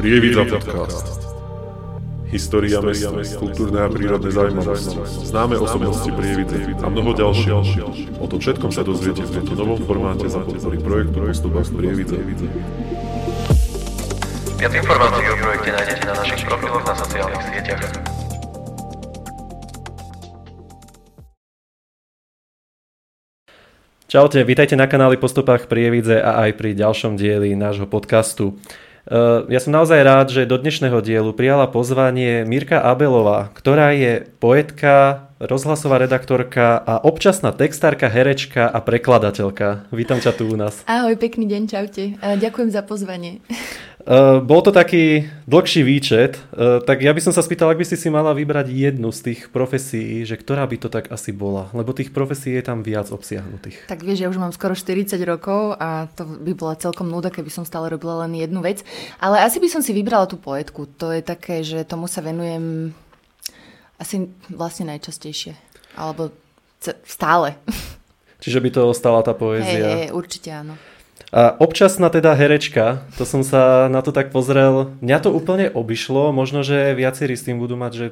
Prievidza 0.00 0.48
podcast. 0.48 1.28
História 2.32 2.80
mesta, 2.80 3.12
kultúrne 3.36 3.84
a 3.84 3.88
prírodné 3.92 4.32
zaujímavosti, 4.32 4.96
známe 5.28 5.60
osobnosti 5.60 6.08
Prievidze 6.08 6.72
a 6.80 6.88
mnoho 6.88 7.12
ďalších. 7.12 8.16
O 8.16 8.24
tom 8.24 8.40
všetkom 8.40 8.72
sa 8.72 8.80
dozviete 8.80 9.28
v 9.28 9.44
tomto 9.44 9.60
novom 9.60 9.76
formáte 9.84 10.24
za 10.24 10.40
podpory 10.40 10.80
projektu 10.80 11.20
Postupách 11.20 11.68
z 11.68 11.72
Prievidze. 11.76 12.16
Viac 14.56 14.72
informácií 14.72 15.26
o 15.28 15.36
projekte 15.36 15.68
nájdete 15.68 16.02
na 16.08 16.14
našich 16.16 16.42
profiloch 16.48 16.84
na 16.88 16.94
sociálnych 16.96 17.44
sieťach. 17.52 17.84
Čaute, 24.08 24.48
vítajte 24.48 24.80
na 24.80 24.88
kanáli 24.88 25.20
Postupách 25.20 25.68
Prievidze 25.68 26.24
a 26.24 26.48
aj 26.48 26.56
pri 26.56 26.72
ďalšom 26.72 27.20
dieli 27.20 27.52
nášho 27.52 27.84
podcastu. 27.84 28.56
Eh, 29.08 29.48
ja 29.48 29.60
som 29.60 29.72
naozaj 29.72 30.00
rád, 30.04 30.28
že 30.28 30.44
do 30.44 30.60
dnešného 30.60 31.00
dielu 31.00 31.32
prijala 31.32 31.64
pozvanie 31.64 32.44
Mirka 32.44 32.84
Abelová, 32.84 33.48
ktorá 33.56 33.96
je 33.96 34.28
poetka, 34.36 35.26
rozhlasová 35.40 35.96
redaktorka 35.96 36.76
a 36.76 37.00
občasná 37.00 37.56
textárka, 37.56 38.12
herečka 38.12 38.68
a 38.68 38.78
prekladateľka. 38.84 39.88
Vítam 39.88 40.20
ťa 40.20 40.36
tu 40.36 40.52
u 40.52 40.56
nás. 40.56 40.84
Ahoj, 40.84 41.16
pekný 41.16 41.48
deň, 41.48 41.62
čaute. 41.64 42.02
Ďakujem 42.20 42.68
za 42.68 42.84
pozvanie. 42.84 43.40
Uh, 44.10 44.42
bol 44.42 44.58
to 44.58 44.74
taký 44.74 45.30
dlhší 45.46 45.86
výčet, 45.86 46.34
uh, 46.50 46.82
tak 46.82 46.98
ja 46.98 47.14
by 47.14 47.22
som 47.22 47.30
sa 47.30 47.46
spýtal, 47.46 47.70
ak 47.70 47.78
by 47.78 47.86
si 47.86 47.94
si 47.94 48.10
mala 48.10 48.34
vybrať 48.34 48.66
jednu 48.66 49.14
z 49.14 49.30
tých 49.30 49.40
profesí, 49.54 50.26
že 50.26 50.34
ktorá 50.34 50.66
by 50.66 50.76
to 50.82 50.90
tak 50.90 51.14
asi 51.14 51.30
bola, 51.30 51.70
lebo 51.70 51.94
tých 51.94 52.10
profesí 52.10 52.50
je 52.58 52.66
tam 52.66 52.82
viac 52.82 53.06
obsiahnutých. 53.14 53.86
Tak 53.86 54.02
vieš, 54.02 54.26
ja 54.26 54.30
už 54.34 54.42
mám 54.42 54.50
skoro 54.50 54.74
40 54.74 55.14
rokov 55.22 55.78
a 55.78 56.10
to 56.18 56.26
by 56.26 56.58
bola 56.58 56.74
celkom 56.74 57.06
nuda, 57.06 57.30
keby 57.30 57.54
som 57.54 57.62
stále 57.62 57.86
robila 57.86 58.26
len 58.26 58.34
jednu 58.34 58.58
vec. 58.58 58.82
Ale 59.22 59.46
asi 59.46 59.62
by 59.62 59.70
som 59.70 59.78
si 59.78 59.94
vybrala 59.94 60.26
tú 60.26 60.42
poetku. 60.42 60.90
To 60.98 61.14
je 61.14 61.22
také, 61.22 61.62
že 61.62 61.86
tomu 61.86 62.10
sa 62.10 62.18
venujem 62.18 62.90
asi 63.94 64.26
vlastne 64.50 64.90
najčastejšie. 64.90 65.54
Alebo 65.94 66.34
stále. 67.06 67.62
Čiže 68.42 68.58
by 68.58 68.70
to 68.74 68.90
ostala 68.90 69.22
tá 69.22 69.38
poézia. 69.38 69.70
Hej, 69.70 70.10
hej, 70.10 70.18
určite 70.18 70.50
áno. 70.50 70.74
A 71.30 71.54
občasná 71.62 72.10
teda 72.10 72.34
herečka, 72.34 73.06
to 73.14 73.22
som 73.22 73.46
sa 73.46 73.86
na 73.86 74.02
to 74.02 74.10
tak 74.10 74.34
pozrel, 74.34 74.98
mňa 74.98 75.18
to 75.22 75.30
úplne 75.30 75.70
obišlo, 75.70 76.34
možno, 76.34 76.66
že 76.66 76.90
viacerí 76.98 77.38
s 77.38 77.46
tým 77.46 77.62
budú 77.62 77.78
mať, 77.78 77.92
že 77.94 78.06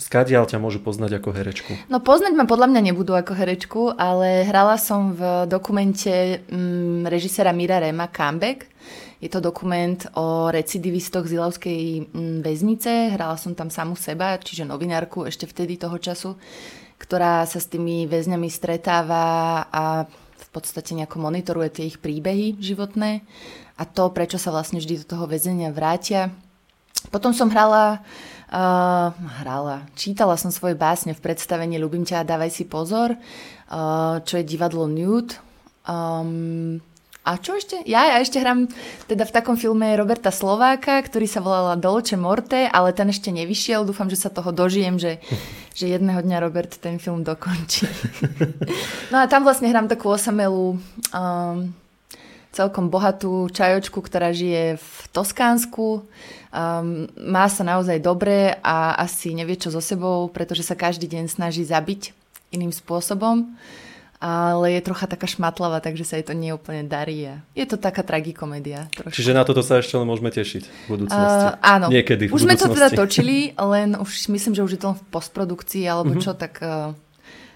skadiaľ 0.00 0.48
ťa 0.48 0.58
môžu 0.58 0.80
poznať 0.80 1.20
ako 1.20 1.28
herečku? 1.36 1.70
No 1.86 2.00
poznať 2.00 2.32
ma 2.34 2.48
podľa 2.48 2.72
mňa 2.72 2.80
nebudú 2.90 3.12
ako 3.14 3.32
herečku, 3.36 3.80
ale 3.94 4.48
hrala 4.48 4.80
som 4.80 5.14
v 5.14 5.46
dokumente 5.46 6.42
mm, 6.48 7.06
režisera 7.06 7.52
Mira 7.52 7.78
Rema 7.78 8.10
Comeback. 8.10 8.66
Je 9.22 9.30
to 9.30 9.44
dokument 9.44 10.00
o 10.18 10.50
recidivistoch 10.50 11.28
z 11.28 11.38
Ilavskej 11.38 12.10
mm, 12.10 12.38
väznice. 12.42 13.14
Hrala 13.14 13.38
som 13.38 13.54
tam 13.54 13.70
samu 13.70 13.94
seba, 13.94 14.40
čiže 14.40 14.66
novinárku 14.66 15.28
ešte 15.28 15.46
vtedy 15.46 15.78
toho 15.78 16.00
času, 16.00 16.34
ktorá 16.98 17.46
sa 17.46 17.62
s 17.62 17.70
tými 17.70 18.10
väzňami 18.10 18.50
stretáva 18.50 19.24
a 19.70 20.08
podstate 20.54 20.94
nejako 20.94 21.18
monitoruje 21.18 21.68
tie 21.74 21.84
ich 21.90 21.98
príbehy 21.98 22.56
životné 22.62 23.26
a 23.74 23.82
to, 23.82 24.14
prečo 24.14 24.38
sa 24.38 24.54
vlastne 24.54 24.78
vždy 24.78 25.02
do 25.02 25.06
toho 25.06 25.26
väzenia 25.26 25.74
vrátia. 25.74 26.30
Potom 27.10 27.34
som 27.34 27.50
hrala, 27.50 28.00
uh, 28.48 29.10
hrala, 29.42 29.84
čítala 29.98 30.38
som 30.38 30.54
svoje 30.54 30.78
básne 30.78 31.12
v 31.12 31.20
predstavení 31.20 31.76
Ľubím 31.76 32.06
ťa 32.06 32.22
a 32.22 32.28
dávaj 32.28 32.50
si 32.54 32.64
pozor, 32.64 33.18
uh, 33.18 34.22
čo 34.22 34.40
je 34.40 34.44
divadlo 34.46 34.86
Nude. 34.88 35.36
Um, 35.84 36.80
a 37.24 37.40
čo 37.40 37.56
ešte? 37.56 37.80
Ja, 37.88 38.04
ja 38.04 38.20
ešte 38.20 38.36
hrám 38.36 38.68
teda 39.08 39.24
v 39.24 39.32
takom 39.32 39.56
filme 39.56 39.96
Roberta 39.96 40.28
Slováka, 40.28 41.00
ktorý 41.00 41.24
sa 41.24 41.40
volala 41.40 41.72
Dolce 41.72 42.20
Morte, 42.20 42.68
ale 42.68 42.92
ten 42.92 43.08
ešte 43.08 43.32
nevyšiel. 43.32 43.88
Dúfam, 43.88 44.12
že 44.12 44.20
sa 44.20 44.28
toho 44.28 44.52
dožijem, 44.52 45.00
že, 45.00 45.24
že 45.78 45.88
jedného 45.88 46.20
dňa 46.20 46.44
Robert 46.44 46.76
ten 46.76 47.00
film 47.00 47.24
dokončí. 47.24 47.88
no 49.12 49.24
a 49.24 49.24
tam 49.24 49.40
vlastne 49.40 49.72
hrám 49.72 49.88
takú 49.88 50.12
osamelú, 50.12 50.76
um, 51.16 51.72
celkom 52.52 52.92
bohatú 52.92 53.48
čajočku, 53.48 54.04
ktorá 54.04 54.28
žije 54.36 54.76
v 54.76 54.88
Toskánsku. 55.16 56.04
Um, 56.52 57.08
má 57.16 57.48
sa 57.48 57.64
naozaj 57.64 58.04
dobre 58.04 58.60
a 58.60 59.00
asi 59.00 59.32
nevie 59.32 59.56
čo 59.56 59.72
so 59.72 59.80
sebou, 59.80 60.28
pretože 60.28 60.60
sa 60.60 60.76
každý 60.76 61.08
deň 61.08 61.32
snaží 61.32 61.64
zabiť 61.64 62.12
iným 62.52 62.70
spôsobom 62.70 63.48
ale 64.24 64.72
je 64.72 64.80
trocha 64.80 65.04
taká 65.04 65.28
šmatlavá, 65.28 65.84
takže 65.84 66.08
sa 66.08 66.16
jej 66.16 66.24
to 66.24 66.32
neúplne 66.32 66.88
darí. 66.88 67.28
Je 67.52 67.66
to 67.68 67.76
taká 67.76 68.00
tragikomédia. 68.00 68.88
Trošku. 68.96 69.20
Čiže 69.20 69.36
na 69.36 69.44
toto 69.44 69.60
sa 69.60 69.84
ešte 69.84 70.00
len 70.00 70.08
môžeme 70.08 70.32
tešiť 70.32 70.64
v 70.64 70.84
budúcnosti. 70.88 71.44
Uh, 71.52 71.60
áno. 71.60 71.92
Niekedy 71.92 72.32
v 72.32 72.32
Už 72.32 72.48
sme 72.48 72.56
to 72.56 72.72
teda 72.72 72.88
točili, 72.88 73.52
len 73.52 74.00
už 74.00 74.32
myslím, 74.32 74.56
že 74.56 74.64
už 74.64 74.72
je 74.72 74.80
to 74.80 74.88
len 74.92 74.96
v 74.96 75.04
postprodukcii 75.12 75.84
alebo 75.84 76.16
uh-huh. 76.16 76.24
čo, 76.24 76.32
tak 76.32 76.56
uh, 76.64 76.96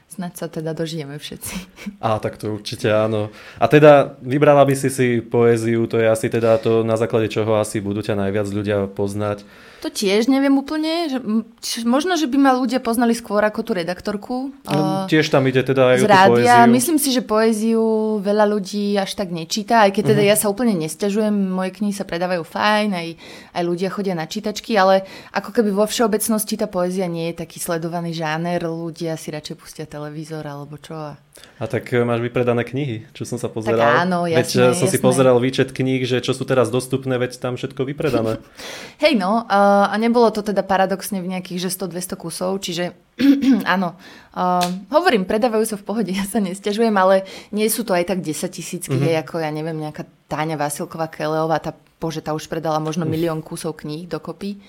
Snad 0.08 0.40
sa 0.40 0.48
teda 0.48 0.72
dožijeme 0.72 1.20
všetci. 1.20 1.54
A 2.04 2.20
tak 2.20 2.36
to 2.36 2.56
určite 2.56 2.88
áno. 2.88 3.32
A 3.56 3.64
teda 3.68 4.16
vybrala 4.20 4.64
by 4.64 4.74
si 4.76 4.88
si 4.92 5.20
poéziu, 5.24 5.88
to 5.88 6.00
je 6.00 6.08
asi 6.08 6.32
teda 6.32 6.60
to, 6.60 6.84
na 6.84 6.96
základe 7.00 7.32
čoho 7.32 7.60
asi 7.60 7.80
budú 7.80 8.00
ťa 8.00 8.16
najviac 8.16 8.48
ľudia 8.48 8.88
poznať. 8.92 9.44
To 9.78 9.88
tiež 9.94 10.26
neviem 10.26 10.50
úplne. 10.58 11.06
Že, 11.06 11.86
možno, 11.86 12.18
že 12.18 12.26
by 12.26 12.34
ma 12.34 12.52
ľudia 12.58 12.82
poznali 12.82 13.14
skôr 13.14 13.38
ako 13.46 13.62
tú 13.62 13.72
redaktorku. 13.78 14.50
No, 14.66 15.06
tiež 15.06 15.30
tam 15.30 15.46
ide 15.46 15.62
teda 15.62 15.94
aj 15.94 15.96
z 16.02 16.06
rádia. 16.10 16.28
poéziu. 16.34 16.74
Myslím 16.74 16.98
si, 16.98 17.14
že 17.14 17.22
poéziu 17.22 17.82
veľa 18.18 18.50
ľudí 18.50 18.98
až 18.98 19.14
tak 19.14 19.30
nečíta, 19.30 19.86
aj 19.86 19.94
keď 19.94 20.02
teda 20.14 20.22
uh-huh. 20.26 20.32
ja 20.34 20.36
sa 20.36 20.50
úplne 20.50 20.74
nestiažujem, 20.74 21.30
moje 21.30 21.78
knihy 21.78 21.94
sa 21.94 22.02
predávajú 22.02 22.42
fajn, 22.42 22.90
aj, 22.90 23.08
aj 23.54 23.62
ľudia 23.62 23.88
chodia 23.94 24.18
na 24.18 24.26
čítačky, 24.26 24.74
ale 24.74 25.06
ako 25.30 25.54
keby 25.54 25.70
vo 25.70 25.86
všeobecnosti 25.86 26.58
tá 26.58 26.66
poézia 26.66 27.06
nie 27.06 27.30
je 27.30 27.46
taký 27.46 27.62
sledovaný 27.62 28.18
žáner, 28.18 28.58
ľudia 28.66 29.14
si 29.14 29.30
radšej 29.30 29.54
pustia 29.54 29.86
televízor 29.86 30.42
alebo 30.42 30.74
čo. 30.82 30.98
A 30.98 31.14
a 31.58 31.66
tak 31.66 31.90
e, 31.90 32.06
máš 32.06 32.22
vypredané 32.22 32.62
knihy, 32.62 33.10
čo 33.10 33.26
som 33.26 33.34
sa 33.34 33.50
pozeral. 33.50 33.82
Tak 33.82 34.06
áno, 34.06 34.30
jasné, 34.30 34.38
Veď 34.38 34.48
e, 34.48 34.78
som 34.78 34.86
jasné. 34.86 34.94
si 34.94 34.98
pozeral 35.02 35.36
výčet 35.42 35.74
kníh, 35.74 36.06
že 36.06 36.22
čo 36.22 36.30
sú 36.30 36.46
teraz 36.46 36.70
dostupné, 36.70 37.18
veď 37.18 37.42
tam 37.42 37.58
všetko 37.58 37.82
vypredané. 37.82 38.38
Hej 39.02 39.18
no, 39.18 39.42
a 39.50 39.90
nebolo 39.98 40.30
to 40.30 40.46
teda 40.46 40.62
paradoxne 40.62 41.18
v 41.18 41.34
nejakých 41.34 41.66
100-200 41.66 42.14
kusov, 42.14 42.62
čiže 42.62 42.94
áno, 43.74 43.98
uh, 44.38 44.66
hovorím, 44.94 45.26
predávajú 45.26 45.66
sa 45.66 45.76
v 45.76 45.86
pohode, 45.86 46.10
ja 46.18 46.22
sa 46.22 46.38
nestiažujem, 46.38 46.94
ale 46.94 47.26
nie 47.50 47.66
sú 47.66 47.82
to 47.82 47.90
aj 47.90 48.06
tak 48.14 48.22
10 48.22 48.54
tisícky, 48.54 48.94
mm-hmm. 48.94 49.22
ako 49.26 49.42
ja 49.42 49.50
neviem, 49.50 49.82
nejaká 49.82 50.06
Táňa 50.30 50.54
Vasilková 50.54 51.10
Keleová, 51.10 51.58
tá, 51.58 51.74
bože, 51.98 52.22
tá 52.22 52.30
už 52.38 52.46
predala 52.46 52.78
možno 52.78 53.02
milión 53.02 53.42
kusov 53.42 53.82
kníh 53.82 54.06
dokopy. 54.06 54.62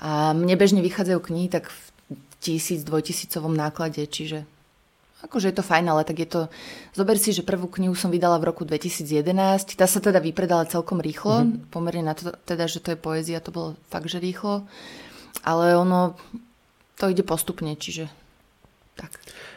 A 0.00 0.32
mne 0.32 0.56
bežne 0.56 0.80
vychádzajú 0.80 1.20
knihy 1.20 1.48
tak 1.52 1.68
v 1.68 1.80
tisíc, 2.40 2.80
dvojtisícovom 2.84 3.52
náklade, 3.52 4.00
čiže 4.08 4.48
Akože 5.20 5.52
je 5.52 5.56
to 5.60 5.64
fajn, 5.64 5.84
ale 5.92 6.02
tak 6.08 6.16
je 6.24 6.28
to... 6.28 6.40
Zober 6.96 7.20
si, 7.20 7.36
že 7.36 7.44
prvú 7.44 7.68
knihu 7.68 7.92
som 7.92 8.08
vydala 8.08 8.40
v 8.40 8.48
roku 8.48 8.64
2011. 8.64 9.76
Tá 9.76 9.84
sa 9.84 10.00
teda 10.00 10.16
vypredala 10.16 10.64
celkom 10.64 10.96
rýchlo. 10.96 11.44
Mm-hmm. 11.44 11.68
Pomerne 11.68 12.02
na 12.08 12.16
to, 12.16 12.32
teda, 12.48 12.64
že 12.64 12.80
to 12.80 12.96
je 12.96 12.98
poézia, 12.98 13.44
to 13.44 13.52
bolo 13.52 13.76
fakt, 13.92 14.08
že 14.08 14.16
rýchlo. 14.16 14.64
Ale 15.44 15.76
ono... 15.76 16.16
To 17.00 17.08
ide 17.08 17.24
postupne, 17.24 17.76
čiže... 17.76 18.08
Tak. 18.96 19.12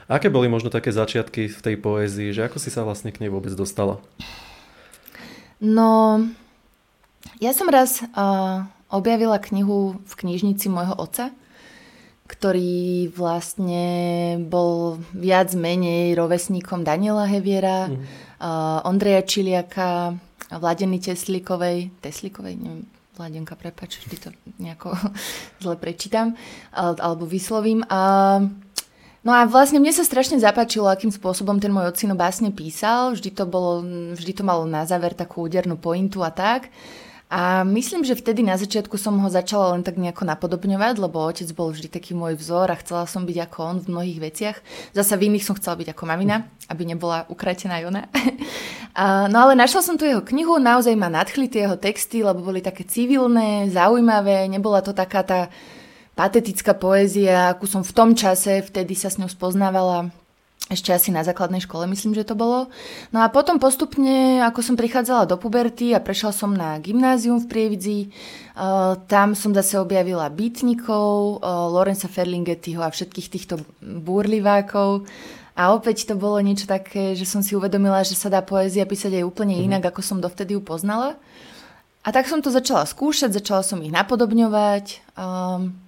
Aké 0.07 0.28
boli 0.31 0.47
možno 0.47 0.72
také 0.72 0.91
začiatky 0.91 1.51
v 1.51 1.59
tej 1.59 1.75
poézii? 1.80 2.35
Že 2.35 2.51
ako 2.51 2.57
si 2.59 2.72
sa 2.72 2.84
vlastne 2.84 3.12
k 3.12 3.24
nej 3.24 3.31
vôbec 3.31 3.51
dostala? 3.56 4.03
No... 5.63 6.19
Ja 7.40 7.56
som 7.56 7.72
raz 7.72 8.03
uh, 8.03 8.68
objavila 8.91 9.40
knihu 9.40 10.00
v 10.03 10.13
knižnici 10.16 10.68
môjho 10.68 10.95
otca 10.95 11.31
ktorý 12.24 13.12
vlastne 13.12 13.86
bol 14.48 15.04
viac 15.12 15.52
menej 15.52 16.16
rovesníkom 16.16 16.88
Daniela 16.88 17.28
Heviera, 17.28 17.92
mm. 17.92 18.00
uh, 18.40 18.80
Ondreja 18.88 19.22
Čiliaka, 19.28 20.16
Vladeny 20.48 21.04
Teslíkovej, 21.04 21.92
Teslíkovej, 22.00 22.56
neviem, 22.56 22.88
Vladenka, 23.14 23.54
prepač, 23.54 24.02
vždy 24.02 24.18
to 24.18 24.30
nejako 24.58 24.98
zle 25.64 25.78
prečítam, 25.78 26.34
alebo 26.74 27.30
vyslovím. 27.30 27.86
A, 27.86 28.42
no 29.22 29.31
a 29.31 29.46
vlastne 29.46 29.78
mne 29.78 29.94
sa 29.94 30.02
strašne 30.02 30.42
zapáčilo, 30.42 30.90
akým 30.90 31.14
spôsobom 31.14 31.62
ten 31.62 31.69
môj 31.69 31.94
ocino 31.94 32.18
básne 32.18 32.50
písal. 32.50 33.14
Vždy 33.14 33.30
to, 33.38 33.46
bolo, 33.46 33.86
vždy 34.18 34.42
to 34.42 34.44
malo 34.44 34.66
na 34.66 34.81
záver 34.90 35.14
takú 35.14 35.46
údernú 35.46 35.78
pointu 35.78 36.26
a 36.26 36.34
tak. 36.34 36.74
A 37.33 37.65
myslím, 37.65 38.06
že 38.06 38.13
vtedy 38.13 38.45
na 38.45 38.53
začiatku 38.62 38.94
som 39.01 39.18
ho 39.18 39.25
začala 39.25 39.74
len 39.74 39.81
tak 39.81 39.97
nejako 39.97 40.21
napodobňovať, 40.21 41.01
lebo 41.01 41.18
otec 41.18 41.50
bol 41.57 41.74
vždy 41.74 41.89
taký 41.89 42.13
môj 42.13 42.38
vzor 42.38 42.69
a 42.69 42.77
chcela 42.77 43.09
som 43.09 43.25
byť 43.25 43.50
ako 43.50 43.57
on 43.65 43.77
v 43.81 43.89
mnohých 43.89 44.19
veciach. 44.21 44.57
Zasa 44.94 45.18
v 45.18 45.33
iných 45.33 45.41
som 45.41 45.57
chcela 45.57 45.81
byť 45.81 45.97
ako 45.97 46.03
mamina, 46.06 46.45
aby 46.69 46.85
nebola 46.85 47.25
ukratená 47.33 47.81
ona. 47.89 48.06
a, 49.01 49.25
no 49.33 49.50
ale 49.50 49.57
našla 49.57 49.81
som 49.81 49.97
tu 49.97 50.06
jeho 50.06 50.21
knihu, 50.21 50.62
naozaj 50.62 50.94
ma 50.94 51.09
nadchli 51.09 51.50
tie 51.50 51.65
jeho 51.65 51.74
texty, 51.74 52.21
lebo 52.21 52.45
boli 52.45 52.62
také 52.62 52.85
civilné, 52.85 53.65
zaujímavé, 53.74 54.45
nebola 54.45 54.85
to 54.85 54.94
taká 54.94 55.25
tá 55.25 55.50
patetická 56.13 56.77
poézia, 56.77 57.50
akú 57.50 57.65
som 57.65 57.81
v 57.81 57.97
tom 57.97 58.13
čase 58.13 58.62
vtedy 58.62 58.94
sa 58.94 59.09
s 59.09 59.18
ňou 59.18 59.33
spoznávala 59.33 60.13
ešte 60.71 60.95
asi 60.95 61.12
na 61.12 61.27
základnej 61.27 61.60
škole, 61.60 61.83
myslím, 61.92 62.15
že 62.15 62.24
to 62.24 62.39
bolo. 62.39 62.71
No 63.12 63.19
a 63.19 63.27
potom 63.27 63.60
postupne, 63.60 64.39
ako 64.39 64.63
som 64.63 64.80
prichádzala 64.80 65.27
do 65.27 65.36
puberty 65.36 65.92
a 65.92 66.00
prešla 66.00 66.31
som 66.31 66.56
na 66.56 66.80
gymnázium 66.80 67.44
v 67.44 67.50
Prievidzi, 67.51 68.00
uh, 68.56 68.95
tam 69.12 69.36
som 69.36 69.51
zase 69.51 69.75
objavila 69.75 70.31
bytnikov, 70.31 71.44
uh, 71.44 71.68
Lorenza 71.68 72.07
Ferlingettiho 72.07 72.80
a 72.80 72.94
všetkých 72.94 73.27
týchto 73.27 73.60
búrlivákov. 73.83 75.04
A 75.54 75.75
opäť 75.75 76.10
to 76.10 76.18
bolo 76.18 76.42
niečo 76.42 76.66
také, 76.66 77.13
že 77.13 77.30
som 77.30 77.45
si 77.45 77.54
uvedomila, 77.54 78.01
že 78.01 78.18
sa 78.18 78.31
dá 78.31 78.42
poézia 78.42 78.88
písať 78.88 79.21
aj 79.21 79.27
úplne 79.27 79.59
mhm. 79.59 79.63
inak, 79.68 79.83
ako 79.92 80.01
som 80.01 80.24
dovtedy 80.24 80.56
ju 80.56 80.62
poznala. 80.63 81.19
A 82.04 82.12
tak 82.12 82.27
som 82.27 82.44
to 82.44 82.51
začala 82.51 82.83
skúšať, 82.83 83.31
začala 83.36 83.63
som 83.63 83.80
ich 83.80 83.92
napodobňovať. 83.92 85.16
Um, 85.16 85.82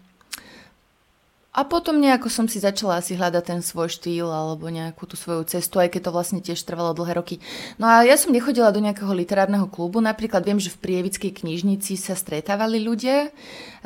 a 1.55 1.63
potom 1.63 2.03
nejako 2.03 2.27
som 2.27 2.51
si 2.51 2.59
začala 2.59 2.99
asi 2.99 3.15
hľadať 3.15 3.43
ten 3.47 3.59
svoj 3.63 3.87
štýl 3.87 4.27
alebo 4.27 4.67
nejakú 4.67 5.07
tú 5.07 5.15
svoju 5.15 5.47
cestu, 5.47 5.79
aj 5.79 5.95
keď 5.95 6.01
to 6.03 6.11
vlastne 6.11 6.39
tiež 6.43 6.59
trvalo 6.67 6.91
dlhé 6.91 7.15
roky. 7.15 7.39
No 7.79 7.87
a 7.87 8.03
ja 8.03 8.19
som 8.19 8.35
nechodila 8.35 8.75
do 8.75 8.83
nejakého 8.83 9.07
literárneho 9.15 9.63
klubu, 9.71 10.03
napríklad 10.03 10.43
viem, 10.43 10.59
že 10.59 10.67
v 10.75 10.83
Prievickej 10.83 11.31
knižnici 11.31 11.95
sa 11.95 12.11
stretávali 12.11 12.83
ľudia. 12.83 13.31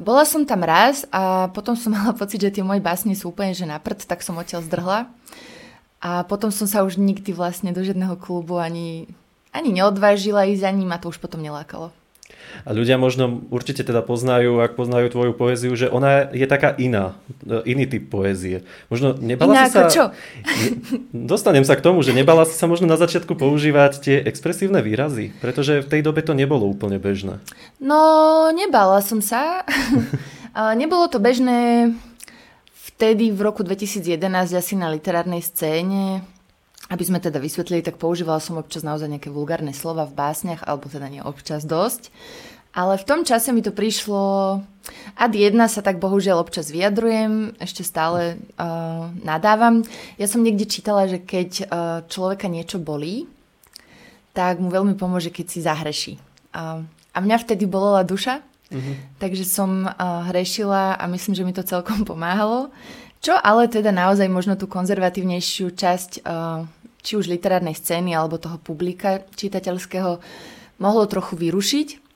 Bola 0.01 0.25
som 0.25 0.50
tam 0.50 0.66
raz 0.66 1.06
a 1.13 1.54
potom 1.54 1.77
som 1.77 1.94
mala 1.98 2.18
pocit, 2.18 2.42
že 2.42 2.57
tie 2.57 2.66
moje 2.66 2.81
básne 2.81 3.13
sú 3.13 3.30
úplne 3.30 3.54
že 3.54 3.69
na 3.69 3.77
prd, 3.77 4.10
tak 4.10 4.25
som 4.25 4.42
odtiaľ 4.42 4.66
zdrhla. 4.66 5.06
A 6.01 6.25
potom 6.25 6.50
som 6.50 6.66
sa 6.66 6.81
už 6.81 6.98
nikdy 6.98 7.38
vlastne 7.38 7.69
do 7.69 7.86
žiadneho 7.86 8.18
klubu 8.18 8.57
ani, 8.57 9.06
ani 9.54 9.69
neodvážila 9.77 10.50
ísť 10.50 10.66
za 10.66 10.71
ním 10.74 10.89
a 10.89 10.98
to 10.98 11.13
už 11.13 11.21
potom 11.21 11.45
nelákalo. 11.45 11.94
A 12.66 12.69
ľudia 12.75 13.00
možno 13.00 13.44
určite 13.50 13.86
teda 13.86 14.01
poznajú, 14.01 14.60
ak 14.62 14.75
poznajú 14.75 15.12
tvoju 15.12 15.34
poéziu, 15.36 15.74
že 15.75 15.90
ona 15.90 16.30
je 16.30 16.46
taká 16.50 16.74
iná, 16.75 17.16
iný 17.66 17.86
typ 17.86 18.10
poézie. 18.10 18.66
Možno 18.88 19.16
nebala 19.18 19.54
iná 19.54 19.66
si 19.68 19.78
sa... 19.78 19.90
čo? 19.90 20.06
Dostanem 21.34 21.63
sa 21.63 21.78
k 21.78 21.86
tomu, 21.86 22.01
že 22.01 22.16
nebala 22.16 22.44
si 22.44 22.56
sa 22.57 22.66
možno 22.66 22.90
na 22.90 22.98
začiatku 22.98 23.36
používať 23.36 23.92
tie 24.01 24.16
expresívne 24.24 24.80
výrazy, 24.81 25.36
pretože 25.44 25.86
v 25.86 25.88
tej 25.88 26.01
dobe 26.01 26.25
to 26.25 26.34
nebolo 26.34 26.66
úplne 26.66 26.98
bežné. 26.98 27.42
No, 27.78 28.50
nebala 28.52 29.00
som 29.00 29.19
sa. 29.19 29.63
nebolo 30.81 31.07
to 31.07 31.22
bežné 31.22 31.94
vtedy 33.00 33.31
v 33.31 33.40
roku 33.40 33.63
2011 33.63 34.12
asi 34.52 34.74
na 34.75 34.92
literárnej 34.92 35.40
scéne 35.40 36.24
aby 36.89 37.03
sme 37.06 37.21
teda 37.21 37.38
vysvetlili, 37.38 37.86
tak 37.86 38.01
používala 38.01 38.41
som 38.41 38.57
občas 38.57 38.81
naozaj 38.81 39.07
nejaké 39.13 39.30
vulgárne 39.30 39.77
slova 39.77 40.09
v 40.09 40.18
básniach, 40.18 40.65
alebo 40.65 40.89
teda 40.89 41.06
nie 41.06 41.21
občas 41.21 41.63
dosť. 41.63 42.09
Ale 42.74 42.97
v 42.97 43.07
tom 43.07 43.21
čase 43.25 43.53
mi 43.53 43.62
to 43.65 43.74
prišlo... 43.74 44.62
Ad 45.13 45.38
jedna 45.38 45.69
sa 45.69 45.86
tak 45.86 46.01
bohužiaľ 46.01 46.41
občas 46.41 46.74
vyjadrujem, 46.74 47.53
ešte 47.62 47.86
stále 47.86 48.41
uh, 48.57 49.13
nadávam. 49.21 49.86
Ja 50.18 50.25
som 50.25 50.41
niekde 50.41 50.65
čítala, 50.65 51.06
že 51.06 51.21
keď 51.21 51.50
uh, 51.62 51.65
človeka 52.09 52.50
niečo 52.50 52.81
bolí, 52.81 53.30
tak 54.33 54.57
mu 54.57 54.74
veľmi 54.74 54.97
pomôže, 54.97 55.30
keď 55.30 55.45
si 55.45 55.59
zahreší. 55.62 56.13
Uh, 56.53 56.81
a 57.13 57.18
mňa 57.21 57.38
vtedy 57.38 57.69
bolela 57.69 58.01
duša, 58.01 58.42
uh-huh. 58.42 58.95
takže 59.21 59.45
som 59.45 59.85
uh, 59.85 60.25
hrešila 60.33 60.97
a 60.97 61.03
myslím, 61.06 61.33
že 61.38 61.45
mi 61.45 61.53
to 61.53 61.62
celkom 61.62 62.01
pomáhalo. 62.09 62.74
Čo 63.19 63.35
ale 63.35 63.68
teda 63.68 63.92
naozaj 63.92 64.31
možno 64.31 64.56
tú 64.56 64.65
konzervatívnejšiu 64.65 65.75
časť 65.75 66.24
uh, 66.24 66.63
či 67.01 67.16
už 67.16 67.31
literárnej 67.31 67.75
scény 67.75 68.16
alebo 68.16 68.42
toho 68.42 68.60
publika 68.60 69.24
čitateľského 69.36 70.19
mohlo 70.80 71.04
trochu 71.07 71.36
vyrušiť. 71.36 72.10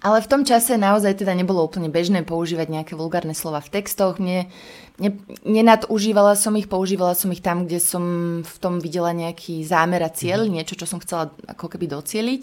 Ale 0.00 0.24
v 0.24 0.30
tom 0.30 0.42
čase 0.42 0.80
naozaj 0.80 1.20
teda 1.20 1.36
nebolo 1.36 1.60
úplne 1.60 1.92
bežné 1.92 2.24
používať 2.24 2.72
nejaké 2.72 2.92
vulgárne 2.96 3.36
slova 3.36 3.60
v 3.60 3.76
textoch. 3.76 4.16
Mne, 4.16 4.48
ne, 4.96 5.10
nenadužívala 5.44 6.32
som 6.32 6.56
ich, 6.56 6.64
používala 6.64 7.12
som 7.12 7.28
ich 7.28 7.44
tam, 7.44 7.68
kde 7.68 7.76
som 7.76 8.04
v 8.40 8.56
tom 8.56 8.80
videla 8.80 9.12
nejaký 9.12 9.60
zámer 9.68 10.00
a 10.00 10.08
cieľ, 10.08 10.48
mm. 10.48 10.52
niečo, 10.56 10.74
čo 10.80 10.88
som 10.88 10.96
chcela 11.02 11.28
ako 11.44 11.68
keby 11.76 11.92
docieliť. 11.92 12.42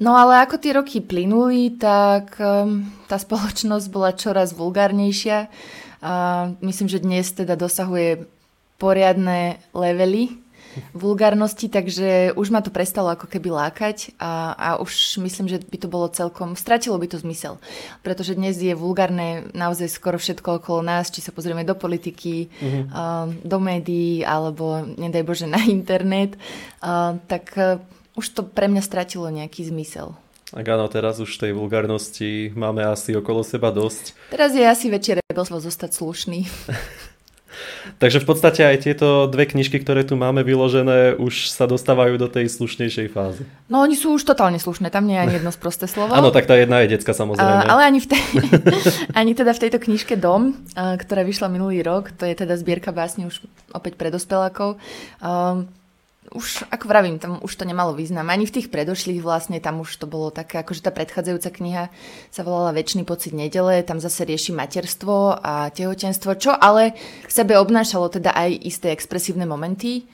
No 0.00 0.16
ale 0.16 0.40
ako 0.40 0.56
tie 0.56 0.72
roky 0.72 1.02
plynuli, 1.04 1.76
tak 1.76 2.38
um, 2.40 2.86
tá 3.10 3.18
spoločnosť 3.20 3.86
bola 3.92 4.16
čoraz 4.16 4.56
vulgárnejšia. 4.56 5.50
A 6.00 6.12
myslím, 6.64 6.88
že 6.88 7.04
dnes 7.04 7.28
teda 7.36 7.60
dosahuje 7.60 8.24
poriadne 8.80 9.60
levely 9.76 10.39
vulgárnosti, 10.94 11.68
takže 11.68 12.32
už 12.34 12.50
ma 12.50 12.60
to 12.62 12.70
prestalo 12.70 13.12
ako 13.12 13.26
keby 13.26 13.50
lákať 13.50 14.14
a, 14.18 14.54
a 14.54 14.68
už 14.78 15.18
myslím, 15.22 15.50
že 15.50 15.58
by 15.60 15.78
to 15.78 15.88
bolo 15.90 16.06
celkom, 16.10 16.54
stratilo 16.54 16.98
by 16.98 17.10
to 17.10 17.18
zmysel. 17.18 17.58
Pretože 18.02 18.38
dnes 18.38 18.58
je 18.58 18.72
vulgárne 18.74 19.50
naozaj 19.52 19.90
skoro 19.90 20.16
všetko 20.16 20.62
okolo 20.62 20.80
nás, 20.86 21.10
či 21.10 21.22
sa 21.24 21.34
pozrieme 21.34 21.66
do 21.66 21.74
politiky, 21.74 22.48
mm-hmm. 22.48 22.84
uh, 22.90 23.26
do 23.42 23.58
médií 23.58 24.22
alebo 24.22 24.82
nedaj 24.84 25.22
Bože 25.26 25.46
na 25.50 25.60
internet, 25.66 26.38
uh, 26.80 27.18
tak 27.26 27.54
uh, 27.58 27.82
už 28.14 28.26
to 28.36 28.42
pre 28.46 28.70
mňa 28.70 28.82
stratilo 28.82 29.26
nejaký 29.30 29.66
zmysel. 29.66 30.14
Tak 30.50 30.66
áno, 30.66 30.90
teraz 30.90 31.22
už 31.22 31.30
tej 31.30 31.54
vulgárnosti 31.54 32.50
máme 32.58 32.82
asi 32.82 33.14
okolo 33.14 33.46
seba 33.46 33.70
dosť. 33.70 34.34
Teraz 34.34 34.50
je 34.50 34.66
asi 34.66 34.90
väčšie 34.90 35.22
rebelstvo 35.22 35.62
zostať 35.62 35.94
slušný. 35.94 36.42
Takže 38.00 38.22
v 38.22 38.26
podstate 38.26 38.60
aj 38.64 38.76
tieto 38.80 39.28
dve 39.28 39.44
knižky, 39.44 39.80
ktoré 39.80 40.04
tu 40.08 40.16
máme 40.16 40.40
vyložené, 40.40 41.20
už 41.20 41.52
sa 41.52 41.68
dostávajú 41.68 42.16
do 42.16 42.28
tej 42.32 42.48
slušnejšej 42.48 43.08
fázy. 43.12 43.42
No 43.68 43.84
oni 43.84 43.96
sú 43.96 44.16
už 44.16 44.24
totálne 44.24 44.56
slušné, 44.56 44.88
tam 44.88 45.04
nie 45.04 45.20
je 45.20 45.22
ani 45.28 45.34
jedno 45.40 45.52
sprosté 45.52 45.84
slovo. 45.84 46.12
Áno, 46.18 46.32
tak 46.32 46.48
tá 46.48 46.56
jedna 46.56 46.80
je 46.84 46.96
detská 46.96 47.12
samozrejme. 47.12 47.64
Uh, 47.64 47.70
ale 47.70 47.82
ani, 47.88 48.00
v 48.00 48.08
tej, 48.08 48.22
ani 49.20 49.32
teda 49.36 49.52
v 49.52 49.62
tejto 49.68 49.78
knižke 49.80 50.14
Dom, 50.16 50.56
uh, 50.76 50.96
ktorá 50.96 51.24
vyšla 51.24 51.52
minulý 51.52 51.84
rok, 51.84 52.12
to 52.16 52.24
je 52.24 52.32
teda 52.32 52.56
zbierka 52.56 52.92
básni 52.92 53.28
už 53.28 53.44
opäť 53.76 54.00
pre 54.00 54.08
dospelákov, 54.08 54.80
uh, 55.20 55.68
už, 56.28 56.68
ako 56.68 56.84
vravím, 56.84 57.16
tam 57.16 57.40
už 57.40 57.52
to 57.56 57.64
nemalo 57.64 57.96
význam. 57.96 58.28
Ani 58.28 58.44
v 58.44 58.60
tých 58.60 58.68
predošlých 58.68 59.24
vlastne, 59.24 59.56
tam 59.56 59.80
už 59.80 59.96
to 59.96 60.04
bolo 60.04 60.28
také, 60.28 60.60
akože 60.60 60.84
tá 60.84 60.92
predchádzajúca 60.92 61.48
kniha 61.48 61.84
sa 62.28 62.42
volala 62.44 62.76
Večný 62.76 63.08
pocit 63.08 63.32
nedele, 63.32 63.80
tam 63.82 63.98
zase 63.98 64.28
rieši 64.28 64.52
materstvo 64.52 65.40
a 65.40 65.72
tehotenstvo, 65.72 66.36
čo 66.36 66.52
ale 66.52 66.92
v 67.24 67.32
sebe 67.32 67.56
obnášalo 67.56 68.12
teda 68.12 68.36
aj 68.36 68.50
isté 68.62 68.92
expresívne 68.92 69.48
momenty. 69.48 70.04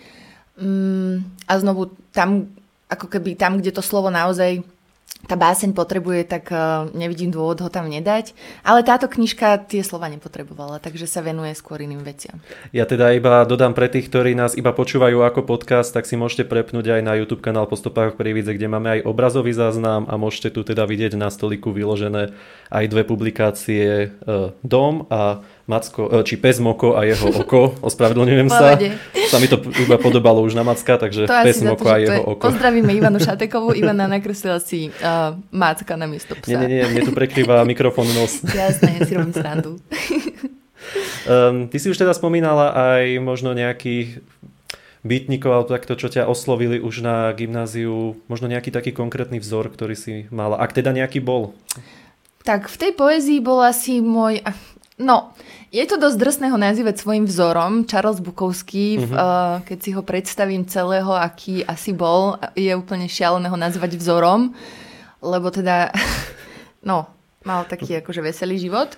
Mm, 0.57 1.27
a 1.51 1.53
znovu 1.59 1.93
tam, 2.15 2.55
ako 2.87 3.11
keby 3.11 3.35
tam, 3.35 3.59
kde 3.59 3.75
to 3.75 3.83
slovo 3.83 4.09
naozaj 4.09 4.63
tá 5.27 5.35
báseň 5.35 5.75
potrebuje, 5.75 6.29
tak 6.29 6.55
uh, 6.55 6.87
nevidím 6.95 7.35
dôvod 7.35 7.59
ho 7.59 7.69
tam 7.73 7.91
nedať. 7.91 8.37
Ale 8.63 8.87
táto 8.87 9.11
knižka 9.11 9.67
tie 9.67 9.83
slova 9.83 10.07
nepotrebovala, 10.07 10.79
takže 10.79 11.11
sa 11.11 11.21
venuje 11.21 11.51
skôr 11.59 11.83
iným 11.83 12.07
veciam. 12.07 12.39
Ja 12.71 12.87
teda 12.87 13.11
iba 13.17 13.43
dodám 13.43 13.75
pre 13.75 13.91
tých, 13.91 14.07
ktorí 14.07 14.39
nás 14.39 14.55
iba 14.55 14.71
počúvajú 14.71 15.27
ako 15.27 15.43
podcast, 15.43 15.91
tak 15.91 16.07
si 16.07 16.15
môžete 16.15 16.47
prepnúť 16.47 17.01
aj 17.01 17.03
na 17.03 17.19
YouTube 17.19 17.43
kanál 17.43 17.67
Postupách 17.67 18.15
v 18.15 18.19
Prievidze, 18.23 18.55
kde 18.55 18.71
máme 18.71 18.89
aj 19.01 19.01
obrazový 19.09 19.51
záznam 19.51 20.07
a 20.07 20.15
môžete 20.15 20.55
tu 20.55 20.63
teda 20.63 20.87
vidieť 20.87 21.19
na 21.19 21.33
stoliku 21.33 21.75
vyložené 21.75 22.31
aj 22.71 22.85
dve 22.87 23.03
publikácie 23.03 24.15
uh, 24.23 24.55
Dom 24.63 25.11
a 25.11 25.43
Macko, 25.67 26.07
e, 26.07 26.23
či 26.23 26.39
pes 26.39 26.63
Moko 26.63 26.95
a 26.95 27.03
jeho 27.03 27.27
oko, 27.43 27.75
ospravedlňujem 27.91 28.47
sa. 28.47 28.79
Sa 29.27 29.43
mi 29.43 29.51
to 29.51 29.59
iba 29.83 29.99
podobalo 29.99 30.39
už 30.47 30.55
na 30.55 30.63
Macka, 30.63 30.95
takže 30.95 31.27
to 31.27 31.35
pes 31.43 31.59
Moko 31.67 31.91
a 31.91 31.99
jeho 31.99 32.23
oko. 32.23 32.43
Pozdravíme 32.47 32.95
Ivanu 32.99 33.19
Šatekovú, 33.19 33.75
Ivana 33.75 34.07
nakreslila 34.07 34.63
si 34.63 34.95
uh, 35.03 35.35
Macka 35.51 35.99
na 35.99 36.07
miesto 36.07 36.39
psa. 36.39 36.55
Nie, 36.55 36.57
nie, 36.63 36.69
nie, 36.79 36.83
mne 36.87 37.03
tu 37.03 37.11
prekrýva 37.11 37.67
mikrofón 37.71 38.07
nos. 38.15 38.47
Jasné, 38.47 38.95
ja 38.95 39.01
si 39.03 39.13
robím 39.19 39.35
srandu. 39.35 39.83
um, 41.27 41.67
ty 41.67 41.77
si 41.83 41.91
už 41.91 41.99
teda 41.99 42.15
spomínala 42.15 42.71
aj 42.71 43.19
možno 43.19 43.51
nejakých 43.51 44.23
bytníkov 45.03 45.51
alebo 45.51 45.71
takto, 45.75 45.99
čo 45.99 46.07
ťa 46.07 46.31
oslovili 46.31 46.79
už 46.79 47.03
na 47.03 47.35
gymnáziu, 47.35 48.15
možno 48.31 48.47
nejaký 48.47 48.71
taký 48.71 48.95
konkrétny 48.95 49.43
vzor, 49.43 49.71
ktorý 49.71 49.99
si 49.99 50.31
mala, 50.31 50.63
ak 50.63 50.75
teda 50.75 50.95
nejaký 50.95 51.19
bol? 51.23 51.59
Tak 52.47 52.71
v 52.71 52.77
tej 52.79 52.93
poézii 52.95 53.39
bol 53.43 53.63
asi 53.63 53.99
môj, 53.99 54.43
No, 54.97 55.37
je 55.75 55.85
to 55.87 55.97
dosť 55.99 56.17
drsné 56.19 56.47
ho 56.55 56.59
nazývať 56.59 57.03
svojim 57.03 57.27
vzorom. 57.27 57.85
Charles 57.91 58.23
Bukovský, 58.23 59.03
uh-huh. 59.03 59.11
uh, 59.11 59.57
keď 59.67 59.79
si 59.83 59.91
ho 59.91 60.03
predstavím 60.07 60.63
celého, 60.67 61.11
aký 61.11 61.67
asi 61.67 61.91
bol, 61.91 62.39
je 62.55 62.71
úplne 62.71 63.11
šialené 63.11 63.51
ho 63.51 63.59
nazývať 63.59 63.99
vzorom, 63.99 64.55
lebo 65.21 65.51
teda, 65.51 65.91
no, 66.89 67.11
mal 67.43 67.67
taký 67.67 67.99
akože 67.99 68.23
veselý 68.23 68.63
život. 68.63 68.95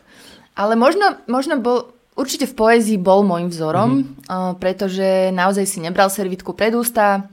Ale 0.58 0.76
možno, 0.76 1.16
možno 1.30 1.56
bol, 1.62 1.94
určite 2.18 2.44
v 2.44 2.58
poézii 2.58 2.98
bol 2.98 3.24
môjim 3.24 3.48
vzorom, 3.48 3.90
uh, 4.28 4.52
pretože 4.60 5.32
naozaj 5.32 5.64
si 5.64 5.78
nebral 5.80 6.12
servitku 6.12 6.52
pred 6.52 6.76
ústa, 6.76 7.30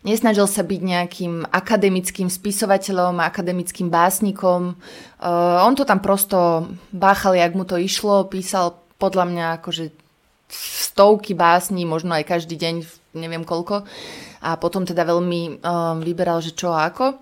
Nesnažil 0.00 0.48
sa 0.48 0.64
byť 0.64 0.80
nejakým 0.80 1.44
akademickým 1.52 2.32
spisovateľom, 2.32 3.20
akademickým 3.20 3.92
básnikom. 3.92 4.80
Uh, 5.20 5.60
on 5.60 5.76
to 5.76 5.84
tam 5.84 6.00
prosto 6.00 6.72
báchal, 6.88 7.36
jak 7.36 7.52
mu 7.52 7.68
to 7.68 7.76
išlo, 7.76 8.24
písal 8.24 8.80
podľa 8.96 9.24
mňa 9.28 9.46
akože 9.60 9.92
stovky 10.48 11.36
básní, 11.36 11.84
možno 11.84 12.16
aj 12.16 12.24
každý 12.24 12.56
deň, 12.56 12.74
neviem 13.12 13.44
koľko. 13.44 13.84
A 14.40 14.56
potom 14.56 14.88
teda 14.88 15.04
veľmi 15.04 15.60
uh, 15.60 15.92
vyberal, 16.00 16.40
že 16.40 16.56
čo 16.56 16.72
a 16.72 16.88
ako. 16.88 17.20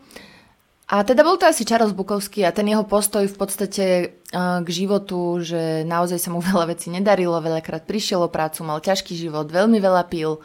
A 0.89 1.05
teda 1.05 1.21
bol 1.21 1.37
to 1.37 1.45
asi 1.45 1.69
Charles 1.69 1.93
Bukovský 1.93 2.49
a 2.49 2.55
ten 2.55 2.65
jeho 2.65 2.81
postoj 2.81 3.21
v 3.27 3.37
podstate 3.37 3.87
uh, 4.33 4.65
k 4.65 4.69
životu, 4.73 5.37
že 5.43 5.85
naozaj 5.85 6.17
sa 6.17 6.31
mu 6.31 6.39
veľa 6.55 6.79
vecí 6.79 6.95
nedarilo, 6.95 7.43
veľakrát 7.43 7.85
prišiel 7.85 8.25
o 8.25 8.33
prácu, 8.33 8.63
mal 8.63 8.79
ťažký 8.79 9.19
život, 9.19 9.51
veľmi 9.51 9.83
veľa 9.83 10.07
pil, 10.07 10.39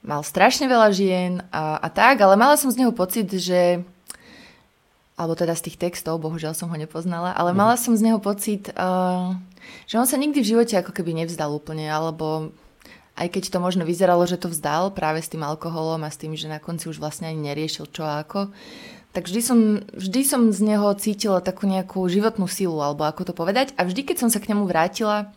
mal 0.00 0.24
strašne 0.24 0.66
veľa 0.68 0.88
žien 0.92 1.32
a, 1.52 1.76
a 1.76 1.88
tak, 1.92 2.20
ale 2.20 2.36
mala 2.36 2.56
som 2.56 2.72
z 2.72 2.80
neho 2.80 2.92
pocit, 2.92 3.28
že 3.28 3.84
alebo 5.20 5.36
teda 5.36 5.52
z 5.52 5.68
tých 5.68 5.76
textov, 5.76 6.16
bohužiaľ 6.24 6.56
som 6.56 6.72
ho 6.72 6.76
nepoznala, 6.80 7.36
ale 7.36 7.52
mala 7.52 7.76
som 7.76 7.92
z 7.92 8.08
neho 8.08 8.16
pocit, 8.16 8.72
uh, 8.72 9.36
že 9.84 10.00
on 10.00 10.08
sa 10.08 10.16
nikdy 10.16 10.40
v 10.40 10.50
živote 10.56 10.80
ako 10.80 10.96
keby 10.96 11.12
nevzdal 11.12 11.52
úplne, 11.52 11.84
alebo 11.92 12.56
aj 13.20 13.28
keď 13.28 13.52
to 13.52 13.58
možno 13.60 13.84
vyzeralo, 13.84 14.24
že 14.24 14.40
to 14.40 14.48
vzdal 14.48 14.96
práve 14.96 15.20
s 15.20 15.28
tým 15.28 15.44
alkoholom 15.44 16.00
a 16.00 16.08
s 16.08 16.16
tým, 16.16 16.32
že 16.32 16.48
na 16.48 16.56
konci 16.56 16.88
už 16.88 16.96
vlastne 16.96 17.28
ani 17.28 17.52
neriešil 17.52 17.92
čo 17.92 18.08
a 18.08 18.24
ako, 18.24 18.48
tak 19.12 19.28
vždy 19.28 19.40
som, 19.44 19.58
vždy 19.92 20.20
som 20.24 20.48
z 20.48 20.60
neho 20.64 20.88
cítila 20.96 21.44
takú 21.44 21.68
nejakú 21.68 22.00
životnú 22.08 22.48
silu, 22.48 22.80
alebo 22.80 23.04
ako 23.04 23.28
to 23.28 23.32
povedať. 23.36 23.76
A 23.76 23.84
vždy, 23.84 24.08
keď 24.08 24.24
som 24.24 24.30
sa 24.32 24.40
k 24.40 24.54
nemu 24.54 24.64
vrátila, 24.64 25.34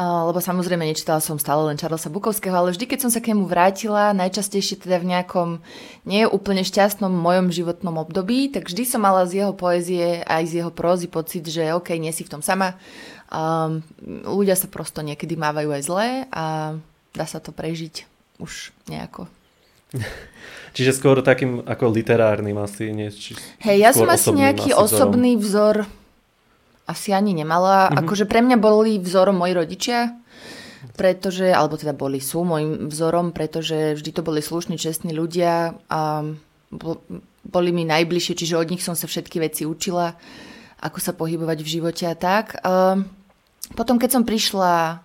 lebo 0.00 0.40
samozrejme 0.40 0.80
nečítala 0.80 1.20
som 1.20 1.36
stále 1.36 1.68
len 1.68 1.76
Charlesa 1.76 2.08
Bukovského, 2.08 2.56
ale 2.56 2.72
vždy, 2.72 2.88
keď 2.88 2.98
som 3.04 3.10
sa 3.12 3.20
k 3.20 3.36
nemu 3.36 3.44
vrátila, 3.44 4.16
najčastejšie 4.16 4.80
teda 4.80 4.96
v 4.96 5.12
nejakom 5.12 5.48
nie 6.08 6.24
úplne 6.24 6.64
šťastnom 6.64 7.12
mojom 7.12 7.52
životnom 7.52 8.00
období, 8.00 8.48
tak 8.48 8.72
vždy 8.72 8.88
som 8.88 9.04
mala 9.04 9.28
z 9.28 9.44
jeho 9.44 9.52
poezie 9.52 10.24
aj 10.24 10.42
z 10.48 10.52
jeho 10.64 10.72
prózy 10.72 11.04
pocit, 11.04 11.44
že 11.44 11.76
OK, 11.76 11.92
nie 12.00 12.16
si 12.16 12.24
v 12.24 12.32
tom 12.32 12.40
sama. 12.40 12.80
Um, 13.28 13.84
ľudia 14.24 14.56
sa 14.56 14.72
prosto 14.72 15.04
niekedy 15.04 15.36
mávajú 15.36 15.68
aj 15.68 15.82
zlé 15.84 16.08
a 16.32 16.74
dá 17.12 17.26
sa 17.28 17.36
to 17.38 17.52
prežiť 17.52 18.08
už 18.40 18.72
nejako. 18.88 19.28
Čiže 20.74 20.96
skôr 20.96 21.20
takým 21.20 21.60
ako 21.66 21.92
literárnym 21.92 22.56
asi. 22.62 22.94
Nie, 22.94 23.12
či 23.12 23.36
Hej, 23.60 23.76
ja 23.84 23.90
som 23.92 24.08
asi 24.08 24.32
nejaký 24.32 24.72
asi 24.72 24.80
osobný 24.80 25.36
vzor 25.36 25.84
asi 26.90 27.14
ani 27.14 27.32
nemala. 27.32 27.86
Mm-hmm. 27.86 27.98
Akože 28.02 28.24
pre 28.26 28.42
mňa 28.42 28.58
boli 28.58 28.98
vzorom 28.98 29.38
moji 29.38 29.54
rodičia, 29.54 30.18
pretože, 30.98 31.48
alebo 31.54 31.78
teda 31.78 31.94
boli, 31.94 32.18
sú 32.18 32.42
môjim 32.42 32.90
vzorom, 32.90 33.30
pretože 33.30 33.94
vždy 33.94 34.10
to 34.10 34.26
boli 34.26 34.42
slušní, 34.42 34.74
čestní 34.74 35.14
ľudia 35.14 35.78
a 35.86 36.26
boli 37.40 37.70
mi 37.70 37.88
najbližšie, 37.88 38.34
čiže 38.36 38.58
od 38.58 38.68
nich 38.68 38.84
som 38.84 38.98
sa 38.98 39.08
všetky 39.08 39.40
veci 39.40 39.62
učila, 39.64 40.12
ako 40.80 40.98
sa 41.00 41.16
pohybovať 41.16 41.58
v 41.62 41.72
živote 41.78 42.04
a 42.08 42.14
tak. 42.14 42.58
Potom, 43.74 43.96
keď 43.98 44.10
som 44.10 44.22
prišla 44.26 45.02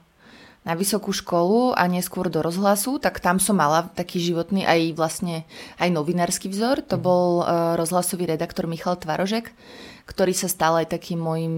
na 0.65 0.73
vysokú 0.73 1.13
školu 1.13 1.77
a 1.77 1.85
neskôr 1.85 2.27
do 2.27 2.41
rozhlasu, 2.41 2.97
tak 2.97 3.21
tam 3.21 3.37
som 3.37 3.61
mala 3.61 3.85
taký 3.93 4.17
životný 4.17 4.65
aj 4.65 4.97
vlastne 4.97 5.45
aj 5.77 5.93
novinársky 5.93 6.49
vzor. 6.49 6.81
To 6.89 6.97
mhm. 6.97 7.03
bol 7.05 7.25
uh, 7.45 7.77
rozhlasový 7.77 8.25
redaktor 8.33 8.65
Michal 8.65 8.97
Tvarožek, 8.97 9.53
ktorý 10.09 10.33
sa 10.33 10.49
stal 10.49 10.81
aj 10.81 10.89
takým 10.89 11.21
môjim 11.21 11.55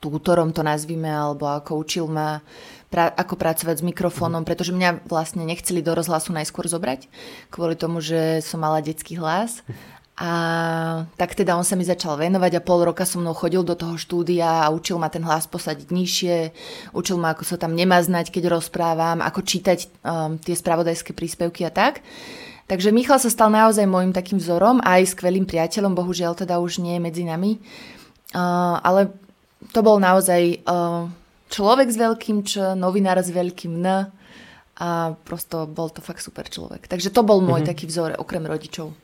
tútorom, 0.00 0.56
to 0.56 0.64
nazvime, 0.64 1.12
alebo 1.12 1.44
ako 1.52 1.84
učil 1.84 2.08
ma 2.08 2.40
pra- 2.88 3.12
ako 3.12 3.36
pracovať 3.36 3.76
s 3.80 3.86
mikrofónom, 3.86 4.40
mhm. 4.42 4.48
pretože 4.48 4.72
mňa 4.72 5.04
vlastne 5.04 5.44
nechceli 5.44 5.84
do 5.84 5.92
rozhlasu 5.92 6.32
najskôr 6.32 6.64
zobrať, 6.64 7.12
kvôli 7.52 7.76
tomu, 7.76 8.00
že 8.00 8.40
som 8.40 8.64
mala 8.64 8.80
detský 8.80 9.20
hlas 9.20 9.60
a 10.20 10.30
tak 11.16 11.32
teda 11.32 11.56
on 11.56 11.64
sa 11.64 11.80
mi 11.80 11.84
začal 11.86 12.20
venovať 12.20 12.60
a 12.60 12.64
pol 12.64 12.84
roka 12.84 13.08
so 13.08 13.16
mnou 13.16 13.32
chodil 13.32 13.64
do 13.64 13.72
toho 13.72 13.96
štúdia 13.96 14.68
a 14.68 14.72
učil 14.72 15.00
ma 15.00 15.08
ten 15.08 15.24
hlas 15.24 15.48
posadiť 15.48 15.88
nižšie, 15.88 16.36
učil 16.92 17.16
ma, 17.16 17.32
ako 17.32 17.44
sa 17.48 17.56
tam 17.56 17.72
znať, 17.78 18.28
keď 18.28 18.52
rozprávam, 18.52 19.24
ako 19.24 19.40
čítať 19.40 19.78
um, 20.04 20.36
tie 20.36 20.52
spravodajské 20.52 21.16
príspevky 21.16 21.64
a 21.64 21.72
tak. 21.72 22.04
Takže 22.68 22.92
Michal 22.92 23.18
sa 23.18 23.32
stal 23.32 23.48
naozaj 23.48 23.88
môjim 23.88 24.12
takým 24.12 24.38
vzorom 24.38 24.78
a 24.84 25.00
aj 25.00 25.16
skvelým 25.16 25.48
priateľom, 25.48 25.96
bohužiaľ 25.96 26.36
teda 26.36 26.60
už 26.60 26.84
nie 26.84 27.00
je 27.00 27.02
medzi 27.02 27.24
nami. 27.24 27.58
Uh, 28.30 28.78
ale 28.84 29.10
to 29.74 29.80
bol 29.82 29.98
naozaj 29.98 30.62
uh, 30.68 31.08
človek 31.50 31.88
s 31.90 31.98
veľkým 31.98 32.46
Č, 32.46 32.78
novinár 32.78 33.18
s 33.18 33.32
veľkým 33.34 33.82
N 33.82 34.06
a 34.80 35.12
prosto 35.26 35.66
bol 35.66 35.90
to 35.90 36.04
fakt 36.04 36.22
super 36.22 36.46
človek. 36.46 36.86
Takže 36.86 37.10
to 37.10 37.26
bol 37.26 37.42
môj 37.42 37.64
mm-hmm. 37.64 37.70
taký 37.74 37.84
vzor, 37.90 38.16
okrem 38.20 38.46
rodičov. 38.46 38.94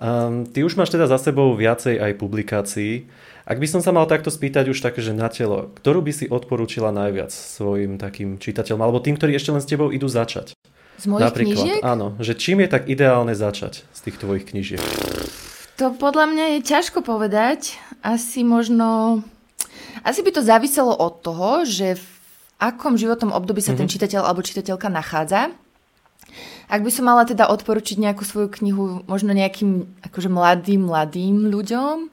Um, 0.00 0.48
ty 0.48 0.64
už 0.64 0.76
máš 0.80 0.94
teda 0.94 1.04
za 1.04 1.20
sebou 1.20 1.52
viacej 1.52 2.00
aj 2.00 2.12
publikácií. 2.16 3.06
Ak 3.42 3.58
by 3.58 3.66
som 3.66 3.80
sa 3.82 3.90
mal 3.90 4.06
takto 4.06 4.30
spýtať 4.30 4.70
už 4.70 4.78
také, 4.78 5.02
že 5.02 5.10
na 5.10 5.26
telo, 5.26 5.74
ktorú 5.74 6.00
by 6.00 6.12
si 6.14 6.24
odporúčila 6.30 6.94
najviac 6.94 7.34
svojim 7.34 7.98
takým 7.98 8.38
čitateľom, 8.38 8.80
alebo 8.80 9.02
tým, 9.02 9.18
ktorí 9.18 9.34
ešte 9.34 9.50
len 9.50 9.60
s 9.60 9.68
tebou 9.68 9.90
idú 9.90 10.06
začať? 10.06 10.54
Z 11.02 11.10
mojich 11.10 11.26
Napríklad, 11.26 11.64
knižiek? 11.66 11.80
Áno, 11.82 12.14
že 12.22 12.38
čím 12.38 12.62
je 12.62 12.68
tak 12.70 12.86
ideálne 12.86 13.34
začať 13.34 13.82
z 13.82 14.00
tých 14.06 14.16
tvojich 14.22 14.46
knižiek? 14.46 14.82
To 15.82 15.90
podľa 15.90 16.30
mňa 16.30 16.44
je 16.56 16.60
ťažko 16.62 17.02
povedať. 17.02 17.74
Asi 18.06 18.46
možno... 18.46 19.20
Asi 20.06 20.22
by 20.22 20.30
to 20.30 20.46
záviselo 20.46 20.94
od 20.94 21.18
toho, 21.26 21.66
že 21.66 21.98
v 21.98 22.06
akom 22.62 22.94
životnom 22.94 23.34
období 23.34 23.58
sa 23.58 23.74
mm-hmm. 23.74 23.80
ten 23.82 23.88
mhm. 23.90 23.92
čitateľ 23.98 24.20
alebo 24.22 24.46
čitateľka 24.46 24.86
nachádza. 24.86 25.50
Ak 26.72 26.80
by 26.80 26.90
som 26.90 27.04
mala 27.04 27.28
teda 27.28 27.52
odporučiť 27.52 28.00
nejakú 28.00 28.24
svoju 28.24 28.48
knihu 28.62 29.04
možno 29.04 29.36
nejakým 29.36 29.84
akože 30.08 30.32
mladým, 30.32 30.88
mladým 30.88 31.52
ľuďom, 31.52 32.08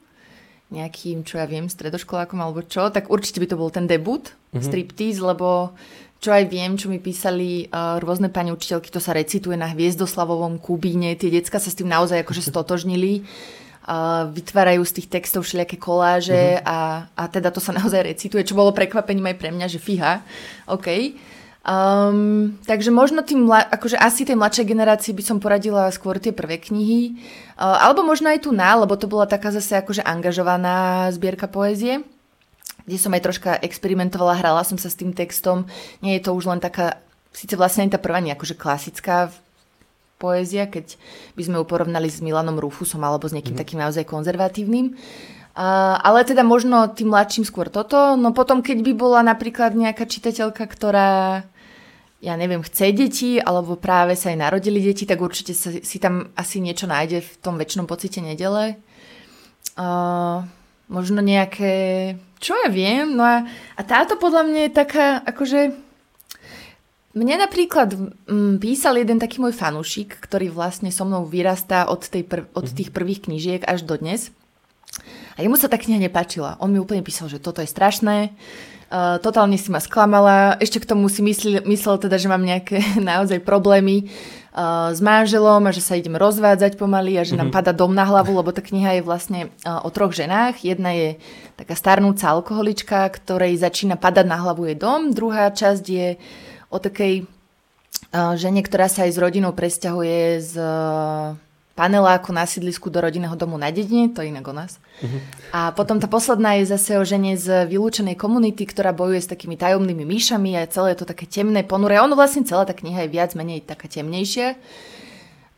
nejakým, 0.70 1.26
čo 1.26 1.42
ja 1.42 1.50
viem, 1.50 1.66
stredoškolákom 1.66 2.38
alebo 2.38 2.62
čo, 2.62 2.94
tak 2.94 3.10
určite 3.10 3.42
by 3.42 3.48
to 3.50 3.58
bol 3.58 3.74
ten 3.74 3.90
debut, 3.90 4.30
mm-hmm. 4.30 4.62
striptease, 4.62 5.22
lebo 5.24 5.74
čo 6.20 6.36
aj 6.36 6.52
viem, 6.52 6.76
čo 6.76 6.92
mi 6.92 7.00
písali 7.00 7.72
uh, 7.72 7.98
rôzne 8.04 8.28
pani 8.30 8.52
učiteľky, 8.52 8.92
to 8.92 9.00
sa 9.00 9.16
recituje 9.16 9.56
na 9.56 9.72
Hviezdoslavovom 9.72 10.60
Kubíne, 10.60 11.16
tie 11.16 11.32
decka 11.32 11.58
sa 11.58 11.72
s 11.72 11.80
tým 11.80 11.90
naozaj 11.90 12.22
akože 12.22 12.44
stotožnili, 12.52 13.24
uh, 13.88 14.28
vytvárajú 14.30 14.84
z 14.86 14.96
tých 15.02 15.08
textov 15.10 15.48
všelijaké 15.48 15.80
koláže 15.80 16.60
mm-hmm. 16.60 16.68
a, 16.70 17.08
a 17.18 17.24
teda 17.32 17.50
to 17.50 17.64
sa 17.64 17.74
naozaj 17.74 18.06
recituje, 18.06 18.46
čo 18.46 18.60
bolo 18.60 18.76
prekvapením 18.76 19.32
aj 19.34 19.38
pre 19.40 19.50
mňa, 19.50 19.68
že 19.72 19.80
fíha, 19.82 20.22
OK. 20.70 21.16
Um, 21.60 22.56
takže 22.64 22.88
možno 22.88 23.20
tým, 23.20 23.52
akože 23.52 24.00
asi 24.00 24.24
tej 24.24 24.40
mladšej 24.40 24.64
generácii 24.64 25.12
by 25.12 25.24
som 25.28 25.44
poradila 25.44 25.92
skôr 25.92 26.16
tie 26.16 26.32
prvé 26.32 26.56
knihy, 26.56 27.20
uh, 27.60 27.84
alebo 27.84 28.00
možno 28.00 28.32
aj 28.32 28.48
tu 28.48 28.56
na, 28.56 28.80
lebo 28.80 28.96
to 28.96 29.12
bola 29.12 29.28
taká 29.28 29.52
zase 29.52 29.76
akože 29.76 30.00
angažovaná 30.00 31.12
zbierka 31.12 31.52
poézie, 31.52 32.00
kde 32.88 32.96
som 32.96 33.12
aj 33.12 33.22
troška 33.28 33.52
experimentovala, 33.60 34.40
hrala 34.40 34.64
som 34.64 34.80
sa 34.80 34.88
s 34.88 34.96
tým 34.96 35.12
textom. 35.12 35.68
Nie 36.00 36.18
je 36.18 36.32
to 36.32 36.34
už 36.34 36.48
len 36.48 36.64
taká, 36.64 36.96
síce 37.36 37.60
vlastne 37.60 37.92
tá 37.92 38.00
prvá 38.00 38.24
nie 38.24 38.32
akože 38.32 38.56
klasická 38.56 39.28
poézia, 40.16 40.64
keď 40.64 40.96
by 41.36 41.44
sme 41.44 41.56
ju 41.60 41.66
porovnali 41.68 42.08
s 42.08 42.24
Milanom 42.24 42.56
Rufusom 42.56 43.04
alebo 43.04 43.28
s 43.28 43.36
niekým 43.36 43.56
mm. 43.56 43.62
takým 43.62 43.84
naozaj 43.84 44.08
konzervatívnym. 44.08 44.96
Uh, 44.96 45.39
ale 46.00 46.24
teda 46.24 46.48
možno 46.48 46.88
tým 46.88 47.12
mladším 47.12 47.44
skôr 47.44 47.68
toto. 47.68 48.16
No 48.16 48.32
potom, 48.32 48.64
keď 48.64 48.80
by 48.80 48.94
bola 48.96 49.20
napríklad 49.28 49.76
nejaká 49.76 50.08
čitateľka, 50.08 50.64
ktorá 50.64 51.44
ja 52.20 52.36
neviem, 52.36 52.60
chce 52.60 52.92
deti, 52.92 53.40
alebo 53.40 53.80
práve 53.80 54.16
sa 54.20 54.32
aj 54.32 54.44
narodili 54.44 54.84
deti, 54.84 55.08
tak 55.08 55.24
určite 55.24 55.56
sa, 55.56 55.72
si 55.72 55.98
tam 56.04 56.36
asi 56.36 56.60
niečo 56.60 56.84
nájde 56.84 57.24
v 57.24 57.32
tom 57.40 57.56
väčšnom 57.56 57.88
pocite 57.88 58.20
nedele. 58.20 58.76
Uh, 59.80 60.44
možno 60.92 61.24
nejaké, 61.24 62.16
čo 62.44 62.60
ja 62.60 62.68
viem, 62.68 63.16
no 63.16 63.24
a, 63.24 63.48
a 63.48 63.82
táto 63.88 64.20
podľa 64.20 64.44
mňa 64.52 64.62
je 64.68 64.72
taká, 64.76 65.24
akože 65.24 65.72
mne 67.16 67.36
napríklad 67.40 67.96
m, 68.28 68.60
písal 68.60 69.00
jeden 69.00 69.16
taký 69.16 69.40
môj 69.40 69.56
fanúšik, 69.56 70.20
ktorý 70.20 70.52
vlastne 70.52 70.92
so 70.92 71.08
mnou 71.08 71.24
vyrastá 71.24 71.88
od, 71.88 72.04
tej 72.04 72.28
prv, 72.28 72.52
od 72.52 72.68
mhm. 72.68 72.76
tých 72.76 72.90
prvých 72.92 73.20
knížiek 73.32 73.62
až 73.64 73.88
do 73.88 73.96
dnes. 73.96 74.28
A 75.40 75.48
jemu 75.48 75.56
sa 75.56 75.72
tá 75.72 75.80
kniha 75.80 76.04
nepáčila. 76.04 76.60
On 76.60 76.68
mi 76.68 76.84
úplne 76.84 77.00
písal, 77.00 77.32
že 77.32 77.40
toto 77.40 77.64
je 77.64 77.72
strašné, 77.72 78.36
uh, 78.92 79.16
totálne 79.24 79.56
si 79.56 79.72
ma 79.72 79.80
sklamala, 79.80 80.60
ešte 80.60 80.84
k 80.84 80.90
tomu 80.92 81.08
si 81.08 81.24
myslel, 81.24 81.64
myslel 81.64 81.96
teda, 81.96 82.20
že 82.20 82.28
mám 82.28 82.44
nejaké 82.44 82.84
naozaj 83.00 83.40
problémy 83.48 84.12
uh, 84.52 84.92
s 84.92 85.00
manželom 85.00 85.64
a 85.64 85.72
že 85.72 85.80
sa 85.80 85.96
idem 85.96 86.20
rozvádzať 86.20 86.76
pomaly 86.76 87.16
a 87.16 87.24
že 87.24 87.40
mm-hmm. 87.40 87.40
nám 87.40 87.50
mhm. 87.50 87.56
pada 87.56 87.72
dom 87.72 87.96
na 87.96 88.04
hlavu, 88.04 88.36
lebo 88.36 88.52
tá 88.52 88.60
kniha 88.60 89.00
je 89.00 89.08
vlastne 89.08 89.48
uh, 89.64 89.80
o 89.88 89.90
troch 89.96 90.12
ženách. 90.12 90.60
Jedna 90.68 90.92
je 90.92 91.16
taká 91.56 91.80
starnúca 91.80 92.28
alkoholička, 92.28 93.08
ktorej 93.16 93.56
začína 93.64 93.96
padať 93.96 94.28
na 94.28 94.44
hlavu 94.44 94.68
jej 94.68 94.76
dom. 94.76 95.16
Druhá 95.16 95.56
časť 95.56 95.86
je 95.88 96.20
o 96.68 96.84
takej 96.84 97.24
žene, 98.14 98.62
ktorá 98.66 98.90
sa 98.90 99.06
aj 99.06 99.12
s 99.14 99.22
rodinou 99.22 99.54
presťahuje 99.54 100.20
z... 100.42 100.54
Paneláku 101.80 102.36
na 102.36 102.44
sídlisku 102.44 102.92
do 102.92 103.00
rodinného 103.00 103.40
domu 103.40 103.56
na 103.56 103.72
dedine, 103.72 104.12
to 104.12 104.20
je 104.20 104.36
inak 104.36 104.44
o 104.44 104.52
nás. 104.52 104.84
Uh-huh. 105.00 105.24
A 105.56 105.72
potom 105.72 105.96
tá 105.96 106.12
posledná 106.12 106.60
je 106.60 106.68
zase 106.76 107.00
o 107.00 107.08
žene 107.08 107.40
z 107.40 107.64
vylúčenej 107.72 108.20
komunity, 108.20 108.68
ktorá 108.68 108.92
bojuje 108.92 109.24
s 109.24 109.32
takými 109.32 109.56
tajomnými 109.56 110.04
myšami 110.04 110.60
a 110.60 110.68
celé 110.68 110.92
je 110.92 111.00
to 111.00 111.08
také 111.08 111.24
temné, 111.24 111.64
ponuré. 111.64 112.04
Ono 112.04 112.20
vlastne 112.20 112.44
celá 112.44 112.68
tá 112.68 112.76
kniha 112.76 113.08
je 113.08 113.14
viac 113.16 113.32
menej 113.32 113.64
taká 113.64 113.88
temnejšia. 113.88 114.60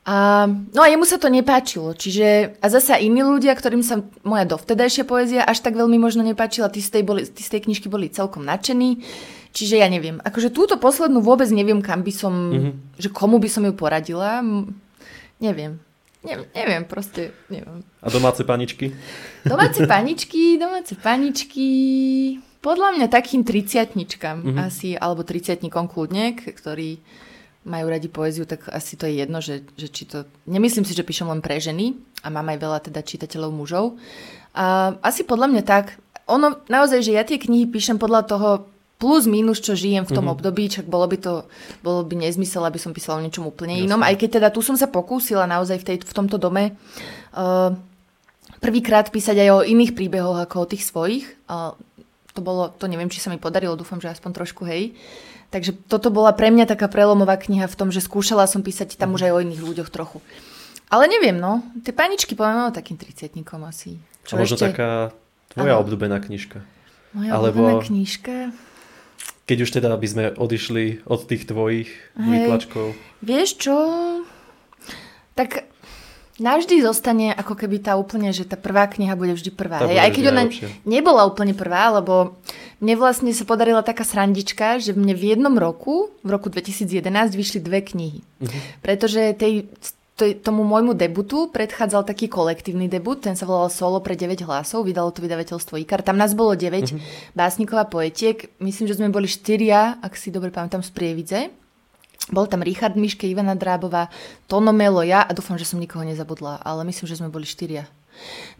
A, 0.05 0.45
no 0.45 0.85
a 0.85 0.87
jemu 0.93 1.09
sa 1.09 1.17
to 1.17 1.25
nepáčilo. 1.25 1.97
Čiže, 1.97 2.57
a 2.61 2.65
zasa 2.69 3.01
iní 3.01 3.25
ľudia, 3.25 3.57
ktorým 3.57 3.81
sa 3.81 4.05
moja 4.21 4.45
dovtedajšia 4.45 5.09
poézia 5.09 5.41
až 5.41 5.65
tak 5.65 5.73
veľmi 5.73 5.97
možno 5.97 6.21
nepáčila, 6.21 6.69
tí 6.69 6.85
z 6.85 7.01
tej, 7.01 7.03
boli, 7.05 7.25
tí 7.25 7.41
z 7.41 7.49
tej 7.49 7.65
knižky 7.65 7.89
boli 7.89 8.13
celkom 8.13 8.45
nadšení. 8.45 9.01
Čiže 9.57 9.81
ja 9.81 9.89
neviem. 9.89 10.21
Akože 10.21 10.53
túto 10.53 10.77
poslednú 10.77 11.21
vôbec 11.21 11.49
neviem, 11.49 11.81
kam 11.81 12.05
by 12.05 12.13
som, 12.13 12.33
mm-hmm. 12.33 12.73
že 13.01 13.09
komu 13.09 13.41
by 13.41 13.49
som 13.49 13.65
ju 13.65 13.73
poradila. 13.73 14.45
Neviem. 15.41 15.81
Ne, 16.21 16.45
neviem, 16.53 16.85
proste, 16.85 17.33
neviem. 17.49 17.81
A 18.01 18.07
domáce 18.13 18.45
paničky? 18.45 18.93
Domáce 19.41 19.81
paničky, 19.89 20.61
domáce 20.61 20.93
paničky, 20.93 21.69
podľa 22.61 22.93
mňa 22.93 23.07
takým 23.09 23.41
triciatničkám 23.41 24.37
mm-hmm. 24.45 24.59
asi, 24.61 24.93
alebo 24.93 25.25
triciatnikom 25.25 25.89
kľudne, 25.89 26.37
ktorí 26.37 27.01
majú 27.65 27.85
radi 27.89 28.09
poéziu, 28.09 28.45
tak 28.45 28.69
asi 28.69 28.97
to 28.97 29.09
je 29.09 29.21
jedno, 29.21 29.41
že, 29.41 29.65
že 29.77 29.89
či 29.89 30.05
to... 30.05 30.29
Nemyslím 30.45 30.85
si, 30.85 30.93
že 30.93 31.05
píšem 31.05 31.29
len 31.29 31.41
pre 31.41 31.57
ženy 31.57 31.97
a 32.21 32.29
mám 32.29 32.49
aj 32.53 32.57
veľa 32.57 32.79
teda 32.85 33.01
čitateľov 33.01 33.53
mužov. 33.53 33.97
A 34.53 34.97
asi 35.01 35.25
podľa 35.25 35.49
mňa 35.49 35.63
tak. 35.65 35.97
Ono, 36.29 36.61
naozaj, 36.69 37.01
že 37.05 37.17
ja 37.17 37.25
tie 37.25 37.41
knihy 37.41 37.69
píšem 37.69 37.97
podľa 38.01 38.29
toho 38.29 38.49
plus 39.01 39.25
minus, 39.25 39.57
čo 39.57 39.73
žijem 39.73 40.05
v 40.05 40.13
tom 40.13 40.29
mm-hmm. 40.29 40.35
období, 40.37 40.69
čak 40.69 40.85
bolo 40.85 41.09
by 41.09 41.17
to, 41.17 41.33
bolo 41.81 42.05
by 42.05 42.21
nezmysel, 42.21 42.61
aby 42.61 42.77
som 42.77 42.93
písala 42.93 43.17
o 43.17 43.25
niečom 43.25 43.49
úplne 43.49 43.73
Jasne. 43.73 43.89
inom, 43.89 44.01
aj 44.05 44.13
keď 44.21 44.29
teda 44.37 44.47
tu 44.53 44.61
som 44.61 44.77
sa 44.77 44.85
pokúsila 44.85 45.49
naozaj 45.49 45.81
v, 45.81 45.85
tej, 45.89 45.97
v 46.05 46.13
tomto 46.13 46.37
dome 46.37 46.77
uh, 47.33 47.73
prvýkrát 48.61 49.09
písať 49.09 49.41
aj 49.41 49.49
o 49.49 49.59
iných 49.65 49.97
príbehoch 49.97 50.37
ako 50.45 50.55
o 50.61 50.69
tých 50.69 50.85
svojich. 50.85 51.25
Uh, 51.49 51.73
to 52.37 52.45
bolo, 52.45 52.69
to 52.69 52.85
neviem, 52.85 53.09
či 53.09 53.17
sa 53.17 53.33
mi 53.33 53.41
podarilo, 53.41 53.73
dúfam, 53.73 53.97
že 53.97 54.13
aspoň 54.13 54.31
trošku, 54.37 54.69
hej. 54.69 54.93
Takže 55.51 55.75
toto 55.89 56.13
bola 56.13 56.31
pre 56.31 56.53
mňa 56.53 56.69
taká 56.69 56.87
prelomová 56.87 57.35
kniha 57.41 57.67
v 57.67 57.75
tom, 57.75 57.89
že 57.89 57.99
skúšala 57.99 58.47
som 58.47 58.63
písať 58.63 58.95
tam 58.95 59.17
už 59.17 59.27
aj 59.27 59.31
o 59.35 59.43
iných 59.43 59.65
ľuďoch 59.65 59.89
trochu. 59.91 60.21
Ale 60.87 61.09
neviem, 61.09 61.35
no. 61.35 61.65
Tie 61.83 61.91
paničky 61.91 62.37
poviem, 62.37 62.69
no, 62.69 62.71
takým 62.71 62.95
30 62.95 63.33
asi. 63.67 63.99
Čo 64.23 64.37
A 64.37 64.45
možno 64.45 64.55
ešte... 64.55 64.71
taká 64.71 65.11
tvoja 65.51 65.75
ano. 65.75 65.83
obľúbená 65.83 66.23
knižka. 66.23 66.63
Moja 67.11 67.31
Alebo... 67.35 67.67
obľúbená 67.67 67.83
knižka? 67.83 68.35
Keď 69.51 69.67
už 69.67 69.71
teda 69.83 69.91
by 69.91 70.07
sme 70.07 70.23
odišli 70.31 71.03
od 71.03 71.27
tých 71.27 71.43
tvojich 71.43 71.91
výtlačkov. 72.15 72.95
Vieš 73.19 73.59
čo? 73.59 73.75
Tak 75.35 75.67
navždy 76.39 76.79
zostane 76.79 77.35
ako 77.35 77.59
keby 77.59 77.83
tá 77.83 77.99
úplne, 77.99 78.31
že 78.31 78.47
tá 78.47 78.55
prvá 78.55 78.87
kniha 78.87 79.11
bude 79.19 79.35
vždy 79.35 79.51
prvá. 79.51 79.83
Hej? 79.83 79.99
Aj 79.99 80.07
keď 80.07 80.23
ona 80.31 80.43
nebola 80.87 81.27
úplne 81.27 81.51
prvá, 81.51 81.91
lebo 81.99 82.39
mne 82.79 82.95
vlastne 82.95 83.35
sa 83.35 83.43
podarila 83.43 83.83
taká 83.83 84.07
srandička, 84.07 84.79
že 84.79 84.95
mne 84.95 85.19
v 85.19 85.35
jednom 85.35 85.53
roku, 85.59 86.15
v 86.23 86.29
roku 86.31 86.47
2011, 86.47 87.03
vyšli 87.35 87.59
dve 87.59 87.83
knihy. 87.83 88.23
Uh-huh. 88.23 88.59
Pretože 88.79 89.35
tej 89.35 89.67
tomu 90.41 90.61
môjmu 90.61 90.93
debutu 90.93 91.49
predchádzal 91.49 92.05
taký 92.05 92.29
kolektívny 92.29 92.85
debut, 92.85 93.17
ten 93.17 93.33
sa 93.33 93.49
volal 93.49 93.73
Solo 93.73 93.99
pre 93.99 94.13
9 94.13 94.45
hlasov, 94.45 94.85
vydalo 94.85 95.09
to 95.09 95.25
vydavateľstvo 95.25 95.81
IKAR. 95.81 96.05
Tam 96.05 96.15
nás 96.15 96.37
bolo 96.37 96.53
9 96.53 96.69
uh-huh. 96.69 96.95
Mhm. 96.95 97.01
básnikov 97.33 97.77
a 97.81 97.89
poetiek. 97.89 98.53
Myslím, 98.61 98.85
že 98.85 98.97
sme 99.01 99.09
boli 99.09 99.25
štyria, 99.25 99.97
ak 99.99 100.13
si 100.13 100.29
dobre 100.29 100.53
pamätám, 100.53 100.85
z 100.85 100.91
Prievidze. 100.93 101.39
Bol 102.29 102.45
tam 102.45 102.61
Richard 102.61 102.93
Miške, 102.93 103.25
Ivana 103.25 103.57
Drábová, 103.57 104.07
Tono 104.45 104.69
Melo, 104.69 105.01
ja 105.01 105.25
a 105.25 105.33
dúfam, 105.33 105.57
že 105.57 105.65
som 105.65 105.81
nikoho 105.81 106.05
nezabudla, 106.05 106.61
ale 106.61 106.85
myslím, 106.85 107.09
že 107.09 107.17
sme 107.17 107.33
boli 107.33 107.49
štyria. 107.49 107.89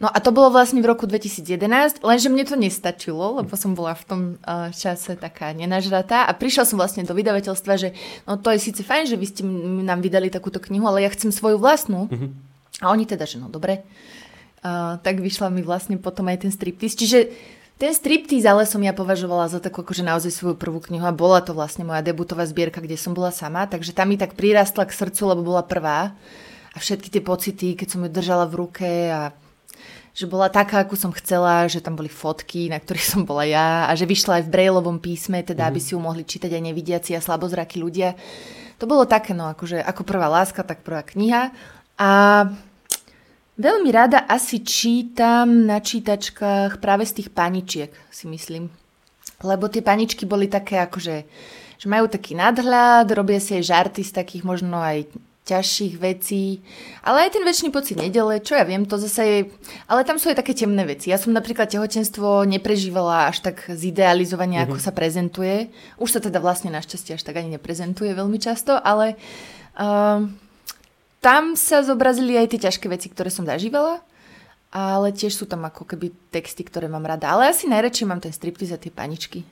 No 0.02 0.10
a 0.10 0.18
to 0.18 0.34
bolo 0.34 0.50
vlastne 0.50 0.82
v 0.82 0.90
roku 0.90 1.06
2011, 1.06 2.02
lenže 2.02 2.26
mne 2.26 2.44
to 2.44 2.56
nestačilo, 2.58 3.38
lebo 3.38 3.54
som 3.54 3.78
bola 3.78 3.94
v 3.94 4.04
tom 4.04 4.20
uh, 4.42 4.74
čase 4.74 5.14
taká 5.14 5.54
nenažratá 5.54 6.26
a 6.26 6.32
prišla 6.34 6.66
som 6.66 6.76
vlastne 6.80 7.06
do 7.06 7.14
vydavateľstva, 7.14 7.72
že 7.78 7.94
no 8.26 8.34
to 8.40 8.50
je 8.50 8.58
síce 8.58 8.82
fajn, 8.82 9.04
že 9.06 9.16
vy 9.20 9.26
ste 9.30 9.42
nám 9.86 10.02
vydali 10.02 10.32
takúto 10.32 10.58
knihu, 10.58 10.88
ale 10.90 11.06
ja 11.06 11.10
chcem 11.14 11.30
svoju 11.30 11.62
vlastnú. 11.62 12.10
Mm-hmm. 12.10 12.30
A 12.82 12.90
oni 12.90 13.06
teda, 13.06 13.28
že 13.28 13.38
no 13.38 13.46
dobre. 13.46 13.86
Uh, 14.62 14.98
tak 15.02 15.18
vyšla 15.18 15.50
mi 15.50 15.62
vlastne 15.62 15.98
potom 15.98 16.30
aj 16.30 16.46
ten 16.46 16.52
striptease. 16.54 16.94
Čiže 16.98 17.18
ten 17.82 17.90
striptease 17.90 18.46
ale 18.46 18.62
som 18.62 18.78
ja 18.78 18.94
považovala 18.94 19.50
za 19.50 19.58
takú 19.58 19.82
akože 19.82 20.06
naozaj 20.06 20.30
svoju 20.30 20.54
prvú 20.54 20.78
knihu 20.86 21.02
a 21.02 21.10
bola 21.10 21.42
to 21.42 21.50
vlastne 21.50 21.82
moja 21.82 21.98
debutová 21.98 22.46
zbierka, 22.46 22.78
kde 22.78 22.94
som 22.94 23.10
bola 23.10 23.34
sama, 23.34 23.66
takže 23.66 23.90
tam 23.90 24.10
mi 24.10 24.18
tak 24.18 24.38
prirastla 24.38 24.86
k 24.86 24.94
srdcu, 24.94 25.34
lebo 25.34 25.42
bola 25.50 25.66
prvá 25.66 26.14
a 26.72 26.76
všetky 26.78 27.10
tie 27.10 27.22
pocity, 27.22 27.68
keď 27.74 27.88
som 27.90 28.00
ju 28.06 28.08
držala 28.08 28.46
v 28.46 28.54
ruke 28.54 28.86
a 29.10 29.34
že 30.12 30.28
bola 30.28 30.52
taká, 30.52 30.84
ako 30.84 30.92
som 30.92 31.12
chcela, 31.16 31.64
že 31.68 31.80
tam 31.80 31.96
boli 31.96 32.12
fotky, 32.12 32.68
na 32.68 32.76
ktorých 32.76 33.08
som 33.16 33.22
bola 33.24 33.48
ja 33.48 33.88
a 33.88 33.92
že 33.96 34.08
vyšla 34.08 34.40
aj 34.40 34.44
v 34.48 34.52
brailovom 34.52 35.00
písme, 35.00 35.40
teda 35.40 35.66
mm. 35.66 35.68
aby 35.72 35.78
mhm. 35.80 35.84
si 35.84 35.90
ju 35.96 36.00
mohli 36.00 36.22
čítať 36.24 36.50
aj 36.52 36.62
nevidiaci 36.62 37.10
a 37.16 37.24
slabozraky 37.24 37.80
ľudia. 37.80 38.14
To 38.80 38.90
bolo 38.90 39.06
také, 39.06 39.30
no 39.30 39.46
akože 39.46 39.78
ako 39.78 40.02
prvá 40.02 40.26
láska, 40.26 40.66
tak 40.66 40.82
prvá 40.82 41.06
kniha. 41.06 41.54
A 42.02 42.10
veľmi 43.54 43.90
rada 43.94 44.26
asi 44.26 44.58
čítam 44.58 45.70
na 45.70 45.78
čítačkách 45.78 46.82
práve 46.82 47.06
z 47.06 47.22
tých 47.22 47.28
paničiek, 47.30 47.94
si 48.10 48.26
myslím. 48.26 48.74
Lebo 49.38 49.70
tie 49.70 49.86
paničky 49.86 50.26
boli 50.26 50.50
také 50.50 50.82
akože, 50.82 51.16
že 51.78 51.86
majú 51.86 52.10
taký 52.10 52.34
nadhľad, 52.34 53.06
robia 53.14 53.38
si 53.38 53.54
aj 53.54 53.70
žarty 53.70 54.02
z 54.02 54.12
takých 54.18 54.42
možno 54.42 54.82
aj 54.82 55.06
ťažších 55.42 55.98
vecí, 55.98 56.62
ale 57.02 57.26
aj 57.26 57.34
ten 57.34 57.42
väčší 57.42 57.74
pocit 57.74 57.98
nedele, 57.98 58.38
čo 58.38 58.54
ja 58.54 58.62
viem, 58.62 58.86
to 58.86 58.94
zase 58.94 59.22
je, 59.26 59.38
ale 59.90 60.06
tam 60.06 60.14
sú 60.14 60.30
aj 60.30 60.38
také 60.38 60.54
temné 60.54 60.86
veci. 60.86 61.10
Ja 61.10 61.18
som 61.18 61.34
napríklad 61.34 61.66
tehotenstvo 61.66 62.46
neprežívala 62.46 63.26
až 63.26 63.42
tak 63.42 63.66
zidealizovanie, 63.66 64.62
mm-hmm. 64.62 64.70
ako 64.70 64.78
sa 64.78 64.94
prezentuje. 64.94 65.66
Už 65.98 66.14
sa 66.14 66.20
teda 66.22 66.38
vlastne 66.38 66.70
našťastie 66.70 67.18
až 67.18 67.26
tak 67.26 67.42
ani 67.42 67.58
neprezentuje 67.58 68.14
veľmi 68.14 68.38
často, 68.38 68.78
ale 68.78 69.18
uh, 69.82 70.30
tam 71.18 71.58
sa 71.58 71.82
zobrazili 71.82 72.38
aj 72.38 72.46
tie 72.54 72.70
ťažké 72.70 72.86
veci, 72.86 73.10
ktoré 73.10 73.26
som 73.26 73.42
zažívala, 73.42 73.98
ale 74.70 75.10
tiež 75.10 75.34
sú 75.34 75.50
tam 75.50 75.66
ako 75.66 75.90
keby 75.90 76.14
texty, 76.30 76.62
ktoré 76.62 76.86
mám 76.86 77.02
rada. 77.02 77.34
Ale 77.34 77.50
asi 77.50 77.66
najradšej 77.66 78.06
mám 78.06 78.22
ten 78.22 78.30
striptease 78.30 78.78
a 78.78 78.82
tie 78.82 78.94
paničky. 78.94 79.42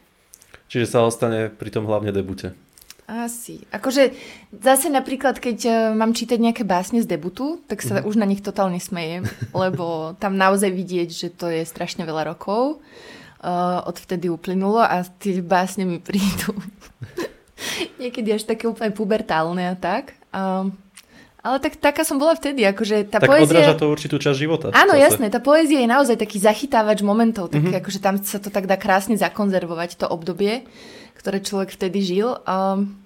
Čiže 0.71 0.87
sa 0.87 1.03
ostane 1.03 1.51
pri 1.51 1.75
tom 1.75 1.91
hlavne 1.91 2.15
debute. 2.15 2.55
Asi. 3.11 3.67
Akože 3.75 4.15
zase 4.55 4.87
napríklad, 4.87 5.43
keď 5.43 5.59
uh, 5.67 5.75
mám 5.99 6.15
čítať 6.15 6.39
nejaké 6.39 6.63
básne 6.63 7.03
z 7.03 7.11
debutu, 7.11 7.59
tak 7.67 7.83
sa 7.83 7.99
mm. 7.99 8.07
už 8.07 8.15
na 8.15 8.23
nich 8.23 8.39
totálne 8.39 8.79
smejem, 8.79 9.27
lebo 9.67 10.15
tam 10.23 10.39
naozaj 10.39 10.71
vidieť, 10.71 11.09
že 11.11 11.29
to 11.35 11.51
je 11.51 11.67
strašne 11.67 12.07
veľa 12.07 12.31
rokov. 12.31 12.79
Uh, 13.41 13.83
odvtedy 13.89 14.31
uplynulo 14.31 14.79
a 14.85 15.03
tie 15.19 15.41
básne 15.41 15.89
mi 15.89 15.97
prídu 15.97 16.53
niekedy 18.03 18.37
až 18.37 18.45
také 18.45 18.69
úplne 18.69 18.95
pubertálne 18.95 19.65
a 19.65 19.75
tak. 19.75 20.15
Uh, 20.31 20.71
ale 21.41 21.57
tak 21.57 21.81
taká 21.81 22.05
som 22.05 22.21
bola 22.21 22.37
vtedy, 22.37 22.69
akože 22.69 23.09
tá 23.09 23.17
tak 23.17 23.33
poézia... 23.33 23.49
odráža 23.49 23.75
to 23.81 23.89
určitú 23.89 24.21
časť 24.21 24.37
života. 24.37 24.67
Áno, 24.77 24.93
zase. 24.93 25.03
jasné, 25.09 25.27
tá 25.33 25.41
poézia 25.41 25.81
je 25.81 25.89
naozaj 25.89 26.21
taký 26.21 26.37
zachytávač 26.37 27.01
momentov, 27.01 27.49
tak 27.49 27.65
mm-hmm. 27.65 27.81
akože 27.81 27.99
tam 28.05 28.21
sa 28.21 28.37
to 28.39 28.53
tak 28.53 28.69
dá 28.69 28.77
krásne 28.77 29.17
zakonzervovať, 29.17 30.05
to 30.05 30.07
obdobie, 30.07 30.69
ktoré 31.19 31.43
človek 31.43 31.75
vtedy 31.75 32.03
žil. 32.03 32.39
Um, 32.45 33.01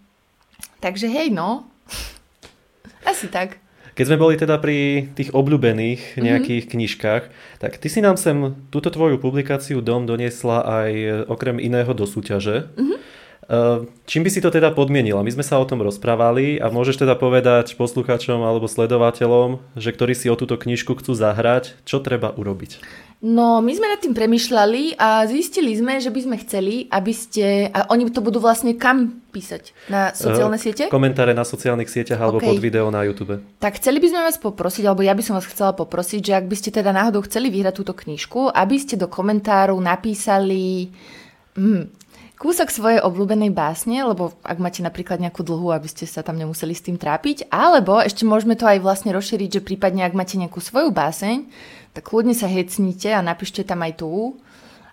Takže 0.85 1.09
hej, 1.09 1.33
no. 1.33 1.65
Asi 3.11 3.33
tak. 3.33 3.57
Keď 3.95 4.05
sme 4.11 4.21
boli 4.21 4.35
teda 4.37 4.59
pri 4.59 5.09
tých 5.17 5.33
obľúbených 5.33 6.19
mhm. 6.19 6.21
nejakých 6.21 6.63
mm-hmm. 6.67 6.77
knižkách, 6.77 7.23
tak 7.63 7.73
ty 7.81 7.89
si 7.89 8.05
nám 8.05 8.21
sem 8.21 8.53
túto 8.69 8.93
tvoju 8.93 9.17
publikáciu 9.17 9.81
Dom 9.81 10.05
doniesla 10.05 10.61
aj 10.61 10.91
e, 10.93 11.09
okrem 11.31 11.57
iného 11.57 11.89
do 11.97 12.05
súťaže. 12.05 12.69
Mm-hmm. 12.77 13.01
Čím 14.09 14.25
by 14.25 14.31
si 14.33 14.41
to 14.41 14.49
teda 14.49 14.73
podmienila? 14.73 15.21
My 15.21 15.29
sme 15.29 15.45
sa 15.45 15.61
o 15.61 15.69
tom 15.69 15.85
rozprávali 15.85 16.57
a 16.57 16.73
môžeš 16.73 17.05
teda 17.05 17.13
povedať 17.13 17.77
poslucháčom 17.77 18.41
alebo 18.41 18.65
sledovateľom, 18.65 19.61
že 19.77 19.93
ktorí 19.93 20.17
si 20.17 20.33
o 20.33 20.37
túto 20.37 20.57
knižku 20.57 20.97
chcú 20.97 21.13
zahrať, 21.13 21.77
čo 21.85 22.01
treba 22.01 22.33
urobiť? 22.33 22.81
No, 23.25 23.65
my 23.65 23.73
sme 23.73 23.89
nad 23.89 24.05
tým 24.05 24.13
premyšľali 24.13 25.01
a 25.01 25.25
zistili 25.25 25.73
sme, 25.73 25.97
že 25.97 26.13
by 26.13 26.21
sme 26.29 26.37
chceli, 26.45 26.85
aby 26.93 27.09
ste... 27.17 27.73
A 27.73 27.89
oni 27.89 28.05
to 28.13 28.21
budú 28.21 28.37
vlastne 28.37 28.77
kam 28.77 29.25
písať? 29.33 29.73
Na 29.89 30.13
sociálne 30.13 30.61
uh, 30.61 30.63
siete? 30.63 30.93
Komentáre 30.93 31.33
na 31.33 31.49
sociálnych 31.49 31.89
sieťach 31.89 32.21
alebo 32.21 32.45
okay. 32.45 32.53
pod 32.53 32.61
video 32.61 32.93
na 32.93 33.01
YouTube. 33.01 33.41
Tak 33.65 33.81
chceli 33.81 34.05
by 34.05 34.13
sme 34.13 34.21
vás 34.29 34.37
poprosiť, 34.37 34.85
alebo 34.85 35.01
ja 35.01 35.17
by 35.17 35.25
som 35.25 35.41
vás 35.41 35.49
chcela 35.49 35.73
poprosiť, 35.73 36.21
že 36.21 36.37
ak 36.37 36.45
by 36.45 36.57
ste 36.61 36.69
teda 36.69 36.93
náhodou 36.93 37.25
chceli 37.25 37.49
vyhrať 37.49 37.81
túto 37.81 37.97
knižku, 37.97 38.53
aby 38.53 38.77
ste 38.77 39.01
do 39.01 39.09
komentárov 39.09 39.81
napísali... 39.81 40.93
Mm, 41.57 41.89
kúsok 42.37 42.69
svojej 42.69 43.01
obľúbenej 43.01 43.57
básne, 43.57 44.05
lebo 44.05 44.37
ak 44.45 44.61
máte 44.61 44.85
napríklad 44.85 45.17
nejakú 45.17 45.41
dlhú, 45.41 45.73
aby 45.73 45.89
ste 45.89 46.05
sa 46.05 46.21
tam 46.21 46.37
nemuseli 46.37 46.77
s 46.77 46.85
tým 46.85 47.01
trápiť, 47.01 47.49
alebo 47.49 48.05
ešte 48.05 48.29
môžeme 48.29 48.53
to 48.53 48.69
aj 48.69 48.85
vlastne 48.85 49.17
rozšíriť, 49.17 49.49
že 49.49 49.65
prípadne 49.65 50.05
ak 50.05 50.13
máte 50.13 50.37
nejakú 50.37 50.61
svoju 50.61 50.93
báseň, 50.93 51.49
tak 51.95 52.11
kľudne 52.11 52.35
sa 52.35 52.51
hecnite 52.51 53.15
a 53.15 53.23
napíšte 53.23 53.63
tam 53.63 53.87
aj 53.87 54.03
tú. 54.03 54.37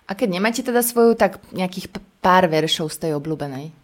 A 0.06 0.14
keď 0.14 0.28
nemáte 0.38 0.62
teda 0.62 0.82
svoju, 0.86 1.18
tak 1.18 1.42
nejakých 1.50 1.90
pár 2.22 2.46
veršov 2.46 2.94
z 2.94 2.96
tej 3.06 3.12
obľúbenej. 3.18 3.74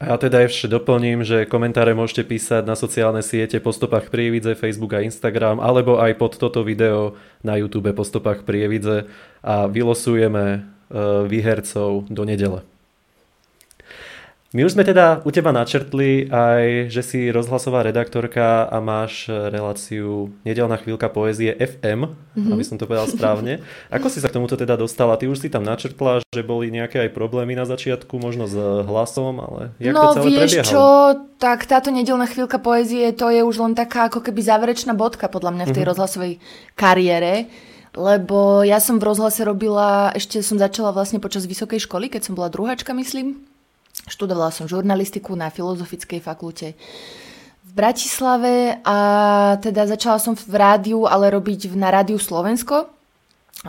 A 0.00 0.16
ja 0.16 0.16
teda 0.16 0.40
ešte 0.40 0.64
doplním, 0.64 1.20
že 1.20 1.44
komentáre 1.44 1.92
môžete 1.92 2.24
písať 2.24 2.64
na 2.64 2.72
sociálne 2.72 3.20
siete 3.20 3.60
po 3.60 3.68
stopách 3.68 4.08
Prievidze, 4.08 4.56
Facebook 4.56 4.96
a 4.96 5.04
Instagram, 5.04 5.60
alebo 5.60 6.00
aj 6.00 6.16
pod 6.16 6.40
toto 6.40 6.64
video 6.64 7.20
na 7.44 7.60
YouTube 7.60 7.92
po 7.92 8.00
stopách 8.00 8.48
Prievidze 8.48 9.04
a 9.44 9.68
vylosujeme 9.68 10.44
e, 10.56 10.60
výhercov 11.28 12.08
do 12.08 12.22
nedele. 12.24 12.64
My 14.50 14.66
už 14.66 14.74
sme 14.74 14.82
teda 14.82 15.22
u 15.22 15.30
teba 15.30 15.54
načrtli 15.54 16.26
aj, 16.26 16.90
že 16.90 17.06
si 17.06 17.20
rozhlasová 17.30 17.86
redaktorka 17.86 18.66
a 18.66 18.82
máš 18.82 19.30
reláciu 19.30 20.34
Nedelná 20.42 20.74
chvíľka 20.74 21.06
poézie 21.06 21.54
FM, 21.54 22.10
mm-hmm. 22.10 22.50
aby 22.50 22.64
som 22.66 22.74
to 22.74 22.90
povedal 22.90 23.06
správne. 23.06 23.62
Ako 23.94 24.10
si 24.10 24.18
sa 24.18 24.26
k 24.26 24.42
tomuto 24.42 24.58
teda 24.58 24.74
dostala? 24.74 25.14
Ty 25.14 25.30
už 25.30 25.46
si 25.46 25.54
tam 25.54 25.62
načrtla, 25.62 26.26
že 26.34 26.42
boli 26.42 26.74
nejaké 26.74 26.98
aj 26.98 27.14
problémy 27.14 27.54
na 27.54 27.62
začiatku, 27.62 28.18
možno 28.18 28.50
s 28.50 28.58
hlasom, 28.90 29.38
ale 29.38 29.70
jak 29.78 29.94
no, 29.94 30.02
to 30.10 30.18
celé 30.18 30.26
vieš 30.26 30.42
prebiehalo? 30.42 30.66
čo, 30.66 30.84
tak 31.38 31.70
táto 31.70 31.94
Nedelná 31.94 32.26
chvíľka 32.26 32.58
poézie, 32.58 33.14
to 33.14 33.30
je 33.30 33.46
už 33.46 33.54
len 33.62 33.78
taká 33.78 34.10
ako 34.10 34.18
keby 34.18 34.42
záverečná 34.42 34.98
bodka 34.98 35.30
podľa 35.30 35.54
mňa 35.54 35.64
v 35.64 35.68
tej 35.70 35.74
mm-hmm. 35.78 35.90
rozhlasovej 35.94 36.32
kariére 36.74 37.46
lebo 37.90 38.62
ja 38.62 38.78
som 38.78 39.02
v 39.02 39.06
rozhlase 39.10 39.42
robila, 39.42 40.14
ešte 40.14 40.46
som 40.46 40.62
začala 40.62 40.94
vlastne 40.94 41.18
počas 41.18 41.42
vysokej 41.42 41.82
školy, 41.90 42.06
keď 42.06 42.22
som 42.30 42.38
bola 42.38 42.46
druháčka, 42.46 42.94
myslím. 42.94 43.49
Študovala 44.10 44.50
som 44.50 44.66
žurnalistiku 44.66 45.38
na 45.38 45.54
Filozofickej 45.54 46.18
fakulte 46.18 46.74
v 47.70 47.72
Bratislave 47.72 48.82
a 48.82 48.98
teda 49.62 49.86
začala 49.86 50.18
som 50.18 50.34
v 50.34 50.54
rádiu, 50.58 51.06
ale 51.06 51.30
robiť 51.30 51.70
na 51.78 51.94
Rádiu 51.94 52.18
Slovensko, 52.18 52.90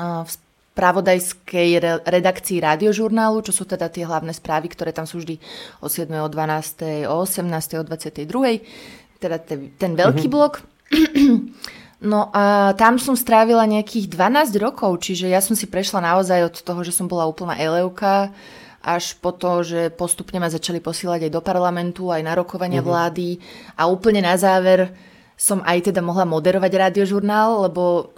v 0.02 0.34
pravodajskej 0.72 1.84
redakcii 2.08 2.64
radiožurnálu, 2.64 3.44
čo 3.44 3.52
sú 3.52 3.68
teda 3.68 3.92
tie 3.92 4.08
hlavné 4.08 4.32
správy, 4.32 4.72
ktoré 4.72 4.96
tam 4.96 5.04
sú 5.04 5.20
vždy 5.20 5.36
o 5.84 5.92
7, 5.92 6.08
o 6.16 6.28
12, 6.32 7.12
o 7.12 7.16
18, 7.28 7.78
o 7.78 7.84
22, 7.84 9.22
teda 9.22 9.38
ten, 9.78 9.92
veľký 9.94 10.28
mm-hmm. 10.28 10.34
blok. 10.34 10.54
No 12.02 12.34
a 12.34 12.74
tam 12.82 12.98
som 12.98 13.14
strávila 13.14 13.62
nejakých 13.70 14.10
12 14.10 14.58
rokov, 14.58 15.06
čiže 15.06 15.30
ja 15.30 15.38
som 15.38 15.54
si 15.54 15.70
prešla 15.70 16.02
naozaj 16.02 16.50
od 16.50 16.56
toho, 16.66 16.82
že 16.82 16.90
som 16.90 17.06
bola 17.06 17.30
úplná 17.30 17.54
eleuka, 17.54 18.34
až 18.82 19.17
po 19.22 19.32
to, 19.34 19.62
že 19.62 19.82
postupne 19.94 20.41
ma 20.41 20.50
začali 20.50 20.82
posílať 20.82 21.30
aj 21.30 21.32
do 21.32 21.41
parlamentu, 21.41 22.10
aj 22.10 22.26
na 22.26 22.34
rokovania 22.34 22.82
uh-huh. 22.82 22.91
vlády 22.91 23.38
a 23.78 23.86
úplne 23.86 24.26
na 24.26 24.34
záver 24.36 24.94
som 25.38 25.62
aj 25.65 25.89
teda 25.89 26.06
mohla 26.06 26.26
moderovať 26.26 26.91
radiožurnál, 26.91 27.65
lebo 27.70 28.13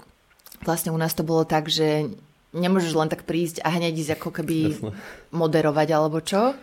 vlastne 0.63 0.91
u 0.91 0.99
nás 0.99 1.15
to 1.15 1.23
bolo 1.23 1.47
tak, 1.47 1.71
že 1.71 2.11
nemôžeš 2.51 2.93
len 2.95 3.07
tak 3.11 3.23
prísť 3.23 3.63
a 3.63 3.71
hneď 3.71 3.93
ísť 3.95 4.11
ako 4.19 4.29
keby 4.29 4.57
Jasne. 4.75 4.91
moderovať 5.31 5.87
alebo 5.91 6.19
čo 6.19 6.55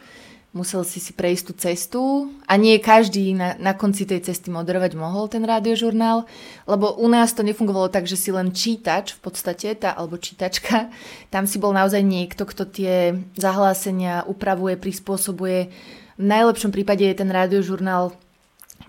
musel 0.50 0.82
si 0.82 0.98
si 0.98 1.14
prejsť 1.14 1.44
tú 1.46 1.52
cestu 1.54 2.02
a 2.50 2.58
nie 2.58 2.82
každý 2.82 3.38
na, 3.38 3.54
na 3.54 3.70
konci 3.70 4.02
tej 4.02 4.26
cesty 4.26 4.50
moderovať 4.50 4.98
mohol 4.98 5.30
ten 5.30 5.46
rádiožurnál, 5.46 6.26
lebo 6.66 6.98
u 6.98 7.06
nás 7.06 7.30
to 7.30 7.46
nefungovalo 7.46 7.86
tak, 7.86 8.10
že 8.10 8.18
si 8.18 8.34
len 8.34 8.50
čítač 8.50 9.14
v 9.14 9.30
podstate, 9.30 9.78
tá, 9.78 9.94
alebo 9.94 10.18
čítačka, 10.18 10.90
tam 11.30 11.46
si 11.46 11.62
bol 11.62 11.70
naozaj 11.70 12.02
niekto, 12.02 12.42
kto 12.42 12.66
tie 12.66 13.14
zahlásenia 13.38 14.26
upravuje, 14.26 14.74
prispôsobuje. 14.74 15.70
V 16.18 16.24
najlepšom 16.26 16.74
prípade 16.74 17.06
je 17.06 17.14
ten 17.14 17.30
rádiožurnál 17.30 18.10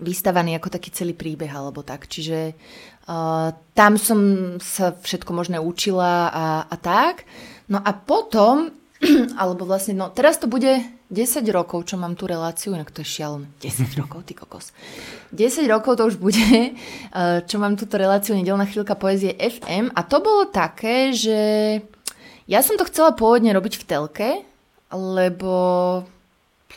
vystavaný 0.02 0.58
ako 0.58 0.68
taký 0.74 0.90
celý 0.90 1.14
príbeh 1.14 1.48
alebo 1.48 1.86
tak. 1.86 2.10
Čiže 2.10 2.58
uh, 3.06 3.54
tam 3.78 3.92
som 3.94 4.20
sa 4.58 4.98
všetko 4.98 5.30
možné 5.30 5.62
učila 5.62 6.26
a, 6.34 6.46
a 6.66 6.76
tak. 6.76 7.22
No 7.70 7.78
a 7.78 7.94
potom, 7.94 8.74
alebo 9.40 9.62
vlastne, 9.62 9.94
no 9.94 10.10
teraz 10.10 10.42
to 10.42 10.50
bude 10.50 10.82
10 11.12 11.44
rokov, 11.52 11.84
čo 11.92 12.00
mám 12.00 12.16
tú 12.16 12.24
reláciu, 12.24 12.72
inak 12.72 12.88
to 12.88 13.04
je 13.04 13.20
šialené. 13.20 13.44
10 13.60 14.00
rokov, 14.00 14.24
ty 14.24 14.32
kokos. 14.32 14.72
10 15.36 15.68
rokov 15.68 16.00
to 16.00 16.08
už 16.08 16.16
bude, 16.16 16.40
eh, 16.40 17.38
čo 17.44 17.60
mám 17.60 17.76
túto 17.76 18.00
reláciu 18.00 18.32
Nedelná 18.32 18.64
chvíľka 18.64 18.96
poezie 18.96 19.36
FM 19.36 19.92
a 19.92 20.00
to 20.08 20.24
bolo 20.24 20.48
také, 20.48 21.12
že 21.12 21.40
ja 22.48 22.64
som 22.64 22.80
to 22.80 22.88
chcela 22.88 23.12
pôvodne 23.12 23.52
robiť 23.52 23.76
v 23.76 23.84
telke, 23.84 24.28
lebo 24.88 25.52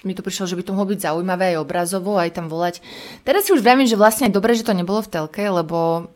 mi 0.03 0.11
to 0.11 0.21
prišlo, 0.21 0.51
že 0.51 0.59
by 0.59 0.63
to 0.67 0.75
mohlo 0.75 0.91
byť 0.91 0.99
zaujímavé 1.07 1.55
aj 1.55 1.63
obrazovo, 1.63 2.19
aj 2.19 2.35
tam 2.35 2.51
volať. 2.51 2.83
Teraz 3.23 3.47
si 3.47 3.55
už 3.55 3.63
viem, 3.63 3.87
že 3.87 3.95
vlastne 3.97 4.27
aj 4.27 4.35
dobre, 4.35 4.51
že 4.53 4.67
to 4.67 4.75
nebolo 4.75 4.99
v 4.99 5.11
telke, 5.15 5.41
lebo 5.47 6.11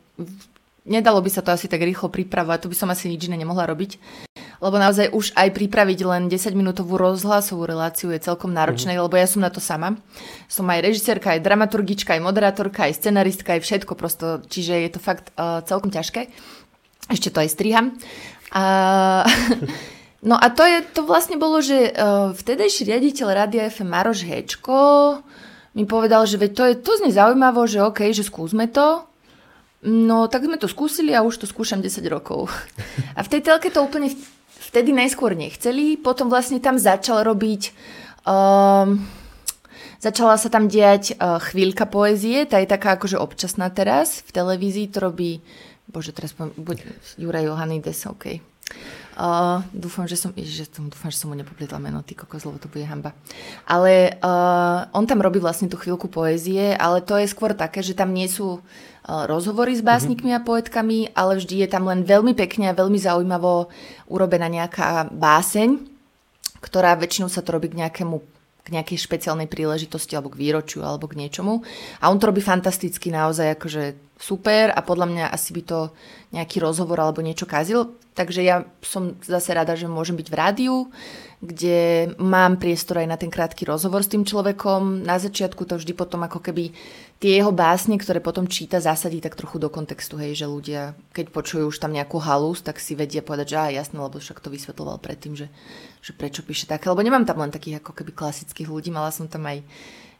nedalo 0.83 1.23
by 1.23 1.29
sa 1.31 1.39
to 1.39 1.55
asi 1.55 1.71
tak 1.71 1.81
rýchlo 1.81 2.11
pripravovať, 2.11 2.67
to 2.67 2.71
by 2.71 2.75
som 2.75 2.91
asi 2.91 3.07
nič 3.07 3.31
iné 3.31 3.39
nemohla 3.39 3.63
robiť 3.65 3.97
lebo 4.59 4.75
naozaj 4.75 5.15
už 5.15 5.31
aj 5.39 5.55
pripraviť 5.55 5.99
len 6.03 6.27
10-minútovú 6.27 6.99
rozhlasovú 6.99 7.63
reláciu 7.63 8.11
je 8.11 8.19
celkom 8.19 8.51
náročné, 8.51 8.95
mm-hmm. 8.95 9.07
lebo 9.07 9.15
ja 9.15 9.27
som 9.27 9.39
na 9.39 9.51
to 9.51 9.63
sama. 9.63 9.95
Som 10.51 10.67
aj 10.67 10.83
režisérka, 10.83 11.35
aj 11.35 11.43
dramaturgička, 11.43 12.15
aj 12.15 12.21
moderátorka, 12.23 12.87
aj 12.87 12.99
scenaristka, 12.99 13.55
aj 13.55 13.63
všetko 13.63 13.93
prosto, 13.95 14.43
čiže 14.45 14.75
je 14.83 14.89
to 14.91 14.99
fakt 14.99 15.31
uh, 15.39 15.63
celkom 15.63 15.91
ťažké. 15.91 16.27
Ešte 17.07 17.31
to 17.31 17.39
aj 17.39 17.49
striham. 17.49 17.95
A... 18.53 18.63
No 20.19 20.35
a 20.35 20.51
to, 20.51 20.67
je, 20.67 20.83
to 20.83 21.07
vlastne 21.07 21.39
bolo, 21.39 21.63
že 21.63 21.95
uh, 21.95 22.35
vtedejší 22.35 22.91
riaditeľ 22.91 23.27
Radia 23.31 23.71
FM 23.71 23.87
Maroš 23.87 24.27
Hečko 24.27 24.75
mi 25.79 25.87
povedal, 25.87 26.27
že 26.27 26.35
veď 26.35 26.51
to 26.51 26.63
je 26.67 26.75
to 26.75 26.91
zne 26.99 27.11
zaujímavo, 27.15 27.63
že 27.63 27.79
OK, 27.79 28.11
že 28.11 28.27
skúsme 28.27 28.67
to. 28.67 29.07
No 29.87 30.27
tak 30.27 30.43
sme 30.43 30.59
to 30.59 30.67
skúsili 30.67 31.15
a 31.15 31.23
už 31.23 31.39
to 31.39 31.45
skúšam 31.47 31.79
10 31.79 32.03
rokov. 32.11 32.51
A 33.17 33.23
v 33.23 33.31
tej 33.31 33.47
telke 33.47 33.71
to 33.71 33.79
úplne 33.79 34.11
vtedy 34.69 34.93
najskôr 34.93 35.33
nechceli, 35.33 35.97
potom 35.97 36.29
vlastne 36.29 36.61
tam 36.61 36.77
začal 36.77 37.25
robiť... 37.25 37.73
Um, 38.29 39.01
začala 39.97 40.39
sa 40.39 40.47
tam 40.47 40.69
diať 40.69 41.17
uh, 41.17 41.41
chvíľka 41.41 41.89
poezie, 41.89 42.45
tá 42.45 42.61
je 42.61 42.69
taká 42.69 42.95
akože 42.95 43.17
občasná 43.17 43.67
teraz, 43.73 44.21
v 44.23 44.31
televízii 44.31 44.87
to 44.93 45.03
robí, 45.03 45.43
bože 45.89 46.15
teraz 46.15 46.31
poviem, 46.31 46.55
buď 46.55 46.77
Juraj 47.19 47.49
Johanides, 47.49 48.05
OK. 48.07 48.39
Uh, 49.19 49.59
dúfam, 49.75 50.07
že 50.07 50.15
som, 50.15 50.31
ježiš, 50.31 50.71
dúfam, 50.79 51.11
že 51.11 51.19
som 51.19 51.27
mu 51.27 51.35
nepoplietla 51.35 51.75
meno, 51.75 51.99
ty 51.99 52.15
kokos, 52.15 52.47
lebo 52.47 52.55
to 52.55 52.71
bude 52.71 52.87
hamba. 52.87 53.11
Ale 53.67 54.15
uh, 54.23 54.87
on 54.95 55.03
tam 55.03 55.19
robí 55.19 55.43
vlastne 55.43 55.67
tú 55.67 55.75
chvíľku 55.75 56.07
poézie, 56.07 56.71
ale 56.79 57.03
to 57.03 57.19
je 57.19 57.27
skôr 57.27 57.51
také, 57.51 57.83
že 57.83 57.97
tam 57.99 58.15
nie 58.15 58.31
sú 58.31 58.63
rozhovory 59.05 59.77
s 59.77 59.83
básnikmi 59.85 60.35
a 60.35 60.43
poetkami, 60.43 61.13
ale 61.15 61.39
vždy 61.39 61.65
je 61.65 61.69
tam 61.69 61.87
len 61.87 62.03
veľmi 62.03 62.35
pekne 62.35 62.69
a 62.69 62.77
veľmi 62.77 62.99
zaujímavo 62.99 63.71
urobená 64.11 64.51
nejaká 64.51 65.09
báseň, 65.13 65.79
ktorá 66.59 66.99
väčšinou 66.99 67.31
sa 67.31 67.39
to 67.39 67.55
robí 67.55 67.71
k 67.71 67.79
nejakému 67.79 68.39
k 68.69 68.77
nejakej 68.77 69.01
špeciálnej 69.01 69.49
príležitosti 69.49 70.13
alebo 70.13 70.29
k 70.29 70.45
výročiu 70.45 70.85
alebo 70.85 71.09
k 71.09 71.17
niečomu. 71.17 71.65
A 72.05 72.13
on 72.13 72.21
to 72.21 72.29
robí 72.29 72.37
fantasticky 72.37 73.09
naozaj 73.09 73.57
akože 73.57 73.97
super 74.21 74.69
a 74.69 74.79
podľa 74.85 75.09
mňa 75.09 75.25
asi 75.33 75.57
by 75.57 75.61
to 75.65 75.79
nejaký 76.29 76.61
rozhovor 76.61 77.01
alebo 77.01 77.25
niečo 77.25 77.49
kazil. 77.49 77.97
Takže 78.13 78.45
ja 78.45 78.61
som 78.85 79.17
zase 79.25 79.57
rada, 79.57 79.73
že 79.73 79.89
môžem 79.89 80.13
byť 80.13 80.27
v 80.29 80.37
rádiu, 80.37 80.75
kde 81.39 82.11
mám 82.19 82.59
priestor 82.59 82.99
aj 82.99 83.07
na 83.07 83.15
ten 83.15 83.31
krátky 83.31 83.63
rozhovor 83.63 84.03
s 84.03 84.11
tým 84.11 84.27
človekom. 84.27 85.07
Na 85.07 85.15
začiatku 85.15 85.63
to 85.63 85.79
vždy 85.79 85.95
potom 85.95 86.19
ako 86.27 86.43
keby 86.43 86.75
tie 87.23 87.39
jeho 87.39 87.55
básne, 87.55 87.95
ktoré 87.95 88.19
potom 88.19 88.43
číta, 88.43 88.83
zasadí 88.83 89.23
tak 89.23 89.39
trochu 89.39 89.55
do 89.55 89.71
kontextu, 89.71 90.19
hej, 90.19 90.35
že 90.35 90.51
ľudia, 90.51 90.99
keď 91.15 91.31
počujú 91.31 91.71
už 91.71 91.79
tam 91.79 91.95
nejakú 91.95 92.19
halus, 92.19 92.59
tak 92.59 92.83
si 92.83 92.91
vedia 92.91 93.23
povedať, 93.23 93.55
že 93.55 93.57
á, 93.59 93.65
jasné, 93.71 93.95
lebo 94.03 94.19
však 94.19 94.43
to 94.43 94.51
vysvetloval 94.51 94.99
predtým, 94.99 95.39
že, 95.39 95.47
že 96.03 96.11
prečo 96.11 96.43
píše 96.43 96.67
také. 96.67 96.91
Lebo 96.91 97.07
nemám 97.07 97.23
tam 97.23 97.39
len 97.39 97.55
takých 97.55 97.79
ako 97.79 97.95
keby 97.95 98.11
klasických 98.11 98.67
ľudí, 98.67 98.91
mala 98.91 99.07
som 99.07 99.31
tam 99.31 99.47
aj 99.47 99.63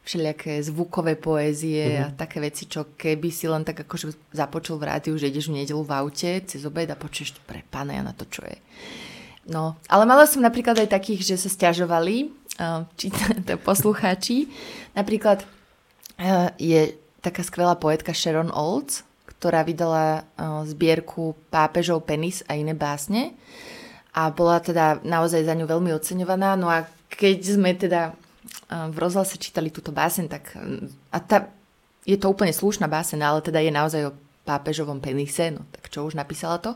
všelijaké 0.00 0.56
zvukové 0.64 1.20
poézie 1.20 1.84
mm-hmm. 1.84 2.00
a 2.00 2.06
mhm. 2.08 2.16
také 2.16 2.40
veci, 2.40 2.64
čo 2.64 2.96
keby 2.96 3.28
si 3.28 3.44
len 3.44 3.60
tak 3.60 3.84
akože 3.84 4.32
započul 4.32 4.80
v 4.80 4.88
rádiu, 4.88 5.14
že 5.20 5.28
ideš 5.28 5.52
v 5.52 5.60
nedelu 5.60 5.84
v 5.84 5.92
aute 5.92 6.30
cez 6.48 6.64
obed 6.64 6.88
a 6.88 6.96
počuješ 6.96 7.36
pre 7.44 7.60
pána 7.68 8.00
ja 8.00 8.02
na 8.04 8.16
to, 8.16 8.24
čo 8.24 8.40
je. 8.40 8.56
No, 9.50 9.74
ale 9.90 10.06
mala 10.06 10.30
som 10.30 10.38
napríklad 10.38 10.78
aj 10.78 10.94
takých, 10.94 11.34
že 11.34 11.36
sa 11.42 11.50
stiažovali 11.50 12.30
uh, 12.62 12.86
či, 12.94 13.10
poslucháči. 13.68 14.46
Napríklad 14.94 15.42
uh, 15.42 16.54
je 16.54 16.94
taká 17.18 17.42
skvelá 17.42 17.74
poetka 17.74 18.14
Sharon 18.14 18.54
Olds, 18.54 19.02
ktorá 19.26 19.66
vydala 19.66 20.22
uh, 20.22 20.62
zbierku 20.62 21.34
Pápežov 21.50 22.06
penis 22.06 22.46
a 22.46 22.54
iné 22.54 22.78
básne 22.78 23.34
a 24.14 24.30
bola 24.30 24.62
teda 24.62 25.02
naozaj 25.02 25.46
za 25.46 25.54
ňu 25.54 25.66
veľmi 25.66 25.90
oceňovaná. 25.94 26.54
No 26.54 26.70
a 26.70 26.86
keď 27.10 27.38
sme 27.42 27.74
teda 27.74 28.14
v 28.70 28.96
rozhlase 28.98 29.38
čítali 29.38 29.70
túto 29.70 29.90
básen, 29.94 30.30
tak 30.30 30.54
a 31.10 31.18
tá, 31.22 31.50
je 32.06 32.18
to 32.18 32.30
úplne 32.30 32.54
slušná 32.54 32.90
básen, 32.90 33.22
ale 33.22 33.42
teda 33.42 33.62
je 33.62 33.70
naozaj 33.70 34.02
o 34.10 34.16
pápežovom 34.46 34.98
penise, 34.98 35.54
no 35.54 35.62
tak 35.70 35.90
čo 35.90 36.06
už 36.06 36.18
napísala 36.18 36.58
to, 36.58 36.74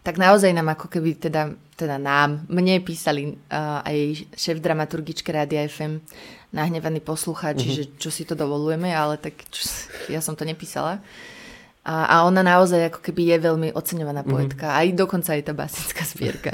tak 0.00 0.16
naozaj 0.16 0.52
nám 0.56 0.72
ako 0.72 0.88
keby 0.88 1.20
teda, 1.20 1.52
teda 1.76 2.00
nám, 2.00 2.48
mne 2.48 2.80
písali 2.80 3.36
uh, 3.36 3.84
aj 3.84 4.28
šéf 4.32 4.56
dramaturgičke 4.60 5.28
Rádia 5.28 5.68
FM, 5.68 6.00
nahnevaný 6.50 7.04
poslucháči, 7.04 7.68
uh-huh. 7.68 7.78
že 7.78 7.84
čo 8.00 8.10
si 8.10 8.24
to 8.24 8.32
dovolujeme, 8.34 8.90
ale 8.90 9.20
tak 9.20 9.36
čo, 9.52 9.68
ja 10.08 10.24
som 10.24 10.32
to 10.34 10.48
nepísala. 10.48 10.98
A, 11.80 12.04
a 12.04 12.16
ona 12.28 12.44
naozaj 12.44 12.92
ako 12.92 13.00
keby 13.00 13.32
je 13.32 13.36
veľmi 13.40 13.68
oceňovaná 13.72 14.20
mhm. 14.20 14.28
poetka. 14.28 14.68
Mm. 14.68 14.76
Aj 14.76 14.86
dokonca 14.92 15.32
aj 15.32 15.42
tá 15.48 15.52
básnická 15.56 16.02
zbierka. 16.04 16.52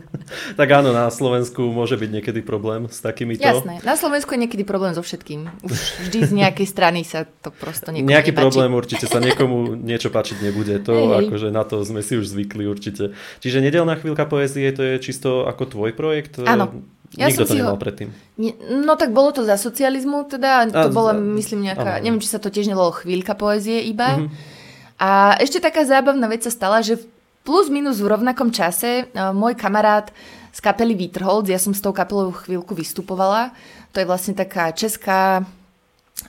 tak 0.60 0.68
áno, 0.68 0.92
na 0.92 1.08
Slovensku 1.08 1.72
môže 1.72 1.96
byť 1.96 2.10
niekedy 2.20 2.44
problém 2.44 2.84
s 2.84 3.00
takýmito. 3.00 3.40
Jasné, 3.40 3.80
na 3.80 3.96
Slovensku 3.96 4.36
je 4.36 4.44
niekedy 4.44 4.68
problém 4.68 4.92
so 4.92 5.00
všetkým. 5.00 5.48
Už 5.64 6.04
vždy 6.04 6.18
z 6.20 6.32
nejakej 6.44 6.66
strany 6.68 7.00
sa 7.00 7.24
to 7.24 7.48
prosto 7.48 7.88
niekomu 7.88 8.12
Nejaký 8.12 8.36
nepáči. 8.36 8.44
problém 8.44 8.70
určite 8.76 9.06
sa 9.08 9.24
niekomu 9.24 9.72
niečo 9.72 10.12
páčiť 10.12 10.36
nebude. 10.44 10.76
To 10.84 10.92
hey, 11.16 11.24
akože 11.24 11.48
na 11.48 11.64
to 11.64 11.80
sme 11.80 12.04
si 12.04 12.20
už 12.20 12.28
zvykli 12.28 12.68
určite. 12.68 13.16
Čiže 13.40 13.64
nedelná 13.64 13.96
chvíľka 13.96 14.28
poezie 14.28 14.68
to 14.76 14.84
je 14.84 15.00
čisto 15.00 15.48
ako 15.48 15.64
tvoj 15.64 15.96
projekt? 15.96 16.44
Áno. 16.44 16.84
Ja 17.16 17.32
Nikto 17.32 17.48
to 17.48 17.56
nemal 17.56 17.80
ho... 17.80 17.80
predtým. 17.80 18.12
No 18.84 19.00
tak 19.00 19.16
bolo 19.16 19.32
to 19.32 19.40
za 19.40 19.56
socializmu 19.56 20.28
teda, 20.28 20.68
to 20.68 20.88
a, 20.88 20.92
bola 20.92 21.16
myslím 21.16 21.64
nejaká, 21.64 21.96
áno. 21.96 22.04
neviem, 22.04 22.20
či 22.20 22.28
sa 22.28 22.36
to 22.36 22.52
tiež 22.52 22.68
nebolo 22.68 22.92
chvíľka 22.92 23.32
poezie 23.32 23.80
iba. 23.88 24.20
Mm-hmm. 24.20 24.57
A 24.98 25.38
ešte 25.38 25.62
taká 25.62 25.86
zábavná 25.86 26.26
vec 26.26 26.42
sa 26.42 26.50
stala, 26.50 26.82
že 26.82 26.98
plus 27.46 27.70
minus 27.70 28.02
v 28.02 28.10
rovnakom 28.10 28.50
čase 28.50 29.06
uh, 29.06 29.30
môj 29.30 29.54
kamarát 29.54 30.10
z 30.50 30.58
kapely 30.58 30.98
Witterhold, 30.98 31.46
ja 31.46 31.56
som 31.56 31.70
s 31.70 31.78
tou 31.78 31.94
kapelou 31.94 32.34
chvíľku 32.34 32.74
vystupovala, 32.74 33.54
to 33.94 34.02
je 34.02 34.08
vlastne 34.10 34.34
taká 34.34 34.74
česká 34.74 35.46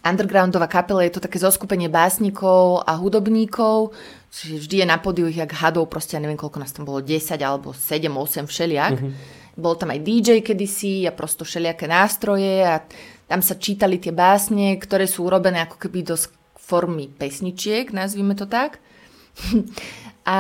undergroundová 0.06 0.70
kapela, 0.70 1.02
je 1.02 1.18
to 1.18 1.26
také 1.26 1.42
zoskupenie 1.42 1.90
básnikov 1.90 2.86
a 2.86 2.94
hudobníkov, 2.94 3.90
čiže 4.30 4.70
vždy 4.70 4.76
je 4.80 4.86
na 4.86 5.02
podiu 5.02 5.26
ich 5.26 5.42
jak 5.42 5.50
hadov, 5.50 5.90
proste 5.90 6.14
ja 6.14 6.22
neviem, 6.22 6.38
koľko 6.38 6.62
nás 6.62 6.70
tam 6.70 6.86
bolo, 6.86 7.02
10 7.02 7.42
alebo 7.42 7.74
7, 7.74 8.06
8, 8.06 8.46
všeliak. 8.46 8.96
Mm-hmm 8.96 9.40
bol 9.60 9.76
tam 9.76 9.92
aj 9.92 10.00
DJ 10.00 10.40
kedysi 10.40 11.04
a 11.04 11.12
prosto 11.12 11.44
všelijaké 11.44 11.86
nástroje 11.86 12.64
a 12.64 12.80
tam 13.28 13.44
sa 13.44 13.60
čítali 13.60 14.00
tie 14.00 14.16
básne, 14.16 14.80
ktoré 14.80 15.06
sú 15.06 15.28
urobené 15.28 15.68
ako 15.68 15.78
keby 15.78 16.08
do 16.08 16.16
formy 16.70 17.10
pesničiek, 17.10 17.90
nazvime 17.90 18.38
to 18.38 18.46
tak. 18.46 18.78
a, 20.30 20.40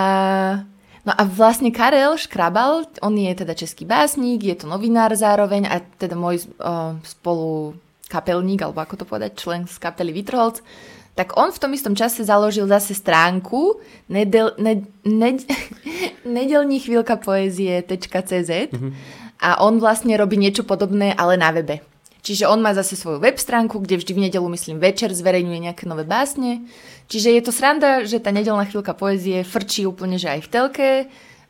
no 1.01 1.11
a 1.17 1.21
vlastne 1.25 1.73
Karel 1.73 2.13
Škrabal, 2.21 2.85
on 3.01 3.17
je 3.17 3.33
teda 3.33 3.57
český 3.57 3.89
básnik, 3.89 4.45
je 4.45 4.53
to 4.53 4.69
novinár 4.69 5.09
zároveň 5.17 5.65
a 5.65 5.81
teda 5.81 6.13
môj 6.13 6.45
o, 6.61 7.01
spolu 7.01 7.73
kapelník, 8.05 8.61
alebo 8.61 8.85
ako 8.85 9.01
to 9.01 9.05
povedať, 9.09 9.31
člen 9.41 9.65
z 9.65 9.81
kapely 9.81 10.13
Vitrholc, 10.13 10.61
tak 11.17 11.35
on 11.35 11.51
v 11.51 11.61
tom 11.61 11.71
istom 11.75 11.97
čase 11.97 12.23
založil 12.23 12.69
zase 12.69 12.95
stránku 12.95 13.81
nedel, 14.07 14.53
ne, 14.61 14.85
ne, 15.03 15.35
nedelní 16.37 16.79
chvíľka 16.79 17.17
poezie.cz 17.17 18.51
mm-hmm. 18.71 18.91
a 19.41 19.59
on 19.65 19.81
vlastne 19.81 20.13
robí 20.15 20.37
niečo 20.37 20.63
podobné, 20.63 21.11
ale 21.17 21.35
na 21.35 21.49
webe. 21.51 21.88
Čiže 22.19 22.51
on 22.51 22.59
má 22.59 22.75
zase 22.75 22.99
svoju 22.99 23.23
web 23.23 23.39
stránku, 23.39 23.79
kde 23.79 23.95
vždy 23.99 24.11
v 24.11 24.23
nedelu, 24.27 24.47
myslím, 24.51 24.77
večer 24.83 25.15
zverejňuje 25.15 25.71
nejaké 25.71 25.87
nové 25.87 26.03
básne. 26.03 26.67
Čiže 27.07 27.31
je 27.31 27.41
to 27.41 27.51
sranda, 27.55 28.03
že 28.03 28.19
tá 28.19 28.29
nedelná 28.29 28.67
chvíľka 28.67 28.91
poezie 28.91 29.47
frčí 29.47 29.87
úplne, 29.87 30.19
že 30.19 30.27
aj 30.27 30.41
v 30.43 30.49
telke, 30.51 30.89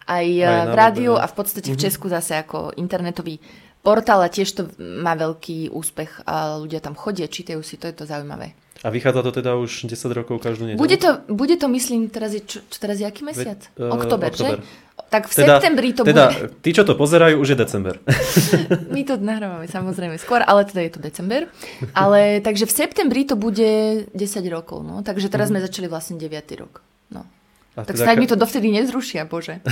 aj, 0.06 0.28
aj 0.30 0.66
v 0.70 0.74
rádiu 0.78 1.14
a 1.18 1.26
v 1.26 1.36
podstate 1.36 1.74
mm-hmm. 1.74 1.78
v 1.78 1.82
mhm. 1.82 1.86
Česku 1.90 2.06
zase 2.10 2.34
ako 2.38 2.78
internetový 2.78 3.42
portál 3.80 4.22
a 4.22 4.30
tiež 4.30 4.50
to 4.54 4.64
má 4.78 5.16
veľký 5.16 5.72
úspech 5.72 6.28
a 6.28 6.60
ľudia 6.60 6.84
tam 6.84 6.94
chodia, 6.94 7.32
čítajú 7.32 7.64
si, 7.64 7.80
to 7.80 7.88
je 7.88 7.96
to 7.96 8.06
zaujímavé. 8.06 8.54
A 8.80 8.88
vychádza 8.88 9.28
to 9.28 9.32
teda 9.44 9.60
už 9.60 9.92
10 9.92 10.00
rokov 10.16 10.40
každú 10.40 10.64
nedelu? 10.64 10.80
Bude 10.80 10.96
to, 10.96 11.20
bude 11.28 11.56
to 11.60 11.68
myslím, 11.68 12.08
teraz 12.08 12.32
je, 12.32 12.40
čo 12.48 12.78
teraz 12.80 12.96
je 12.96 13.04
aký 13.04 13.28
mesiac? 13.28 13.60
Ve, 13.76 13.92
uh, 13.92 13.92
oktober, 13.92 14.32
oktober, 14.32 14.64
že? 14.64 14.89
Tak 15.10 15.26
v 15.26 15.34
teda, 15.34 15.58
septembri 15.58 15.90
to 15.98 16.06
teda, 16.06 16.30
bude... 16.30 16.54
tí, 16.62 16.70
čo 16.70 16.86
to 16.86 16.94
pozerajú, 16.94 17.42
už 17.42 17.54
je 17.54 17.58
december. 17.58 17.98
My 18.94 19.02
to 19.02 19.18
nahrávame 19.18 19.66
samozrejme 19.66 20.22
skôr, 20.22 20.46
ale 20.46 20.70
teda 20.70 20.86
je 20.86 20.92
to 20.94 21.00
december. 21.02 21.50
Ale 21.98 22.22
takže 22.46 22.70
v 22.70 22.74
septembri 22.86 23.26
to 23.26 23.34
bude 23.34 24.06
10 24.14 24.14
rokov, 24.54 24.86
no. 24.86 25.02
Takže 25.02 25.34
teraz 25.34 25.50
mm. 25.50 25.58
sme 25.58 25.60
začali 25.66 25.88
vlastne 25.90 26.22
9. 26.22 26.30
rok. 26.62 26.86
No. 27.10 27.26
A 27.74 27.82
tak 27.82 27.98
teda 27.98 28.06
snáď 28.06 28.16
mi 28.22 28.28
to 28.30 28.38
dovtedy 28.38 28.70
nezrušia, 28.70 29.26
bože. 29.26 29.66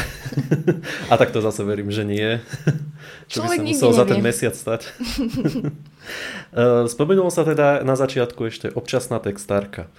A 1.12 1.14
tak 1.22 1.30
to 1.30 1.44
zase 1.44 1.62
verím, 1.62 1.94
že 1.94 2.02
nie. 2.08 2.42
Čo 3.30 3.46
Človek 3.46 3.60
by 3.62 3.74
sa 3.74 3.86
musel 3.86 3.90
nevie. 3.90 4.00
za 4.00 4.06
ten 4.06 4.20
mesiac 4.22 4.56
stať. 4.58 4.82
Eh, 6.48 6.88
spomenulo 6.88 7.28
sa 7.28 7.44
teda 7.44 7.84
na 7.84 8.00
začiatku 8.00 8.48
ešte 8.48 8.72
občasná 8.72 9.20
textárka. 9.20 9.92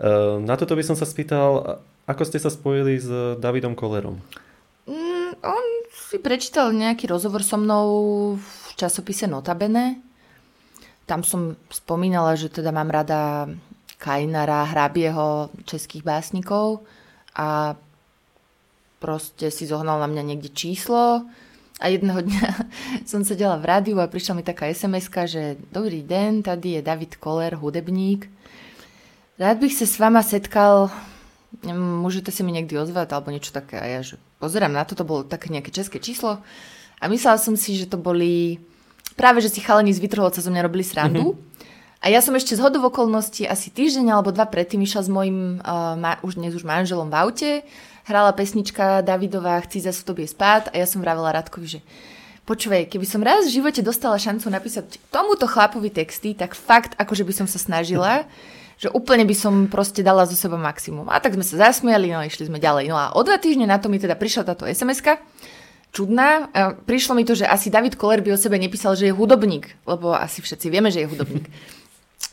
Eh, 0.00 0.40
na 0.40 0.56
toto 0.56 0.72
by 0.72 0.80
som 0.80 0.96
sa 0.96 1.04
spýtal, 1.04 1.84
ako 2.08 2.22
ste 2.24 2.40
sa 2.40 2.48
spojili 2.48 2.96
s 2.96 3.36
Davidom 3.36 3.76
Kolerom? 3.76 4.24
On 5.40 5.64
si 5.88 6.20
prečítal 6.20 6.72
nejaký 6.76 7.08
rozhovor 7.08 7.40
so 7.40 7.56
mnou 7.56 7.86
v 8.36 8.70
časopise 8.76 9.24
Notabene. 9.24 10.00
Tam 11.08 11.24
som 11.24 11.56
spomínala, 11.72 12.36
že 12.36 12.52
teda 12.52 12.70
mám 12.70 12.92
rada 12.92 13.48
Kajnara, 13.96 14.68
Hrabieho, 14.68 15.48
českých 15.64 16.04
básnikov 16.04 16.84
a 17.36 17.76
proste 19.00 19.48
si 19.48 19.64
zohnal 19.64 20.00
na 20.00 20.08
mňa 20.08 20.22
niekde 20.22 20.52
číslo 20.52 21.24
a 21.80 21.84
jedného 21.88 22.20
dňa 22.20 22.48
som 23.10 23.24
sedela 23.24 23.56
v 23.56 23.68
rádiu 23.68 23.96
a 24.00 24.12
prišla 24.12 24.36
mi 24.36 24.44
taká 24.44 24.68
sms 24.68 25.08
že 25.24 25.56
dobrý 25.72 26.04
den, 26.04 26.44
tady 26.44 26.80
je 26.80 26.82
David 26.82 27.16
Koller, 27.16 27.56
hudebník. 27.56 28.28
Rád 29.40 29.56
bych 29.56 29.72
sa 29.72 29.86
s 29.88 29.96
vama 29.96 30.20
setkal, 30.20 30.92
môžete 31.72 32.28
si 32.28 32.44
mi 32.44 32.52
niekdy 32.52 32.76
ozvať 32.76 33.16
alebo 33.16 33.32
niečo 33.32 33.56
také. 33.56 33.80
A 33.80 33.88
ja 33.88 34.00
že 34.04 34.20
pozerám 34.40 34.72
na 34.72 34.88
to, 34.88 34.96
to 34.96 35.04
bolo 35.04 35.22
také 35.22 35.52
nejaké 35.52 35.68
české 35.68 36.00
číslo 36.00 36.40
a 37.00 37.04
myslela 37.08 37.36
som 37.36 37.54
si, 37.54 37.76
že 37.76 37.88
to 37.88 38.00
boli 38.00 38.60
práve, 39.16 39.44
že 39.44 39.52
si 39.52 39.60
chalani 39.60 39.92
z 39.92 40.00
Vytrholca 40.00 40.40
zo 40.40 40.48
mňa 40.52 40.64
robili 40.64 40.84
srandu. 40.84 41.32
Mm-hmm. 41.32 41.48
A 42.00 42.08
ja 42.08 42.24
som 42.24 42.32
ešte 42.32 42.56
z 42.56 42.64
hodu 42.64 42.80
v 42.80 42.88
okolnosti 42.88 43.44
asi 43.44 43.68
týždeň 43.68 44.16
alebo 44.16 44.32
dva 44.32 44.48
predtým 44.48 44.80
išla 44.80 45.04
s 45.04 45.10
mojim 45.12 45.60
uh, 45.60 46.00
ma, 46.00 46.16
už 46.24 46.40
dnes 46.40 46.56
už 46.56 46.64
manželom 46.64 47.12
v 47.12 47.16
aute. 47.20 47.50
Hrala 48.08 48.32
pesnička 48.32 49.04
Davidová 49.04 49.60
Chci 49.60 49.84
za 49.84 49.92
tobie 49.92 50.24
spát 50.24 50.72
a 50.72 50.80
ja 50.80 50.88
som 50.88 51.04
vravela 51.04 51.36
Radkovi, 51.36 51.76
že 51.76 51.80
počúvaj, 52.48 52.88
keby 52.88 53.04
som 53.04 53.20
raz 53.20 53.44
v 53.44 53.60
živote 53.60 53.84
dostala 53.84 54.16
šancu 54.16 54.48
napísať 54.48 54.96
tomuto 55.12 55.44
chlapovi 55.44 55.92
texty, 55.92 56.32
tak 56.32 56.56
fakt 56.56 56.96
akože 56.96 57.20
by 57.28 57.32
som 57.36 57.46
sa 57.46 57.60
snažila, 57.60 58.24
že 58.80 58.88
úplne 58.88 59.28
by 59.28 59.36
som 59.36 59.68
proste 59.68 60.00
dala 60.00 60.24
zo 60.24 60.32
seba 60.32 60.56
maximum. 60.56 61.04
A 61.12 61.20
tak 61.20 61.36
sme 61.36 61.44
sa 61.44 61.68
zasmiali, 61.68 62.08
no 62.08 62.24
išli 62.24 62.48
sme 62.48 62.56
ďalej. 62.56 62.88
No 62.88 62.96
a 62.96 63.12
o 63.12 63.20
dva 63.20 63.36
týždne 63.36 63.68
na 63.68 63.76
to 63.76 63.92
mi 63.92 64.00
teda 64.00 64.16
prišla 64.16 64.48
táto 64.48 64.64
sms 64.64 65.04
čudná. 65.92 66.48
Prišlo 66.88 67.12
mi 67.12 67.28
to, 67.28 67.36
že 67.36 67.44
asi 67.44 67.68
David 67.68 68.00
Koller 68.00 68.24
by 68.24 68.32
o 68.32 68.40
sebe 68.40 68.56
nepísal, 68.56 68.96
že 68.96 69.10
je 69.10 69.16
hudobník, 69.16 69.74
lebo 69.84 70.16
asi 70.16 70.40
všetci 70.40 70.72
vieme, 70.72 70.88
že 70.88 71.04
je 71.04 71.10
hudobník 71.12 71.44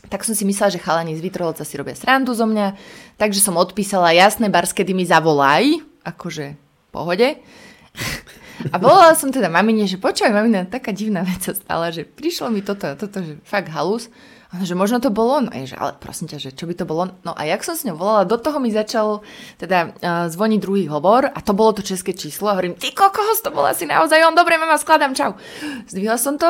tak 0.08 0.24
som 0.24 0.32
si 0.32 0.46
myslela, 0.48 0.72
že 0.72 0.80
chalani 0.80 1.18
z 1.18 1.24
Vytrholca 1.24 1.66
si 1.66 1.76
robia 1.76 1.98
srandu 1.98 2.32
zo 2.32 2.48
mňa, 2.48 2.78
takže 3.20 3.44
som 3.44 3.60
odpísala 3.60 4.16
jasné 4.16 4.48
barskedy 4.48 4.96
mi 4.96 5.04
zavolaj, 5.04 5.82
akože 6.06 6.56
pohode. 6.94 7.36
A 8.74 8.76
volala 8.80 9.14
som 9.14 9.30
teda 9.30 9.46
mamine, 9.46 9.86
že 9.86 10.00
počúvaj, 10.00 10.34
mamina, 10.34 10.66
taká 10.66 10.90
divná 10.90 11.22
vec 11.22 11.46
sa 11.46 11.54
stala, 11.54 11.94
že 11.94 12.02
prišlo 12.02 12.50
mi 12.50 12.64
toto 12.64 12.90
a 12.90 12.98
toto, 12.98 13.22
že 13.22 13.38
fakt 13.46 13.70
halus. 13.70 14.10
A 14.48 14.64
že 14.64 14.72
možno 14.72 14.96
to 14.96 15.12
bolo 15.12 15.44
on. 15.44 15.46
A 15.52 15.60
je, 15.60 15.72
že, 15.72 15.76
ale 15.76 15.92
prosím 16.00 16.24
ťa, 16.24 16.38
že 16.40 16.50
čo 16.56 16.64
by 16.64 16.72
to 16.72 16.88
bolo 16.88 17.12
No 17.20 17.36
a 17.36 17.44
jak 17.44 17.60
som 17.60 17.76
s 17.76 17.84
ňou 17.84 18.00
volala, 18.00 18.24
do 18.24 18.40
toho 18.40 18.56
mi 18.56 18.72
začal 18.72 19.20
teda 19.60 19.92
uh, 19.92 20.24
zvoniť 20.32 20.58
druhý 20.60 20.88
hovor 20.88 21.28
a 21.28 21.38
to 21.44 21.52
bolo 21.52 21.76
to 21.76 21.84
české 21.84 22.16
číslo. 22.16 22.48
A 22.48 22.56
hovorím, 22.56 22.80
ty 22.80 22.96
kokos, 22.96 23.44
to 23.44 23.52
bolo 23.52 23.68
asi 23.68 23.84
naozaj 23.84 24.24
on. 24.24 24.32
Dobre, 24.32 24.56
mama, 24.56 24.80
skladám, 24.80 25.12
čau. 25.12 25.36
Zdvihla 25.92 26.16
som 26.16 26.40
to 26.40 26.48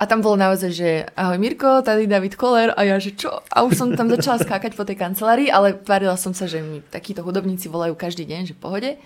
a 0.00 0.02
tam 0.08 0.24
bolo 0.24 0.38
naozaj, 0.38 0.70
že 0.72 0.88
ahoj 1.12 1.36
Mirko, 1.36 1.82
tady 1.82 2.06
David 2.06 2.38
Koller 2.38 2.72
a 2.72 2.86
ja, 2.88 2.96
že 2.96 3.12
čo? 3.12 3.44
A 3.52 3.66
už 3.66 3.76
som 3.76 3.92
tam 3.92 4.08
začala 4.08 4.40
skákať 4.40 4.72
po 4.72 4.88
tej 4.88 4.96
kancelárii, 4.96 5.52
ale 5.52 5.76
tvárila 5.76 6.16
som 6.16 6.32
sa, 6.32 6.48
že 6.48 6.64
mi 6.64 6.80
takíto 6.80 7.20
hudobníci 7.20 7.68
volajú 7.68 7.92
každý 7.98 8.24
deň, 8.24 8.40
že 8.48 8.54
pohode. 8.56 8.96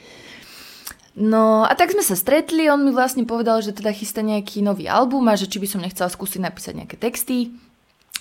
No 1.19 1.67
a 1.67 1.75
tak 1.75 1.91
sme 1.91 2.03
sa 2.07 2.15
stretli, 2.15 2.71
on 2.71 2.87
mi 2.87 2.95
vlastne 2.95 3.27
povedal, 3.27 3.59
že 3.59 3.75
teda 3.75 3.91
chystá 3.91 4.23
nejaký 4.23 4.63
nový 4.63 4.87
album 4.87 5.27
a 5.27 5.35
že 5.35 5.51
či 5.51 5.59
by 5.59 5.67
som 5.67 5.83
nechcela 5.83 6.07
skúsiť 6.07 6.39
napísať 6.39 6.75
nejaké 6.79 6.95
texty. 6.95 7.55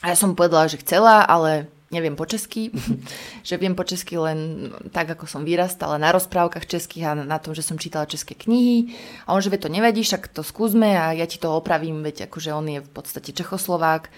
A 0.04 0.12
ja 0.12 0.16
som 0.20 0.36
povedala, 0.36 0.68
že 0.68 0.84
chcela, 0.84 1.24
ale 1.24 1.72
neviem 1.94 2.18
po 2.18 2.26
česky, 2.26 2.74
že 3.48 3.56
viem 3.56 3.78
po 3.78 3.88
česky 3.88 4.20
len 4.20 4.70
tak, 4.90 5.14
ako 5.14 5.30
som 5.30 5.48
vyrastala 5.48 6.02
na 6.02 6.12
rozprávkach 6.12 6.66
českých 6.66 7.06
a 7.08 7.14
na 7.16 7.38
tom, 7.38 7.56
že 7.56 7.64
som 7.64 7.80
čítala 7.80 8.10
české 8.10 8.36
knihy. 8.36 8.92
A 9.30 9.38
on, 9.38 9.40
že 9.40 9.54
to 9.56 9.72
nevadí, 9.72 10.02
však 10.02 10.34
to 10.34 10.42
skúsme 10.42 10.92
a 10.98 11.14
ja 11.14 11.30
ti 11.30 11.38
to 11.38 11.54
opravím, 11.54 12.02
veď 12.02 12.28
akože 12.28 12.52
on 12.52 12.66
je 12.68 12.80
v 12.82 12.90
podstate 12.92 13.32
Čechoslovák. 13.32 14.10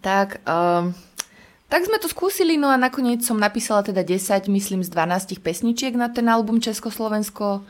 Tak, 0.00 0.42
um, 0.48 0.96
tak 1.68 1.84
sme 1.84 2.00
to 2.00 2.08
skúsili, 2.08 2.56
no 2.56 2.72
a 2.72 2.80
nakoniec 2.80 3.20
som 3.20 3.36
napísala 3.36 3.84
teda 3.84 4.00
10, 4.00 4.48
myslím, 4.48 4.80
z 4.80 4.90
12 4.90 5.38
pesničiek 5.44 5.92
na 5.94 6.08
ten 6.08 6.26
album 6.26 6.58
Československo. 6.58 7.62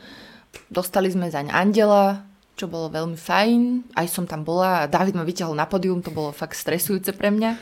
Dostali 0.73 1.13
sme 1.13 1.29
zaň 1.29 1.53
Andela, 1.53 2.28
čo 2.59 2.67
bolo 2.67 2.91
veľmi 2.91 3.15
fajn. 3.15 3.95
Aj 3.95 4.03
som 4.11 4.27
tam 4.27 4.43
bola 4.43 4.83
a 4.83 4.89
David 4.91 5.15
ma 5.15 5.23
vyťahol 5.23 5.55
na 5.55 5.63
podium, 5.63 6.03
to 6.03 6.11
bolo 6.11 6.35
fakt 6.35 6.59
stresujúce 6.59 7.15
pre 7.15 7.31
mňa. 7.31 7.55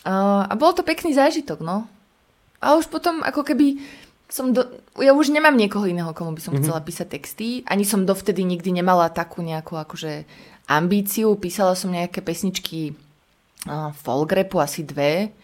Uh, 0.00 0.48
a 0.48 0.56
bol 0.56 0.72
to 0.72 0.80
pekný 0.80 1.12
zážitok, 1.12 1.60
no. 1.60 1.84
A 2.64 2.80
už 2.80 2.88
potom 2.88 3.20
ako 3.20 3.44
keby 3.44 3.76
som 4.32 4.56
do... 4.56 4.64
Ja 4.96 5.12
už 5.12 5.28
nemám 5.28 5.58
niekoho 5.60 5.84
iného, 5.84 6.16
komu 6.16 6.32
by 6.32 6.40
som 6.40 6.56
mm-hmm. 6.56 6.64
chcela 6.64 6.80
písať 6.80 7.06
texty. 7.12 7.48
Ani 7.68 7.84
som 7.84 8.08
dovtedy 8.08 8.40
nikdy 8.46 8.72
nemala 8.72 9.12
takú 9.12 9.44
nejakú 9.44 9.76
akože 9.76 10.24
ambíciu. 10.70 11.36
Písala 11.36 11.76
som 11.76 11.92
nejaké 11.92 12.24
pesničky 12.24 12.96
uh, 13.68 13.92
folkrepu, 14.00 14.56
asi 14.62 14.86
dve. 14.86 15.34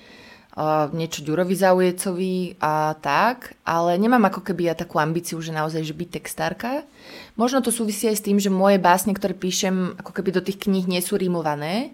Uh, 0.57 0.88
niečo 0.97 1.21
Ďurovi 1.21 1.53
Zaujecovi 1.53 2.57
a 2.64 2.97
tak, 2.97 3.61
ale 3.61 4.01
nemám 4.01 4.33
ako 4.33 4.40
keby 4.40 4.73
ja 4.73 4.75
takú 4.75 4.97
ambíciu, 4.97 5.37
že 5.45 5.53
naozaj 5.53 5.85
že 5.85 5.92
byť 5.92 6.09
textárka. 6.16 6.88
Možno 7.37 7.61
to 7.61 7.69
súvisí 7.69 8.09
aj 8.09 8.16
s 8.16 8.25
tým, 8.25 8.40
že 8.40 8.49
moje 8.49 8.81
básne, 8.81 9.12
ktoré 9.12 9.37
píšem, 9.37 10.01
ako 10.01 10.16
keby 10.16 10.33
do 10.33 10.40
tých 10.40 10.64
kníh 10.64 10.88
nie 10.88 11.05
sú 11.05 11.21
rímované, 11.21 11.92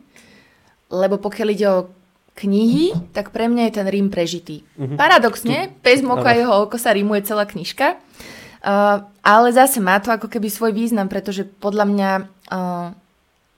lebo 0.95 1.19
pokiaľ 1.19 1.49
ide 1.51 1.67
o 1.75 1.91
knihy, 2.39 3.11
tak 3.11 3.35
pre 3.35 3.51
mňa 3.51 3.67
je 3.67 3.77
ten 3.83 3.87
Rím 3.91 4.15
prežitý. 4.15 4.63
Uh-huh. 4.79 4.95
Paradoxne, 4.95 5.75
Pes 5.83 5.99
Moko 5.99 6.23
a 6.23 6.39
jeho 6.39 6.55
oko 6.63 6.79
sa 6.79 6.95
rímuje 6.95 7.27
celá 7.27 7.51
knižka, 7.51 7.99
uh, 7.99 9.11
ale 9.27 9.49
zase 9.51 9.83
má 9.83 9.99
to 9.99 10.15
ako 10.15 10.31
keby 10.31 10.47
svoj 10.47 10.71
význam, 10.71 11.11
pretože 11.11 11.43
podľa 11.45 11.85
mňa 11.91 12.11
uh, 12.55 12.95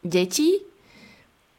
deti 0.00 0.64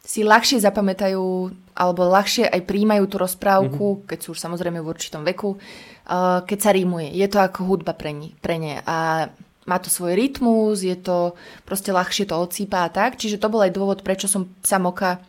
si 0.02 0.26
ľahšie 0.26 0.66
zapamätajú 0.66 1.54
alebo 1.76 2.08
ľahšie 2.08 2.48
aj 2.48 2.62
príjmajú 2.64 3.04
tú 3.12 3.20
rozprávku, 3.20 3.86
mm-hmm. 3.86 4.08
keď 4.08 4.20
sú 4.24 4.28
už 4.32 4.40
samozrejme 4.40 4.80
v 4.80 4.88
určitom 4.88 5.28
veku, 5.28 5.60
uh, 5.60 6.42
keď 6.48 6.58
sa 6.60 6.72
rímuje. 6.72 7.12
Je 7.12 7.28
to 7.28 7.44
ako 7.44 7.68
hudba 7.68 7.92
pre, 7.92 8.16
ni, 8.16 8.32
pre 8.40 8.56
ne. 8.56 8.80
A 8.88 9.28
má 9.68 9.78
to 9.84 9.92
svoj 9.92 10.16
rytmus, 10.16 10.88
je 10.88 10.96
to 10.96 11.36
proste 11.68 11.92
ľahšie 11.92 12.32
to 12.32 12.36
odsýpa 12.40 12.88
a 12.88 12.90
tak. 12.90 13.20
Čiže 13.20 13.44
to 13.44 13.52
bol 13.52 13.60
aj 13.60 13.76
dôvod, 13.76 14.00
prečo 14.08 14.32
som 14.32 14.48
sa 14.64 14.80
Moka 14.80 15.20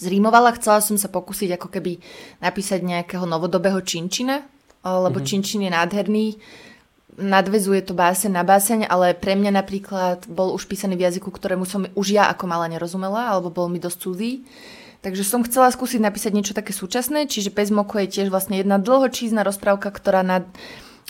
zrímovala. 0.00 0.56
Chcela 0.56 0.80
som 0.80 0.96
sa 0.96 1.12
pokúsiť 1.12 1.60
ako 1.60 1.68
keby 1.68 2.00
napísať 2.40 2.80
nejakého 2.80 3.28
novodobého 3.28 3.78
činčina, 3.84 4.48
lebo 4.80 5.20
mm-hmm. 5.20 5.28
činčin 5.28 5.60
je 5.66 5.70
nádherný 5.70 6.26
nadvezuje 7.16 7.80
to 7.80 7.96
báseň 7.96 8.30
na 8.32 8.44
báseň, 8.44 8.80
ale 8.86 9.16
pre 9.16 9.34
mňa 9.34 9.52
napríklad 9.56 10.28
bol 10.28 10.52
už 10.52 10.68
písaný 10.68 11.00
v 11.00 11.08
jazyku, 11.08 11.32
ktorému 11.32 11.64
som 11.64 11.88
už 11.96 12.12
ja 12.12 12.28
ako 12.28 12.44
mala 12.44 12.68
nerozumela, 12.68 13.32
alebo 13.32 13.48
bol 13.48 13.72
mi 13.72 13.80
dosť 13.80 13.98
cudzí. 14.04 14.32
Takže 15.06 15.22
som 15.22 15.46
chcela 15.46 15.70
skúsiť 15.70 16.02
napísať 16.02 16.34
niečo 16.34 16.50
také 16.50 16.74
súčasné, 16.74 17.30
čiže 17.30 17.54
Pes 17.54 17.70
Moko 17.70 17.94
je 18.02 18.10
tiež 18.10 18.26
vlastne 18.26 18.58
jedna 18.58 18.82
dlhočízna 18.82 19.46
rozprávka, 19.46 19.94
ktorá 19.94 20.26
nad, 20.26 20.42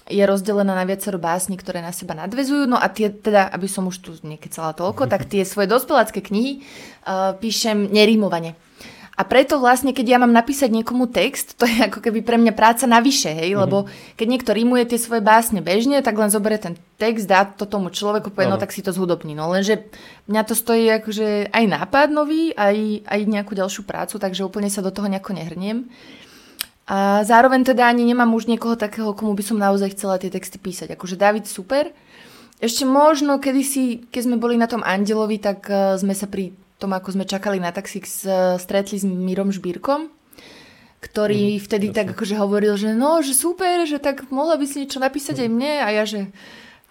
je 0.05 0.21
rozdelená 0.21 0.77
na 0.77 0.85
viacero 0.85 1.17
básni, 1.17 1.57
ktoré 1.57 1.81
na 1.81 1.97
seba 1.97 2.13
nadvezujú. 2.13 2.69
No 2.69 2.77
a 2.77 2.93
tie, 2.93 3.09
teda, 3.09 3.49
aby 3.49 3.65
som 3.65 3.89
už 3.89 3.97
tu 4.05 4.13
nekecala 4.21 4.77
toľko, 4.77 5.09
tak 5.09 5.25
tie 5.25 5.49
svoje 5.49 5.73
dospelácké 5.73 6.21
knihy 6.21 6.61
uh, 6.61 7.41
píšem 7.41 7.89
nerimovane. 7.89 8.53
A 9.17 9.25
preto 9.25 9.57
vlastne, 9.57 9.97
keď 9.97 10.07
ja 10.13 10.19
mám 10.21 10.29
napísať 10.29 10.69
niekomu 10.69 11.09
text, 11.09 11.57
to 11.57 11.65
je 11.65 11.89
ako 11.89 12.05
keby 12.05 12.21
pre 12.21 12.37
mňa 12.37 12.53
práca 12.53 12.85
navyše, 12.85 13.33
hej, 13.33 13.57
mm-hmm. 13.57 13.65
lebo 13.65 13.89
keď 14.13 14.27
niekto 14.29 14.53
rímuje 14.53 14.85
tie 14.93 15.01
svoje 15.01 15.25
básne 15.25 15.65
bežne, 15.65 16.05
tak 16.05 16.21
len 16.21 16.29
zoberie 16.29 16.61
ten 16.61 16.77
text, 17.01 17.25
dá 17.25 17.49
to 17.49 17.65
tomu 17.65 17.89
človeku, 17.89 18.29
povie, 18.29 18.53
no 18.53 18.61
tak 18.61 18.77
si 18.77 18.85
to 18.85 18.93
zhudobní. 18.93 19.33
No 19.33 19.49
lenže 19.49 19.89
mňa 20.29 20.43
to 20.45 20.53
stojí 20.53 20.85
akože 21.01 21.49
aj 21.49 21.65
nápad 21.65 22.13
nový, 22.13 22.53
aj, 22.53 23.09
aj 23.09 23.21
nejakú 23.25 23.57
ďalšiu 23.57 23.89
prácu, 23.89 24.21
takže 24.21 24.45
úplne 24.45 24.69
sa 24.69 24.85
do 24.85 24.93
toho 24.93 25.09
nejako 25.09 25.33
nehrniem. 25.33 25.89
A 26.87 27.25
zároveň 27.25 27.65
teda 27.65 27.89
ani 27.89 28.05
nemám 28.05 28.29
už 28.37 28.47
niekoho 28.53 28.77
takého, 28.77 29.17
komu 29.17 29.33
by 29.33 29.43
som 29.43 29.57
naozaj 29.57 29.97
chcela 29.97 30.21
tie 30.21 30.29
texty 30.29 30.61
písať. 30.61 30.93
Akože 30.93 31.17
David 31.17 31.49
super. 31.49 31.89
Ešte 32.61 32.85
možno 32.85 33.41
kedysi, 33.41 34.07
keď 34.13 34.23
sme 34.23 34.37
boli 34.37 34.61
na 34.61 34.71
tom 34.71 34.87
Andelovi, 34.87 35.41
tak 35.43 35.67
uh, 35.67 35.99
sme 35.99 36.15
sa 36.15 36.31
pri 36.31 36.55
tom, 36.77 36.93
ako 36.93 37.17
sme 37.17 37.25
čakali 37.25 37.57
na 37.57 37.73
taxík, 37.73 38.05
stretli 38.61 38.97
s 39.01 39.05
Mírom 39.05 39.49
Žbírkom, 39.53 40.13
ktorý 41.01 41.57
mm, 41.57 41.63
vtedy 41.65 41.87
jasne. 41.93 41.97
tak 41.97 42.07
akože 42.17 42.35
hovoril, 42.37 42.75
že 42.77 42.93
no, 42.93 43.21
že 43.21 43.33
super, 43.33 43.85
že 43.89 44.01
tak 44.01 44.29
mohla 44.29 44.61
by 44.61 44.65
si 44.69 44.85
niečo 44.85 45.01
napísať 45.01 45.41
mm. 45.41 45.43
aj 45.43 45.49
mne 45.53 45.75
a 45.81 45.89
ja, 45.93 46.05
že 46.05 46.21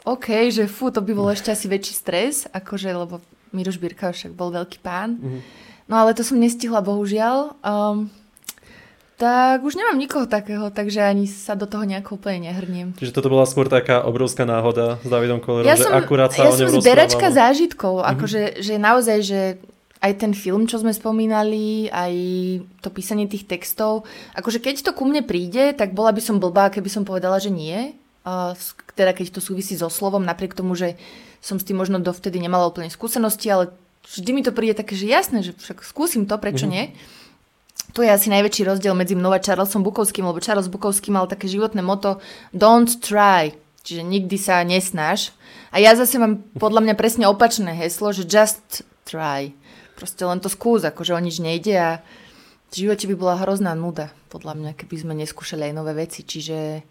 OK, 0.06 0.54
že 0.54 0.70
fú, 0.70 0.94
to 0.94 1.02
by 1.02 1.18
bol 1.18 1.28
ešte 1.34 1.50
asi 1.50 1.66
väčší 1.66 1.94
stres, 1.98 2.46
akože, 2.54 2.94
lebo 2.94 3.22
Miro 3.50 3.74
Žbírka 3.74 4.14
však 4.14 4.38
bol 4.38 4.54
veľký 4.54 4.82
pán. 4.86 5.18
Mm. 5.18 5.42
No 5.90 6.02
ale 6.02 6.14
to 6.18 6.26
som 6.26 6.38
nestihla, 6.38 6.82
bohužiaľ. 6.82 7.58
Um, 7.62 8.10
tak 9.16 9.64
už 9.64 9.80
nemám 9.80 9.96
nikoho 9.96 10.28
takého, 10.28 10.68
takže 10.76 11.00
ani 11.00 11.24
sa 11.24 11.56
do 11.56 11.64
toho 11.64 11.88
nejako 11.88 12.20
úplne 12.20 12.52
nehrniem. 12.52 12.92
Čiže 13.00 13.16
toto 13.16 13.32
bola 13.32 13.48
skôr 13.48 13.72
taká 13.72 14.04
obrovská 14.04 14.44
náhoda 14.44 15.00
s 15.00 15.08
Davidom 15.08 15.40
Kolerom, 15.40 15.72
ja 15.72 15.80
že 15.80 15.88
som, 15.88 15.96
akurát 15.96 16.36
sa 16.36 16.44
ja 16.44 16.52
o 16.52 16.60
ňom 16.60 16.68
som 16.68 16.84
zberačka 16.84 17.32
zážitkov, 17.32 18.04
mm-hmm. 18.04 18.12
akože 18.12 18.42
že 18.60 18.74
naozaj, 18.76 19.18
že 19.24 19.42
aj 20.04 20.12
ten 20.22 20.34
film, 20.36 20.68
čo 20.68 20.80
sme 20.80 20.92
spomínali, 20.92 21.88
aj 21.90 22.14
to 22.84 22.92
písanie 22.92 23.26
tých 23.26 23.48
textov, 23.48 24.04
akože 24.36 24.60
keď 24.60 24.86
to 24.88 24.92
ku 24.92 25.08
mne 25.08 25.24
príde, 25.24 25.72
tak 25.74 25.96
bola 25.96 26.12
by 26.12 26.22
som 26.22 26.38
blbá, 26.38 26.70
keby 26.70 26.92
som 26.92 27.08
povedala, 27.08 27.40
že 27.40 27.50
nie. 27.50 27.96
Uh, 28.26 28.58
teda 28.98 29.14
keď 29.14 29.38
to 29.38 29.42
súvisí 29.42 29.78
so 29.78 29.88
slovom, 29.88 30.26
napriek 30.26 30.58
tomu, 30.58 30.74
že 30.74 30.98
som 31.40 31.62
s 31.62 31.66
tým 31.66 31.78
možno 31.78 32.02
dovtedy 32.02 32.42
nemala 32.42 32.66
úplne 32.66 32.90
skúsenosti, 32.90 33.48
ale 33.54 33.70
vždy 34.06 34.30
mi 34.34 34.42
to 34.42 34.50
príde 34.50 34.74
také, 34.78 34.98
že 34.98 35.06
jasné, 35.06 35.46
že 35.46 35.54
však 35.54 35.86
skúsim 35.86 36.26
to, 36.26 36.36
prečo 36.42 36.66
mm-hmm. 36.66 36.94
nie 36.94 36.98
tu 37.96 38.04
je 38.04 38.12
asi 38.12 38.28
najväčší 38.28 38.68
rozdiel 38.68 38.92
medzi 38.92 39.16
mnou 39.16 39.32
a 39.32 39.40
Charlesom 39.40 39.80
Bukovským, 39.80 40.28
lebo 40.28 40.44
Charles 40.44 40.68
Bukovský 40.68 41.16
mal 41.16 41.32
také 41.32 41.48
životné 41.48 41.80
moto 41.80 42.20
don't 42.52 42.92
try, 43.00 43.56
čiže 43.88 44.04
nikdy 44.04 44.36
sa 44.36 44.64
nesnáš. 44.68 45.32
A 45.72 45.80
ja 45.80 45.96
zase 45.96 46.20
mám 46.20 46.44
podľa 46.60 46.84
mňa 46.84 46.96
presne 47.00 47.26
opačné 47.28 47.72
heslo, 47.72 48.12
že 48.12 48.28
just 48.28 48.84
try. 49.08 49.56
Proste 49.96 50.28
len 50.28 50.44
to 50.44 50.52
skús, 50.52 50.84
akože 50.84 51.16
o 51.16 51.20
nič 51.20 51.40
nejde 51.40 51.76
a 51.76 51.92
v 52.72 52.84
živote 52.86 53.08
by 53.08 53.16
bola 53.16 53.36
hrozná 53.40 53.72
nuda, 53.72 54.12
podľa 54.28 54.54
mňa, 54.60 54.72
keby 54.76 54.96
sme 55.00 55.14
neskúšali 55.16 55.72
aj 55.72 55.74
nové 55.74 55.96
veci. 55.96 56.28
Čiže 56.28 56.84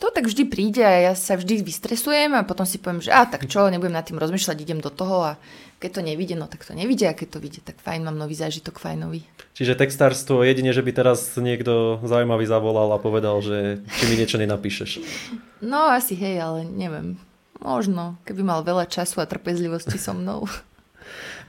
to 0.00 0.08
tak 0.08 0.24
vždy 0.24 0.48
príde 0.48 0.80
a 0.80 1.10
ja 1.10 1.12
sa 1.12 1.36
vždy 1.36 1.60
vystresujem 1.60 2.32
a 2.32 2.46
potom 2.48 2.64
si 2.64 2.80
poviem, 2.80 3.04
že 3.04 3.12
a 3.12 3.28
tak 3.28 3.44
čo, 3.44 3.68
nebudem 3.68 3.92
nad 3.92 4.06
tým 4.08 4.16
rozmýšľať, 4.16 4.56
idem 4.56 4.80
do 4.80 4.88
toho 4.88 5.34
a 5.34 5.38
keď 5.76 6.00
to 6.00 6.02
nevidie, 6.04 6.36
no 6.36 6.48
tak 6.48 6.64
to 6.64 6.72
nevidie 6.72 7.04
a 7.04 7.12
keď 7.12 7.36
to 7.36 7.38
vidie, 7.40 7.60
tak 7.60 7.76
fajn, 7.84 8.08
mám 8.08 8.16
nový 8.16 8.32
zážitok, 8.32 8.80
fajnový. 8.80 9.24
Čiže 9.52 9.76
textárstvo, 9.76 10.40
jedine, 10.40 10.72
že 10.72 10.80
by 10.80 10.92
teraz 10.96 11.36
niekto 11.36 12.00
zaujímavý 12.00 12.48
zavolal 12.48 12.88
a 12.96 13.02
povedal, 13.02 13.44
že 13.44 13.84
či 14.00 14.04
mi 14.08 14.16
niečo 14.16 14.40
nenapíšeš. 14.40 15.04
No 15.60 15.92
asi 15.92 16.16
hej, 16.16 16.40
ale 16.40 16.64
neviem. 16.64 17.20
Možno, 17.60 18.16
keby 18.24 18.40
mal 18.40 18.64
veľa 18.64 18.88
času 18.88 19.20
a 19.20 19.28
trpezlivosti 19.28 20.00
so 20.00 20.16
mnou. 20.16 20.48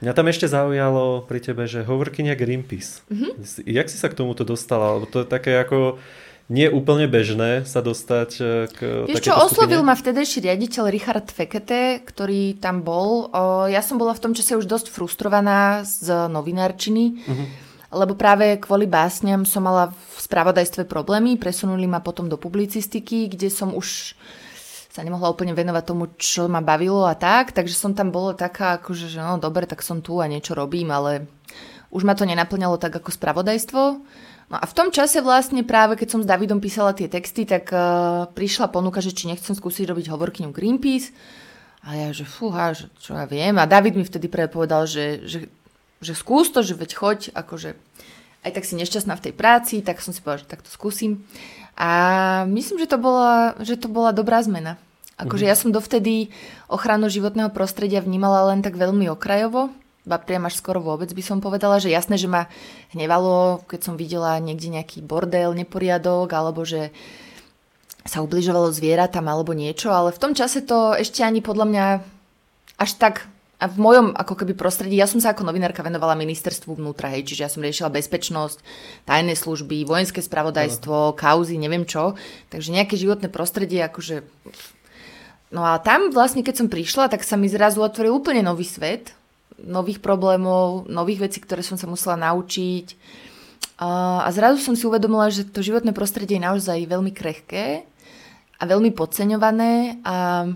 Mňa 0.02 0.12
tam 0.18 0.26
ešte 0.26 0.50
zaujalo 0.50 1.22
pri 1.30 1.38
tebe, 1.38 1.70
že 1.70 1.86
hovorkynia 1.86 2.34
Greenpeace. 2.34 3.06
Mm-hmm. 3.06 3.70
Jak 3.70 3.86
si 3.86 3.96
sa 3.96 4.10
k 4.10 4.18
tomuto 4.18 4.42
dostala? 4.42 4.98
Lebo 4.98 5.06
to 5.06 5.22
je 5.22 5.30
také 5.30 5.54
ako 5.62 6.02
nie 6.50 6.66
úplne 6.66 7.06
bežné 7.06 7.62
sa 7.62 7.80
dostať 7.80 8.30
e, 8.36 8.44
k 8.74 8.78
Vieš 9.06 9.30
čo, 9.30 9.38
oslovil 9.38 9.86
ma 9.86 9.94
vtedejší 9.94 10.42
riaditeľ 10.42 10.90
Richard 10.90 11.30
Fekete, 11.30 12.02
ktorý 12.02 12.58
tam 12.58 12.82
bol. 12.82 13.30
Ja 13.70 13.78
som 13.78 13.96
bola 13.96 14.10
v 14.12 14.22
tom 14.26 14.32
čase 14.34 14.58
už 14.58 14.66
dosť 14.66 14.90
frustrovaná 14.90 15.86
z 15.86 16.28
novinárčiny, 16.28 17.22
uh-huh. 17.22 17.46
lebo 17.94 18.18
práve 18.18 18.58
kvôli 18.58 18.90
básňam 18.90 19.46
som 19.46 19.64
mala 19.64 19.94
v 19.94 20.18
spravodajstve 20.18 20.84
problémy. 20.90 21.38
Presunuli 21.38 21.86
ma 21.86 22.02
potom 22.02 22.26
do 22.26 22.34
publicistiky, 22.34 23.30
kde 23.30 23.48
som 23.48 23.70
už 23.72 24.18
sa 24.92 25.00
nemohla 25.00 25.32
úplne 25.32 25.56
venovať 25.56 25.84
tomu, 25.88 26.04
čo 26.20 26.52
ma 26.52 26.60
bavilo 26.60 27.08
a 27.08 27.16
tak, 27.16 27.56
takže 27.56 27.72
som 27.72 27.96
tam 27.96 28.12
bola 28.12 28.36
taká, 28.36 28.76
akože, 28.76 29.08
že 29.08 29.24
no 29.24 29.40
dobre, 29.40 29.64
tak 29.64 29.80
som 29.80 30.04
tu 30.04 30.20
a 30.20 30.28
niečo 30.28 30.52
robím, 30.52 30.92
ale 30.92 31.32
už 31.88 32.04
ma 32.04 32.12
to 32.12 32.28
nenaplňalo 32.28 32.76
tak 32.76 33.00
ako 33.00 33.08
spravodajstvo. 33.08 33.82
No 34.52 34.56
a 34.60 34.64
v 34.68 34.76
tom 34.76 34.92
čase 34.92 35.24
vlastne 35.24 35.64
práve, 35.64 35.96
keď 35.96 36.08
som 36.12 36.20
s 36.20 36.28
Davidom 36.28 36.60
písala 36.60 36.92
tie 36.92 37.08
texty, 37.08 37.48
tak 37.48 37.72
uh, 37.72 38.28
prišla 38.36 38.68
ponuka, 38.68 39.00
že 39.00 39.16
či 39.16 39.32
nechcem 39.32 39.56
skúsiť 39.56 39.88
robiť 39.88 40.12
hovorkyňu 40.12 40.52
Greenpeace. 40.52 41.16
A 41.88 41.96
ja, 41.96 42.08
že 42.12 42.28
fúha, 42.28 42.76
že 42.76 42.92
čo 43.00 43.16
ja 43.16 43.24
viem. 43.24 43.56
A 43.56 43.64
David 43.64 43.96
mi 43.96 44.04
vtedy 44.04 44.28
práve 44.28 44.52
povedal, 44.52 44.84
že, 44.84 45.24
že, 45.24 45.48
že 46.04 46.12
skús 46.12 46.52
to, 46.52 46.60
že 46.60 46.76
veď 46.76 46.90
choď, 46.92 47.18
akože 47.32 47.80
aj 48.42 48.50
tak 48.52 48.64
si 48.66 48.74
nešťastná 48.76 49.14
v 49.16 49.24
tej 49.30 49.34
práci, 49.34 49.74
tak 49.80 50.02
som 50.04 50.12
si 50.12 50.20
povedala, 50.20 50.44
že 50.44 50.50
tak 50.50 50.60
to 50.66 50.70
skúsim. 50.70 51.24
A 51.76 51.90
myslím, 52.46 52.78
že 52.84 52.90
to 52.90 52.98
bola, 53.00 53.56
že 53.64 53.80
to 53.80 53.88
bola 53.88 54.12
dobrá 54.12 54.44
zmena. 54.44 54.76
Akože 55.16 55.46
mm-hmm. 55.46 55.52
ja 55.52 55.56
som 55.56 55.70
dovtedy 55.74 56.32
ochranu 56.68 57.08
životného 57.08 57.52
prostredia 57.52 58.04
vnímala 58.04 58.48
len 58.52 58.60
tak 58.60 58.76
veľmi 58.76 59.08
okrajovo, 59.12 59.72
ba 60.02 60.18
priam 60.18 60.42
až 60.50 60.58
skoro 60.58 60.82
vôbec 60.82 61.06
by 61.14 61.22
som 61.22 61.38
povedala, 61.38 61.78
že 61.78 61.92
jasné, 61.92 62.18
že 62.18 62.26
ma 62.26 62.50
hnevalo, 62.90 63.62
keď 63.70 63.80
som 63.86 63.94
videla 63.94 64.34
niekde 64.42 64.66
nejaký 64.66 64.98
bordel, 64.98 65.54
neporiadok, 65.54 66.26
alebo 66.34 66.66
že 66.66 66.90
sa 68.02 68.18
ubližovalo 68.18 68.74
zvieratám 68.74 69.22
alebo 69.30 69.54
niečo, 69.54 69.94
ale 69.94 70.10
v 70.10 70.18
tom 70.18 70.32
čase 70.34 70.58
to 70.66 70.98
ešte 70.98 71.22
ani 71.22 71.38
podľa 71.38 71.66
mňa 71.70 71.84
až 72.82 72.90
tak 72.98 73.30
a 73.62 73.70
v 73.70 73.78
mojom 73.78 74.10
ako 74.18 74.42
keby 74.42 74.58
prostredí, 74.58 74.98
ja 74.98 75.06
som 75.06 75.22
sa 75.22 75.30
ako 75.30 75.46
novinárka 75.46 75.86
venovala 75.86 76.18
ministerstvu 76.18 76.74
vnútra, 76.74 77.14
hej, 77.14 77.30
čiže 77.30 77.46
ja 77.46 77.50
som 77.50 77.62
riešila 77.62 77.94
bezpečnosť, 77.94 78.58
tajné 79.06 79.38
služby, 79.38 79.86
vojenské 79.86 80.18
spravodajstvo, 80.18 81.14
kauzy, 81.14 81.62
neviem 81.62 81.86
čo, 81.86 82.18
takže 82.50 82.74
nejaké 82.74 82.98
životné 82.98 83.30
prostredie, 83.30 83.86
akože... 83.86 84.26
No 85.54 85.62
a 85.62 85.78
tam 85.78 86.10
vlastne, 86.10 86.42
keď 86.42 86.64
som 86.64 86.68
prišla, 86.72 87.06
tak 87.06 87.22
sa 87.22 87.38
mi 87.38 87.46
zrazu 87.46 87.78
otvoril 87.78 88.10
úplne 88.10 88.42
nový 88.42 88.66
svet, 88.66 89.14
nových 89.62 90.02
problémov, 90.02 90.90
nových 90.90 91.30
vecí, 91.30 91.38
ktoré 91.38 91.62
som 91.62 91.78
sa 91.78 91.86
musela 91.86 92.18
naučiť. 92.18 92.98
A 93.78 94.26
zrazu 94.34 94.58
som 94.58 94.74
si 94.74 94.88
uvedomila, 94.88 95.30
že 95.30 95.46
to 95.46 95.62
životné 95.62 95.94
prostredie 95.94 96.38
je 96.38 96.46
naozaj 96.46 96.88
veľmi 96.88 97.14
krehké 97.14 97.86
a 98.58 98.62
veľmi 98.64 98.94
podceňované 98.94 100.02
a, 100.06 100.46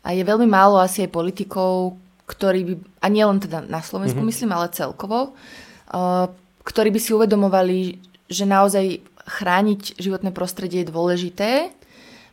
a 0.00 0.08
je 0.10 0.22
veľmi 0.22 0.46
málo 0.46 0.78
asi 0.78 1.06
aj 1.06 1.14
politikov, 1.14 1.98
ktorí 2.26 2.60
by, 2.66 2.74
a 3.02 3.06
nie 3.06 3.24
len 3.24 3.38
teda 3.38 3.62
na 3.62 3.80
Slovensku 3.80 4.18
mm-hmm. 4.18 4.30
myslím, 4.34 4.50
ale 4.50 4.74
celkovo, 4.74 5.32
uh, 5.32 6.26
ktorí 6.66 6.90
by 6.90 7.00
si 7.00 7.14
uvedomovali, 7.14 7.78
že 8.26 8.44
naozaj 8.44 9.00
chrániť 9.26 9.98
životné 9.98 10.34
prostredie 10.34 10.82
je 10.82 10.90
dôležité, 10.90 11.50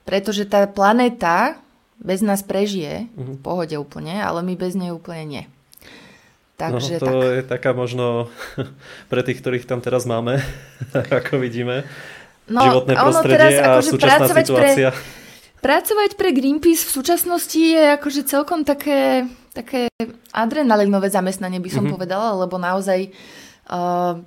pretože 0.06 0.50
tá 0.50 0.66
planéta 0.66 1.62
bez 2.02 2.20
nás 2.26 2.42
prežije, 2.42 3.08
mm-hmm. 3.08 3.38
v 3.38 3.40
pohode 3.40 3.76
úplne, 3.78 4.20
ale 4.20 4.42
my 4.42 4.54
bez 4.58 4.74
nej 4.74 4.92
úplne 4.92 5.24
nie. 5.24 5.44
Takže, 6.58 7.02
no, 7.02 7.06
to 7.06 7.14
tak. 7.18 7.34
je 7.34 7.44
taká 7.46 7.72
možno 7.74 8.30
pre 9.12 9.22
tých, 9.22 9.42
ktorých 9.42 9.66
tam 9.70 9.82
teraz 9.82 10.10
máme, 10.10 10.42
ako 11.22 11.38
vidíme, 11.38 11.86
no, 12.50 12.62
životné 12.62 12.94
prostredie 12.98 13.38
teraz, 13.38 13.54
a 13.54 13.66
akože 13.78 13.90
súčasná 13.94 14.28
situácia. 14.42 14.90
Pre, 14.90 15.02
pracovať 15.62 16.10
pre 16.18 16.30
Greenpeace 16.34 16.84
v 16.84 16.92
súčasnosti 16.92 17.62
je 17.62 17.84
akože 17.98 18.22
celkom 18.28 18.66
také 18.68 19.30
také 19.54 19.88
adrenalinové 20.34 21.14
zamestnanie 21.14 21.62
by 21.62 21.70
som 21.70 21.86
mm-hmm. 21.86 21.96
povedala, 21.96 22.34
lebo 22.42 22.58
naozaj 22.58 23.14
uh, 23.70 24.18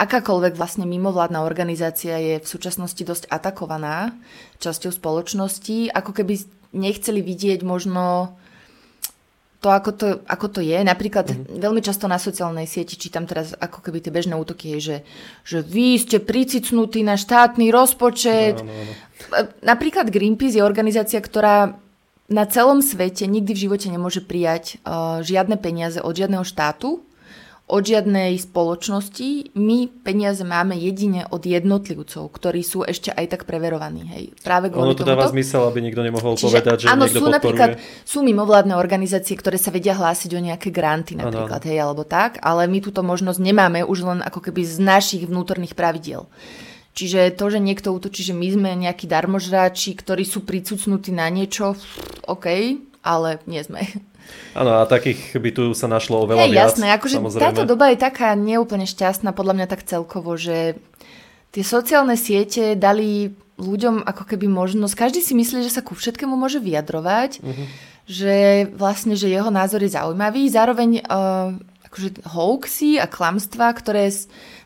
akákoľvek 0.00 0.56
vlastne 0.56 0.88
mimovládna 0.88 1.44
organizácia 1.44 2.16
je 2.16 2.34
v 2.40 2.46
súčasnosti 2.46 3.02
dosť 3.02 3.28
atakovaná 3.28 4.16
časťou 4.62 4.94
spoločnosti, 4.94 5.92
ako 5.92 6.10
keby 6.16 6.40
nechceli 6.72 7.20
vidieť 7.20 7.66
možno 7.66 8.38
to, 9.60 9.68
ako 9.68 9.90
to, 9.92 10.06
ako 10.24 10.46
to 10.48 10.60
je. 10.64 10.80
Napríklad 10.80 11.28
mm-hmm. 11.28 11.60
veľmi 11.60 11.84
často 11.84 12.08
na 12.08 12.16
sociálnej 12.16 12.64
sieti 12.64 12.96
čítam 12.96 13.28
teraz 13.28 13.52
ako 13.52 13.84
keby 13.84 14.00
tie 14.00 14.08
bežné 14.08 14.32
útoky, 14.32 14.80
že, 14.80 15.04
že 15.44 15.60
vy 15.60 16.00
ste 16.00 16.16
pricicnutí 16.16 17.04
na 17.04 17.20
štátny 17.20 17.68
rozpočet. 17.68 18.64
No, 18.64 18.64
no, 18.64 18.72
no. 18.72 18.94
Napríklad 19.60 20.08
Greenpeace 20.08 20.56
je 20.56 20.64
organizácia, 20.64 21.20
ktorá 21.20 21.76
na 22.30 22.46
celom 22.46 22.78
svete 22.78 23.26
nikdy 23.26 23.52
v 23.52 23.62
živote 23.68 23.90
nemôže 23.90 24.22
prijať 24.22 24.78
uh, 24.86 25.18
žiadne 25.20 25.58
peniaze 25.58 25.98
od 25.98 26.14
žiadneho 26.14 26.46
štátu, 26.46 27.02
od 27.70 27.82
žiadnej 27.86 28.34
spoločnosti. 28.38 29.54
My 29.54 29.86
peniaze 29.86 30.42
máme 30.42 30.74
jedine 30.74 31.26
od 31.30 31.46
jednotlivcov, 31.46 32.26
ktorí 32.34 32.66
sú 32.66 32.82
ešte 32.82 33.14
aj 33.14 33.26
tak 33.30 33.42
preverovaní. 33.46 34.02
Hej. 34.10 34.24
Práve 34.42 34.74
ono 34.74 34.94
to 34.94 35.06
dáva 35.06 35.30
zmysel, 35.30 35.70
aby 35.70 35.78
nikto 35.78 36.02
nemohol 36.02 36.34
Čiže, 36.34 36.46
povedať, 36.50 36.76
že 36.82 36.86
áno, 36.90 37.06
niekto 37.06 37.18
sú 37.18 37.26
podporuje. 37.26 37.36
napríklad 37.38 37.70
sú 38.02 38.18
mimovládne 38.26 38.74
organizácie, 38.74 39.38
ktoré 39.38 39.58
sa 39.58 39.70
vedia 39.70 39.94
hlásiť 39.94 40.30
o 40.34 40.40
nejaké 40.42 40.74
granty 40.74 41.14
napríklad, 41.14 41.62
ano. 41.62 41.68
hej, 41.70 41.78
alebo 41.78 42.02
tak, 42.02 42.42
ale 42.42 42.66
my 42.66 42.78
túto 42.82 43.06
možnosť 43.06 43.38
nemáme 43.38 43.86
už 43.86 43.98
len 44.02 44.18
ako 44.22 44.50
keby 44.50 44.66
z 44.66 44.82
našich 44.82 45.22
vnútorných 45.30 45.78
pravidiel. 45.78 46.26
Čiže 47.00 47.32
to, 47.32 47.48
že 47.48 47.64
niekto 47.64 47.96
útočí, 47.96 48.20
že 48.20 48.36
my 48.36 48.44
sme 48.52 48.70
nejakí 48.76 49.08
darmožráči, 49.08 49.96
ktorí 49.96 50.28
sú 50.28 50.44
pricucnutí 50.44 51.16
na 51.16 51.32
niečo, 51.32 51.72
OK, 52.28 52.76
ale 53.00 53.40
nie 53.48 53.64
sme. 53.64 53.88
Áno, 54.52 54.76
a 54.76 54.84
takých 54.84 55.32
by 55.40 55.50
tu 55.56 55.72
sa 55.72 55.88
našlo 55.88 56.28
oveľa 56.28 56.44
hey, 56.44 56.52
viac. 56.52 56.76
Jasné, 56.76 56.92
akože 57.00 57.16
táto 57.40 57.64
doba 57.64 57.88
je 57.88 58.04
taká 58.04 58.36
neúplne 58.36 58.84
šťastná, 58.84 59.32
podľa 59.32 59.56
mňa 59.56 59.66
tak 59.72 59.88
celkovo, 59.88 60.36
že 60.36 60.76
tie 61.56 61.64
sociálne 61.64 62.20
siete 62.20 62.76
dali 62.76 63.32
ľuďom 63.56 64.04
ako 64.04 64.36
keby 64.36 64.52
možnosť, 64.52 64.92
každý 64.92 65.24
si 65.24 65.32
myslí, 65.32 65.64
že 65.64 65.72
sa 65.72 65.80
ku 65.80 65.96
všetkému 65.96 66.36
môže 66.36 66.60
vyjadrovať, 66.60 67.40
uh-huh. 67.40 67.66
že 68.04 68.68
vlastne, 68.76 69.16
že 69.16 69.32
jeho 69.32 69.48
názor 69.48 69.80
je 69.80 69.96
zaujímavý, 69.96 70.52
zároveň 70.52 71.00
uh, 71.00 71.56
akože 71.88 72.28
hoaxy 72.28 73.00
a 73.00 73.08
klamstvá, 73.08 73.72
ktoré 73.72 74.12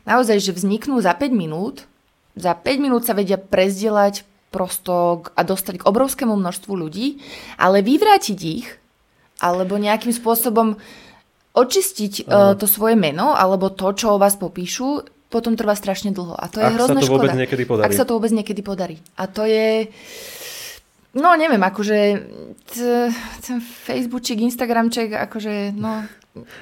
naozaj, 0.03 0.43
že 0.43 0.51
vzniknú 0.51 0.99
za 0.99 1.15
5 1.15 1.31
minút, 1.31 1.87
za 2.35 2.51
5 2.53 2.83
minút 2.83 3.07
sa 3.07 3.15
vedia 3.15 3.39
prezdielať 3.39 4.27
prosto 4.51 5.25
a 5.35 5.41
dostať 5.43 5.83
k 5.83 5.87
obrovskému 5.87 6.35
množstvu 6.35 6.71
ľudí, 6.71 7.19
ale 7.59 7.83
vyvrátiť 7.83 8.39
ich 8.39 8.67
alebo 9.43 9.75
nejakým 9.75 10.15
spôsobom 10.15 10.79
očistiť 11.55 12.27
uh, 12.27 12.55
to 12.55 12.67
svoje 12.67 12.95
meno 12.95 13.35
alebo 13.35 13.71
to, 13.71 13.91
čo 13.95 14.15
o 14.15 14.21
vás 14.21 14.39
popíšu, 14.39 15.03
potom 15.27 15.59
trvá 15.59 15.75
strašne 15.75 16.15
dlho. 16.15 16.35
A 16.35 16.47
to 16.47 16.63
je 16.63 16.67
Ak 16.67 16.75
hrozná 16.79 16.99
sa 16.99 17.03
to 17.03 17.07
škoda. 17.11 17.19
vôbec 17.19 17.35
niekedy 17.35 17.63
podarí. 17.67 17.87
Ak 17.87 17.97
sa 17.99 18.05
to 18.07 18.13
vôbec 18.15 18.31
niekedy 18.31 18.61
podarí. 18.63 18.95
A 19.19 19.27
to 19.27 19.43
je... 19.43 19.91
No 21.15 21.35
neviem, 21.39 21.63
akože 21.63 21.99
ten 23.43 23.59
Facebookček, 23.59 24.39
Instagramček, 24.39 25.15
akože 25.15 25.75
no... 25.75 26.07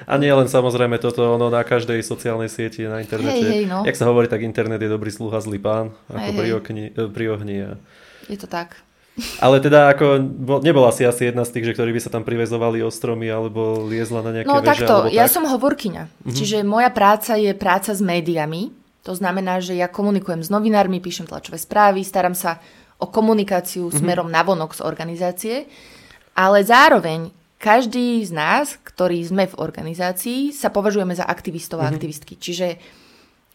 A 0.06 0.14
nie 0.22 0.30
len 0.30 0.46
samozrejme 0.46 1.02
toto, 1.02 1.34
ono 1.34 1.50
na 1.50 1.66
každej 1.66 1.98
sociálnej 2.06 2.46
sieti 2.46 2.86
na 2.86 3.02
internete. 3.02 3.42
Hej, 3.42 3.50
hej, 3.50 3.64
no. 3.66 3.82
Jak 3.82 3.98
sa 3.98 4.06
hovorí, 4.06 4.30
tak 4.30 4.46
internet 4.46 4.78
je 4.78 4.90
dobrý 4.90 5.10
sluha, 5.10 5.42
zlý 5.42 5.58
pán, 5.58 5.90
ako 6.06 6.30
hej, 6.30 6.38
pri, 6.38 6.48
okni, 6.54 6.84
eh, 6.94 7.08
pri 7.10 7.24
ohni. 7.34 7.56
A... 7.66 7.70
Je 8.30 8.38
to 8.38 8.46
tak. 8.46 8.78
Ale 9.38 9.62
teda 9.62 9.94
ako, 9.94 10.18
nebola 10.66 10.90
si 10.90 11.06
asi 11.06 11.30
jedna 11.30 11.46
z 11.46 11.54
tých, 11.54 11.70
že 11.70 11.74
ktorí 11.78 11.94
by 11.94 12.00
sa 12.02 12.10
tam 12.10 12.26
privezovali 12.26 12.82
o 12.82 12.90
stromy 12.90 13.30
alebo 13.30 13.86
liezla 13.86 14.26
na 14.26 14.30
nejaké 14.34 14.50
No 14.50 14.58
veže, 14.58 14.82
takto, 14.82 14.94
tak? 15.06 15.14
ja 15.14 15.30
som 15.30 15.46
hovorkyňa. 15.46 16.02
Mm-hmm. 16.10 16.34
Čiže 16.34 16.66
moja 16.66 16.90
práca 16.90 17.38
je 17.38 17.54
práca 17.54 17.94
s 17.94 18.02
médiami. 18.02 18.74
To 19.06 19.14
znamená, 19.14 19.62
že 19.62 19.78
ja 19.78 19.86
komunikujem 19.86 20.42
s 20.42 20.50
novinármi, 20.50 20.98
píšem 20.98 21.30
tlačové 21.30 21.62
správy, 21.62 22.02
starám 22.02 22.34
sa 22.34 22.58
o 22.98 23.06
komunikáciu 23.06 23.86
mm-hmm. 23.86 24.02
smerom 24.02 24.28
navonok 24.34 24.74
z 24.74 24.80
organizácie. 24.82 25.56
Ale 26.34 26.66
zároveň 26.66 27.30
každý 27.64 28.20
z 28.20 28.36
nás, 28.36 28.76
ktorí 28.76 29.24
sme 29.24 29.48
v 29.48 29.56
organizácii, 29.56 30.52
sa 30.52 30.68
považujeme 30.68 31.16
za 31.16 31.24
aktivistov 31.24 31.80
a 31.80 31.88
mm-hmm. 31.88 31.94
aktivistky. 31.96 32.34
Čiže 32.36 32.68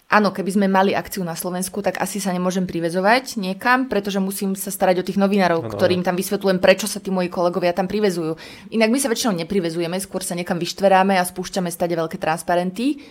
Áno, 0.09 0.33
keby 0.33 0.49
sme 0.49 0.65
mali 0.65 0.97
akciu 0.97 1.21
na 1.21 1.37
Slovensku, 1.37 1.85
tak 1.85 2.01
asi 2.01 2.17
sa 2.17 2.33
nemôžem 2.33 2.65
privezovať 2.65 3.37
niekam, 3.37 3.85
pretože 3.85 4.17
musím 4.17 4.57
sa 4.57 4.73
starať 4.73 4.95
o 4.97 5.05
tých 5.05 5.21
novinárov, 5.21 5.61
ano. 5.61 5.69
ktorým 5.69 6.01
tam 6.01 6.17
vysvetľujem, 6.17 6.57
prečo 6.57 6.89
sa 6.89 6.97
tí 6.97 7.13
moji 7.13 7.29
kolegovia 7.29 7.77
tam 7.77 7.85
privezujú. 7.85 8.33
Inak 8.73 8.89
my 8.89 8.97
sa 8.97 9.05
väčšinou 9.13 9.37
neprivezujeme, 9.37 10.01
skôr 10.01 10.25
sa 10.25 10.33
niekam 10.33 10.57
vyštveráme 10.57 11.13
a 11.13 11.21
spúšťame 11.21 11.69
stade 11.69 11.93
veľké 11.93 12.17
transparenty 12.17 13.05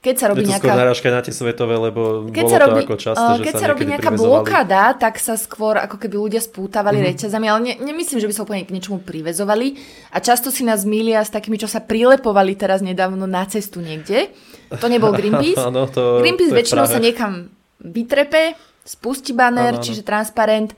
keď 0.00 0.14
sa 0.16 0.26
robí 0.32 0.48
nejaká... 0.48 0.72
narážka 0.72 1.12
na 1.12 1.20
tie 1.20 1.28
svetové, 1.28 1.76
lebo 1.76 2.24
keď 2.32 2.44
bolo 2.48 2.52
sa 2.56 2.58
robí, 2.64 2.80
to 2.80 2.86
ako 2.88 2.96
často, 2.96 3.20
uh, 3.20 3.36
že 3.36 3.44
Keď 3.44 3.52
sa, 3.52 3.60
sa 3.60 3.68
robí 3.68 3.84
nejaká 3.84 4.10
blokáda, 4.16 4.82
tak 4.96 5.20
sa 5.20 5.36
skôr 5.36 5.76
ako 5.76 6.00
keby 6.00 6.16
ľudia 6.16 6.40
spútavali 6.40 7.04
mm-hmm. 7.04 7.20
reťazami, 7.20 7.46
ale 7.52 7.60
ne, 7.60 7.72
nemyslím, 7.84 8.16
že 8.16 8.24
by 8.24 8.32
sa 8.32 8.42
úplne 8.48 8.64
k 8.64 8.72
niečomu 8.72 9.04
privezovali. 9.04 9.76
A 10.16 10.24
často 10.24 10.48
si 10.48 10.64
nás 10.64 10.88
milia 10.88 11.20
s 11.20 11.28
takými, 11.28 11.60
čo 11.60 11.68
sa 11.68 11.84
prilepovali 11.84 12.56
teraz 12.56 12.80
nedávno 12.80 13.28
na 13.28 13.44
cestu 13.44 13.84
niekde. 13.84 14.32
To 14.72 14.88
nebol 14.88 15.12
Greenpeace. 15.20 15.60
ano, 15.60 15.84
to, 15.84 16.24
Greenpeace 16.24 16.56
to 16.56 16.56
väčšinou 16.56 16.88
sa 16.88 16.96
niekam 16.96 17.52
vytrepe, 17.84 18.56
spustí 18.88 19.36
banner, 19.36 19.76
ano, 19.76 19.80
ano. 19.80 19.84
čiže 19.84 20.00
transparent 20.00 20.72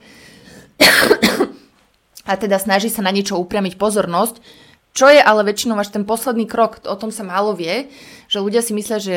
a 2.29 2.33
teda 2.35 2.59
snaží 2.59 2.91
sa 2.91 2.99
na 2.99 3.15
niečo 3.15 3.39
upriamiť 3.39 3.79
pozornosť 3.79 4.43
čo 4.93 5.09
je 5.09 5.17
ale 5.17 5.41
väčšinou 5.41 5.75
až 5.81 5.89
ten 5.89 6.05
posledný 6.05 6.45
krok, 6.45 6.85
o 6.85 6.95
tom 6.95 7.09
sa 7.09 7.25
málo 7.25 7.57
vie, 7.57 7.89
že 8.29 8.37
ľudia 8.37 8.61
si 8.61 8.77
myslia, 8.77 9.01
že 9.01 9.15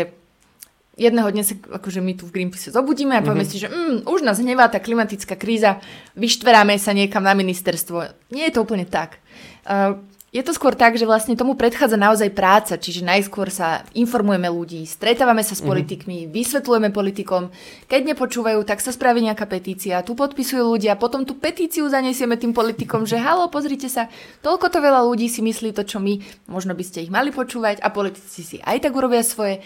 jedného 0.96 1.28
dňa 1.28 1.44
sa, 1.44 1.54
akože 1.76 2.00
my 2.00 2.12
tu 2.16 2.24
v 2.24 2.34
Greenpeace 2.40 2.72
zobudíme 2.72 3.12
a 3.12 3.20
povieme 3.20 3.44
mm-hmm. 3.44 3.60
si, 3.60 3.62
že 3.62 3.68
mm, 3.68 4.08
už 4.08 4.24
nás 4.24 4.40
hnevá 4.40 4.72
tá 4.72 4.80
klimatická 4.80 5.36
kríza, 5.36 5.84
vyštveráme 6.16 6.80
sa 6.80 6.96
niekam 6.96 7.20
na 7.20 7.36
ministerstvo. 7.36 8.32
Nie 8.32 8.48
je 8.48 8.54
to 8.56 8.64
úplne 8.64 8.88
tak. 8.88 9.20
Uh, 9.68 10.00
je 10.36 10.44
to 10.44 10.52
skôr 10.52 10.76
tak, 10.76 11.00
že 11.00 11.08
vlastne 11.08 11.32
tomu 11.32 11.56
predchádza 11.56 11.96
naozaj 11.96 12.28
práca, 12.36 12.76
čiže 12.76 13.00
najskôr 13.00 13.48
sa 13.48 13.88
informujeme 13.96 14.52
ľudí, 14.52 14.84
stretávame 14.84 15.40
sa 15.40 15.56
s 15.56 15.64
mhm. 15.64 15.68
politikmi, 15.72 16.16
mm-hmm. 16.28 16.34
vysvetľujeme 16.36 16.88
politikom, 16.92 17.48
keď 17.88 18.12
nepočúvajú, 18.12 18.60
tak 18.68 18.84
sa 18.84 18.92
spraví 18.92 19.24
nejaká 19.24 19.48
petícia, 19.48 20.04
tu 20.04 20.12
podpisujú 20.12 20.76
ľudia, 20.76 21.00
potom 21.00 21.24
tú 21.24 21.40
petíciu 21.40 21.88
zanesieme 21.88 22.36
tým 22.36 22.52
politikom, 22.52 23.08
že 23.08 23.16
halo, 23.16 23.48
pozrite 23.48 23.88
sa, 23.88 24.12
toľko 24.44 24.68
to 24.68 24.78
veľa 24.84 25.08
ľudí 25.08 25.32
si 25.32 25.40
myslí 25.40 25.72
to, 25.72 25.88
čo 25.88 25.96
my, 25.96 26.20
možno 26.52 26.76
by 26.76 26.84
ste 26.84 27.08
ich 27.08 27.10
mali 27.10 27.32
počúvať 27.32 27.80
a 27.80 27.88
politici 27.88 28.44
si 28.44 28.56
aj 28.60 28.84
tak 28.84 28.92
urobia 28.92 29.24
svoje. 29.24 29.64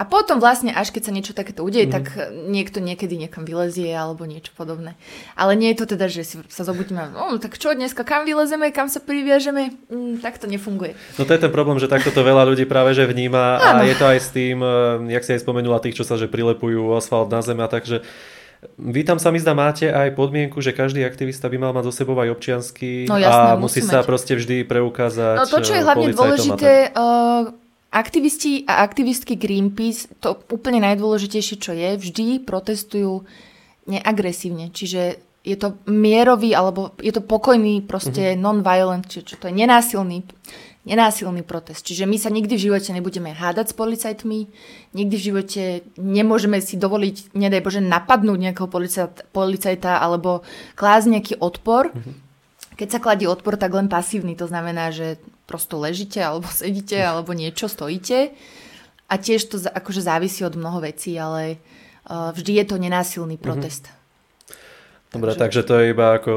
A 0.00 0.08
potom 0.08 0.40
vlastne, 0.40 0.72
až 0.72 0.96
keď 0.96 1.02
sa 1.04 1.12
niečo 1.12 1.36
takéto 1.36 1.60
udeje, 1.60 1.84
mm. 1.84 1.92
tak 1.92 2.04
niekto 2.48 2.80
niekedy 2.80 3.20
niekam 3.20 3.44
vylezie 3.44 3.92
alebo 3.92 4.24
niečo 4.24 4.48
podobné. 4.56 4.96
Ale 5.36 5.52
nie 5.52 5.76
je 5.76 5.84
to 5.84 5.92
teda, 5.92 6.08
že 6.08 6.24
si 6.24 6.34
sa 6.48 6.64
zobudíme, 6.64 7.12
no 7.12 7.36
tak 7.36 7.60
čo 7.60 7.76
dneska, 7.76 8.00
kam 8.00 8.24
vylezeme, 8.24 8.72
kam 8.72 8.88
sa 8.88 9.04
priviažeme, 9.04 9.76
mm, 9.92 10.24
tak 10.24 10.40
to 10.40 10.48
nefunguje. 10.48 10.96
No 11.20 11.28
to 11.28 11.36
je 11.36 11.44
ten 11.44 11.52
problém, 11.52 11.76
že 11.76 11.84
takto 11.84 12.08
to 12.08 12.24
veľa 12.24 12.48
ľudí 12.48 12.64
práve 12.64 12.96
že 12.96 13.04
vníma 13.04 13.60
a 13.60 13.84
je 13.84 13.92
to 13.92 14.08
aj 14.08 14.18
s 14.24 14.28
tým, 14.32 14.64
eh, 14.64 15.12
jak 15.12 15.24
si 15.28 15.36
aj 15.36 15.44
spomenula 15.44 15.84
tých, 15.84 16.00
čo 16.00 16.08
sa 16.08 16.16
že 16.16 16.32
prilepujú 16.32 16.96
asfalt 16.96 17.28
na 17.28 17.44
zem 17.44 17.60
a 17.60 17.68
takže 17.68 18.00
vy 18.76 19.04
tam 19.04 19.16
sa 19.16 19.32
mi 19.32 19.40
zdá 19.40 19.56
máte 19.56 19.88
aj 19.88 20.12
podmienku, 20.16 20.60
že 20.60 20.76
každý 20.76 21.04
aktivista 21.04 21.48
by 21.48 21.56
mal 21.56 21.72
mať 21.72 21.88
zo 21.88 22.04
sebou 22.04 22.16
aj 22.20 22.28
občiansky 22.28 23.08
no, 23.08 23.16
jasné, 23.16 23.52
a 23.52 23.56
musí, 23.56 23.80
musí 23.80 23.88
sa 23.88 24.04
proste 24.04 24.36
vždy 24.36 24.68
preukázať 24.68 25.36
No 25.40 25.48
to, 25.48 25.58
čo 25.64 25.72
je 25.76 25.82
hlavne 25.84 26.08
dôležité, 26.12 26.92
uh, 26.92 27.56
Aktivisti 27.90 28.62
a 28.70 28.86
aktivistky 28.86 29.34
Greenpeace, 29.34 30.14
to 30.22 30.38
úplne 30.54 30.78
najdôležitejšie, 30.86 31.56
čo 31.58 31.74
je, 31.74 31.98
vždy 31.98 32.46
protestujú 32.46 33.26
neagresívne. 33.90 34.70
Čiže 34.70 35.18
je 35.42 35.56
to 35.58 35.74
mierový, 35.90 36.54
alebo 36.54 36.94
je 37.02 37.10
to 37.10 37.24
pokojný, 37.24 37.82
proste 37.82 38.34
mm-hmm. 38.34 38.42
non-violent, 38.44 39.04
čiže 39.10 39.34
čo 39.34 39.36
to 39.42 39.48
je 39.50 39.58
nenásilný, 39.58 40.22
nenásilný 40.86 41.42
protest. 41.42 41.82
Čiže 41.82 42.06
my 42.06 42.14
sa 42.14 42.30
nikdy 42.30 42.54
v 42.54 42.64
živote 42.70 42.94
nebudeme 42.94 43.34
hádať 43.34 43.72
s 43.72 43.74
policajtmi, 43.74 44.38
nikdy 44.94 45.14
v 45.16 45.26
živote 45.32 45.62
nemôžeme 45.98 46.62
si 46.62 46.78
dovoliť, 46.78 47.34
nedaj 47.34 47.60
Bože, 47.64 47.80
napadnúť 47.82 48.38
nejakého 48.38 48.68
policajta, 48.68 49.26
policajta 49.34 49.98
alebo 49.98 50.46
klásť 50.78 51.06
nejaký 51.10 51.34
odpor. 51.42 51.90
Mm-hmm 51.90 52.30
keď 52.80 52.96
sa 52.96 53.04
kladí 53.04 53.28
odpor, 53.28 53.60
tak 53.60 53.76
len 53.76 53.92
pasívny. 53.92 54.32
To 54.40 54.48
znamená, 54.48 54.88
že 54.88 55.20
prosto 55.50 55.82
ležíte 55.82 56.22
alebo 56.22 56.46
sedíte 56.62 57.02
alebo 57.02 57.34
niečo 57.34 57.66
stojíte. 57.66 58.30
A 59.10 59.18
tiež 59.18 59.50
to 59.50 59.58
akože 59.58 60.06
závisí 60.06 60.46
od 60.46 60.54
mnoho 60.54 60.86
vecí, 60.86 61.18
ale 61.18 61.58
uh, 62.06 62.30
vždy 62.30 62.62
je 62.62 62.64
to 62.70 62.76
nenásilný 62.78 63.34
mhm. 63.34 63.42
protest. 63.42 63.90
Mm-hmm. 63.90 63.98
Dobre, 65.10 65.34
takže... 65.34 65.42
takže 65.42 65.60
to 65.66 65.74
je 65.74 65.84
iba 65.90 66.06
ako... 66.14 66.32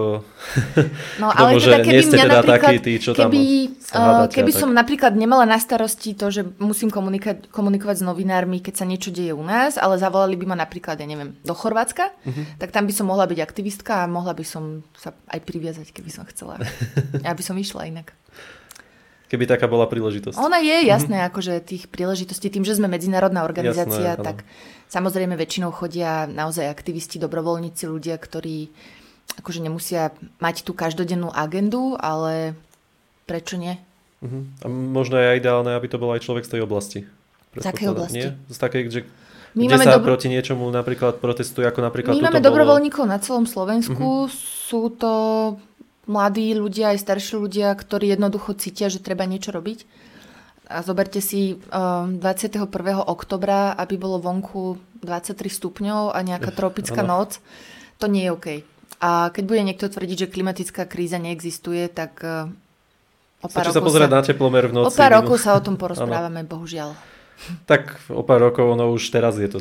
No 1.21 1.29
ale 1.29 1.61
tomu, 1.61 1.61
teda 1.61 1.77
keby 1.85 2.01
mňa 2.09 2.25
teda 2.25 2.41
takí 2.41 2.77
tí, 2.81 2.93
čo 2.97 3.13
keby, 3.13 3.41
tam 3.85 4.01
uh, 4.01 4.25
keby 4.25 4.49
tak... 4.49 4.59
som 4.65 4.69
napríklad 4.73 5.13
nemala 5.13 5.45
na 5.45 5.61
starosti 5.61 6.17
to, 6.17 6.33
že 6.33 6.41
musím 6.57 6.89
komunikovať, 6.89 7.53
komunikovať 7.53 8.01
s 8.01 8.03
novinármi, 8.03 8.65
keď 8.65 8.81
sa 8.81 8.85
niečo 8.89 9.13
deje 9.13 9.29
u 9.29 9.45
nás, 9.45 9.77
ale 9.77 10.01
zavolali 10.01 10.33
by 10.41 10.45
ma 10.49 10.57
napríklad, 10.57 10.97
ja 10.97 11.05
neviem, 11.05 11.37
do 11.45 11.53
Chorvátska, 11.53 12.17
uh-huh. 12.17 12.57
tak 12.57 12.73
tam 12.73 12.89
by 12.89 12.93
som 12.97 13.05
mohla 13.13 13.29
byť 13.29 13.45
aktivistka 13.45 14.09
a 14.09 14.09
mohla 14.09 14.33
by 14.33 14.41
som 14.41 14.81
sa 14.97 15.13
aj 15.29 15.45
priviazať, 15.45 15.93
keby 15.93 16.09
som 16.09 16.25
chcela. 16.33 16.57
ja 17.25 17.29
by 17.29 17.43
som 17.45 17.53
išla 17.53 17.93
inak. 17.93 18.17
Keby 19.33 19.49
taká 19.49 19.65
bola 19.65 19.89
príležitosť. 19.89 20.37
Ona 20.37 20.61
je, 20.61 20.85
jasné, 20.85 21.17
mm-hmm. 21.17 21.29
akože 21.33 21.53
tých 21.65 21.83
príležitostí, 21.89 22.53
tým, 22.53 22.61
že 22.61 22.77
sme 22.77 22.85
medzinárodná 22.85 23.41
organizácia, 23.41 24.13
Jasné, 24.13 24.21
tak 24.21 24.45
samozrejme 24.93 25.33
väčšinou 25.33 25.73
chodia 25.73 26.29
naozaj 26.29 26.69
aktivisti, 26.69 27.17
dobrovoľníci, 27.17 27.89
ľudia, 27.89 28.13
ktorí 28.21 28.69
akože 29.41 29.65
nemusia 29.65 30.13
mať 30.37 30.61
tú 30.61 30.77
každodennú 30.77 31.33
agendu, 31.33 31.97
ale 31.97 32.53
prečo 33.25 33.57
nie? 33.57 33.81
Uh-huh. 34.21 34.45
A 34.61 34.69
možno 34.69 35.17
je 35.17 35.33
aj 35.33 35.41
ideálne, 35.41 35.73
aby 35.73 35.89
to 35.89 35.97
bol 35.97 36.13
aj 36.13 36.21
človek 36.21 36.45
z 36.45 36.51
tej 36.53 36.61
oblasti. 36.61 36.99
Z 37.57 37.65
akej 37.65 37.87
oblasti? 37.89 38.29
Nie? 38.29 38.37
Z 38.53 38.57
takej, 38.61 38.81
že 38.93 38.99
My 39.57 39.65
kde 39.65 39.75
máme 39.81 39.85
sa 39.85 39.97
dobro- 39.97 40.13
proti 40.13 40.27
niečomu 40.29 40.69
napríklad 40.69 41.17
protestuje, 41.17 41.65
ako 41.65 41.81
napríklad 41.81 42.13
My 42.13 42.29
máme 42.29 42.41
dobrovoľníkov 42.41 43.05
na 43.09 43.17
celom 43.17 43.49
Slovensku. 43.49 44.29
Mhm. 44.29 44.33
Sú 44.69 44.93
to 44.93 45.11
mladí 46.05 46.55
ľudia, 46.55 46.95
aj 46.95 47.03
starší 47.03 47.39
ľudia, 47.39 47.71
ktorí 47.73 48.11
jednoducho 48.11 48.55
cítia, 48.59 48.91
že 48.91 49.03
treba 49.03 49.23
niečo 49.23 49.55
robiť. 49.55 49.85
A 50.71 50.79
zoberte 50.79 51.19
si 51.19 51.59
um, 51.69 52.17
21. 52.17 52.71
oktobra, 53.03 53.75
aby 53.75 53.99
bolo 53.99 54.23
vonku 54.23 54.79
23 55.03 55.35
stupňov 55.51 56.15
a 56.15 56.19
nejaká 56.23 56.55
tropická 56.55 57.03
áno. 57.03 57.27
noc. 57.27 57.43
To 57.99 58.07
nie 58.07 58.25
je 58.27 58.31
OK. 58.31 58.47
A 59.03 59.29
keď 59.35 59.43
bude 59.43 59.61
niekto 59.67 59.91
tvrdiť, 59.91 60.17
že 60.27 60.31
klimatická 60.31 60.87
kríza 60.87 61.19
neexistuje, 61.19 61.91
tak 61.91 62.23
uh, 62.23 62.47
o 63.43 63.47
pár 63.51 63.67
Stačí 63.67 63.75
sa 63.75 63.79
rokov 63.83 63.89
pozerať 63.91 64.09
na 64.09 64.21
teplomer 64.23 64.63
v 64.71 64.71
o 64.71 64.75
noci. 64.87 64.95
pár 64.95 65.11
minul- 65.11 65.19
rokov 65.27 65.37
sa 65.43 65.51
o 65.59 65.61
tom 65.61 65.75
porozprávame, 65.81 66.47
bohužiaľ. 66.47 66.95
Tak 67.65 68.07
o 68.07 68.23
pár 68.23 68.39
rokov, 68.41 68.71
no 68.71 68.89
už 68.89 69.03
teraz 69.09 69.35
je 69.35 69.45
to 69.45 69.59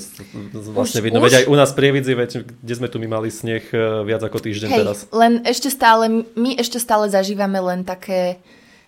vlastne 0.70 0.99
Už- 0.99 1.05
vidno. 1.05 1.18
už? 1.18 1.27
Veď 1.27 1.35
aj 1.35 1.47
u 1.51 1.57
nás 1.59 1.70
Prievidzi, 1.75 2.14
veď, 2.14 2.31
kde 2.47 2.75
sme 2.75 2.87
tu 2.87 2.97
my 2.97 3.11
mali 3.11 3.27
sneh 3.27 3.62
e, 3.68 3.79
viac 4.03 4.23
ako 4.23 4.39
týždeň 4.39 4.70
Hej, 4.70 4.79
teraz. 4.79 4.99
len 5.11 5.43
ešte 5.43 5.66
stále, 5.66 6.07
my 6.33 6.51
ešte 6.55 6.79
stále 6.79 7.11
zažívame 7.11 7.59
len 7.59 7.83
také 7.83 8.39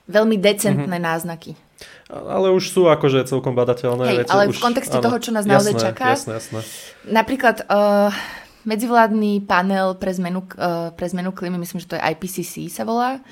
veľmi 0.06 0.38
decentné 0.38 0.94
Mhm. 0.94 1.02
náznaky. 1.02 1.52
Ale 2.06 2.52
už 2.52 2.70
sú 2.70 2.86
akože 2.86 3.26
celkom 3.26 3.50
badateľné 3.52 4.04
Hej, 4.06 4.18
ale 4.30 4.46
už, 4.46 4.56
v 4.56 4.62
kontexte 4.62 4.94
toho, 4.94 5.16
čo 5.18 5.32
nás 5.32 5.42
naozaj 5.42 5.74
čaká. 5.74 6.14
Jasné, 6.14 6.38
jasné. 6.38 6.60
Napríklad 7.02 7.66
uh, 7.66 8.12
medzivládny 8.62 9.42
panel 9.42 9.96
pre 9.96 10.12
zmenu, 10.12 10.44
uh, 10.54 10.92
pre 10.92 11.08
zmenu 11.08 11.32
klímy, 11.32 11.58
myslím, 11.58 11.80
že 11.80 11.88
to 11.88 11.96
je 11.96 12.04
IPCC 12.04 12.68
sa 12.68 12.84
volá, 12.84 13.18
uh, 13.18 13.22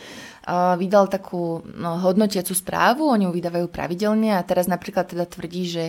vydal 0.51 1.07
takú 1.07 1.63
no, 1.63 2.03
hodnotiacu 2.03 2.51
správu, 2.51 3.07
oni 3.07 3.31
ju 3.31 3.33
vydávajú 3.33 3.67
pravidelne 3.71 4.35
a 4.35 4.43
teraz 4.43 4.67
napríklad 4.67 5.07
teda 5.07 5.23
tvrdí, 5.27 5.71
že, 5.71 5.87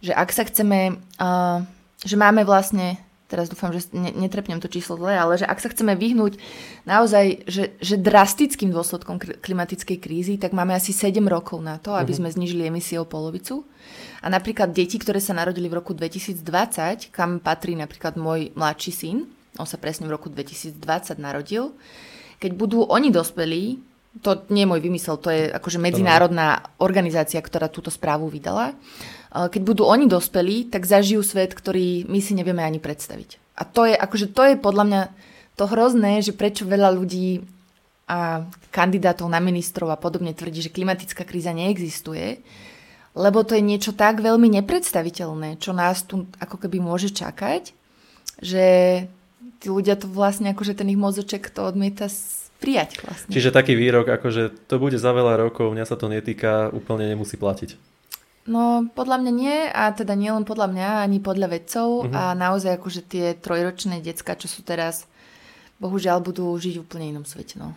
že 0.00 0.16
ak 0.16 0.32
sa 0.32 0.48
chceme, 0.48 0.96
uh, 1.20 1.60
že 2.00 2.16
máme 2.16 2.48
vlastne 2.48 2.96
teraz 3.32 3.48
dúfam, 3.48 3.72
že 3.72 3.88
ne, 3.96 4.12
netrepnem 4.12 4.60
to 4.60 4.68
číslo 4.68 5.00
zle, 5.00 5.16
ale 5.16 5.40
že 5.40 5.48
ak 5.48 5.56
sa 5.56 5.72
chceme 5.72 5.96
vyhnúť 5.96 6.36
naozaj, 6.84 7.48
že, 7.48 7.72
že 7.80 7.96
drastickým 7.96 8.68
dôsledkom 8.68 9.16
klimatickej 9.16 9.96
krízy, 9.96 10.36
tak 10.36 10.52
máme 10.52 10.76
asi 10.76 10.92
7 10.92 11.16
rokov 11.24 11.64
na 11.64 11.80
to, 11.80 11.96
aby 11.96 12.12
sme 12.12 12.28
znižili 12.28 12.68
emisie 12.68 13.00
o 13.00 13.08
polovicu. 13.08 13.64
A 14.20 14.28
napríklad 14.28 14.76
deti, 14.76 15.00
ktoré 15.00 15.16
sa 15.16 15.32
narodili 15.32 15.72
v 15.72 15.80
roku 15.80 15.96
2020, 15.96 17.08
kam 17.08 17.40
patrí 17.40 17.72
napríklad 17.72 18.20
môj 18.20 18.52
mladší 18.52 18.92
syn, 18.92 19.24
on 19.56 19.64
sa 19.64 19.80
presne 19.80 20.04
v 20.04 20.12
roku 20.12 20.28
2020 20.28 20.76
narodil, 21.16 21.72
keď 22.42 22.52
budú 22.58 22.82
oni 22.82 23.14
dospelí, 23.14 23.78
to 24.20 24.42
nie 24.50 24.66
je 24.66 24.70
môj 24.74 24.80
vymysel, 24.82 25.16
to 25.22 25.30
je 25.30 25.48
akože 25.48 25.78
medzinárodná 25.78 26.74
organizácia, 26.82 27.38
ktorá 27.38 27.70
túto 27.70 27.88
správu 27.88 28.26
vydala, 28.26 28.74
Uh, 29.32 29.48
keď 29.48 29.62
budú 29.64 29.82
oni 29.88 30.04
dospelí, 30.12 30.68
tak 30.68 30.84
zažijú 30.84 31.24
svet, 31.24 31.56
ktorý 31.56 32.04
my 32.04 32.20
si 32.20 32.36
nevieme 32.36 32.60
ani 32.60 32.76
predstaviť. 32.76 33.40
A 33.56 33.64
to 33.64 33.88
je, 33.88 33.96
akože 33.96 34.28
to 34.28 34.42
je 34.44 34.54
podľa 34.60 34.84
mňa 34.84 35.02
to 35.56 35.64
hrozné, 35.72 36.20
že 36.20 36.36
prečo 36.36 36.68
veľa 36.68 36.92
ľudí 36.92 37.40
a 38.12 38.44
kandidátov 38.68 39.24
na 39.32 39.40
ministrov 39.40 39.88
a 39.88 39.96
podobne 39.96 40.36
tvrdí, 40.36 40.60
že 40.60 40.74
klimatická 40.74 41.24
kríza 41.24 41.56
neexistuje, 41.56 42.44
lebo 43.16 43.40
to 43.40 43.56
je 43.56 43.64
niečo 43.64 43.96
tak 43.96 44.20
veľmi 44.20 44.52
nepredstaviteľné, 44.60 45.56
čo 45.56 45.72
nás 45.72 46.04
tu 46.04 46.28
ako 46.36 46.68
keby 46.68 46.84
môže 46.84 47.08
čakať, 47.08 47.72
že 48.36 48.66
tí 49.62 49.70
ľudia 49.70 49.94
to 49.94 50.10
vlastne, 50.10 50.50
akože 50.50 50.74
ten 50.74 50.90
ich 50.90 50.98
mozoček 50.98 51.46
to 51.54 51.70
odmieta 51.70 52.10
prijať 52.58 52.98
vlastne. 53.06 53.30
Čiže 53.30 53.54
taký 53.54 53.78
výrok, 53.78 54.10
akože 54.10 54.66
to 54.66 54.74
bude 54.82 54.98
za 54.98 55.14
veľa 55.14 55.38
rokov, 55.38 55.70
mňa 55.70 55.86
sa 55.86 55.94
to 55.94 56.10
netýka, 56.10 56.70
úplne 56.74 57.06
nemusí 57.06 57.38
platiť. 57.38 57.78
No, 58.42 58.90
podľa 58.98 59.22
mňa 59.22 59.32
nie, 59.34 59.58
a 59.70 59.94
teda 59.94 60.18
nie 60.18 60.34
len 60.34 60.42
podľa 60.42 60.66
mňa, 60.66 60.88
ani 61.06 61.22
podľa 61.22 61.46
vedcov 61.54 62.10
Mhm. 62.10 62.14
a 62.14 62.22
naozaj 62.34 62.74
akože 62.74 63.02
tie 63.06 63.26
trojročné 63.38 64.02
decka, 64.02 64.34
čo 64.34 64.50
sú 64.50 64.66
teraz, 64.66 65.06
bohužiaľ 65.78 66.18
budú 66.18 66.50
žiť 66.58 66.74
v 66.78 66.82
úplne 66.82 67.06
inom 67.14 67.22
svete, 67.22 67.58
no. 67.58 67.74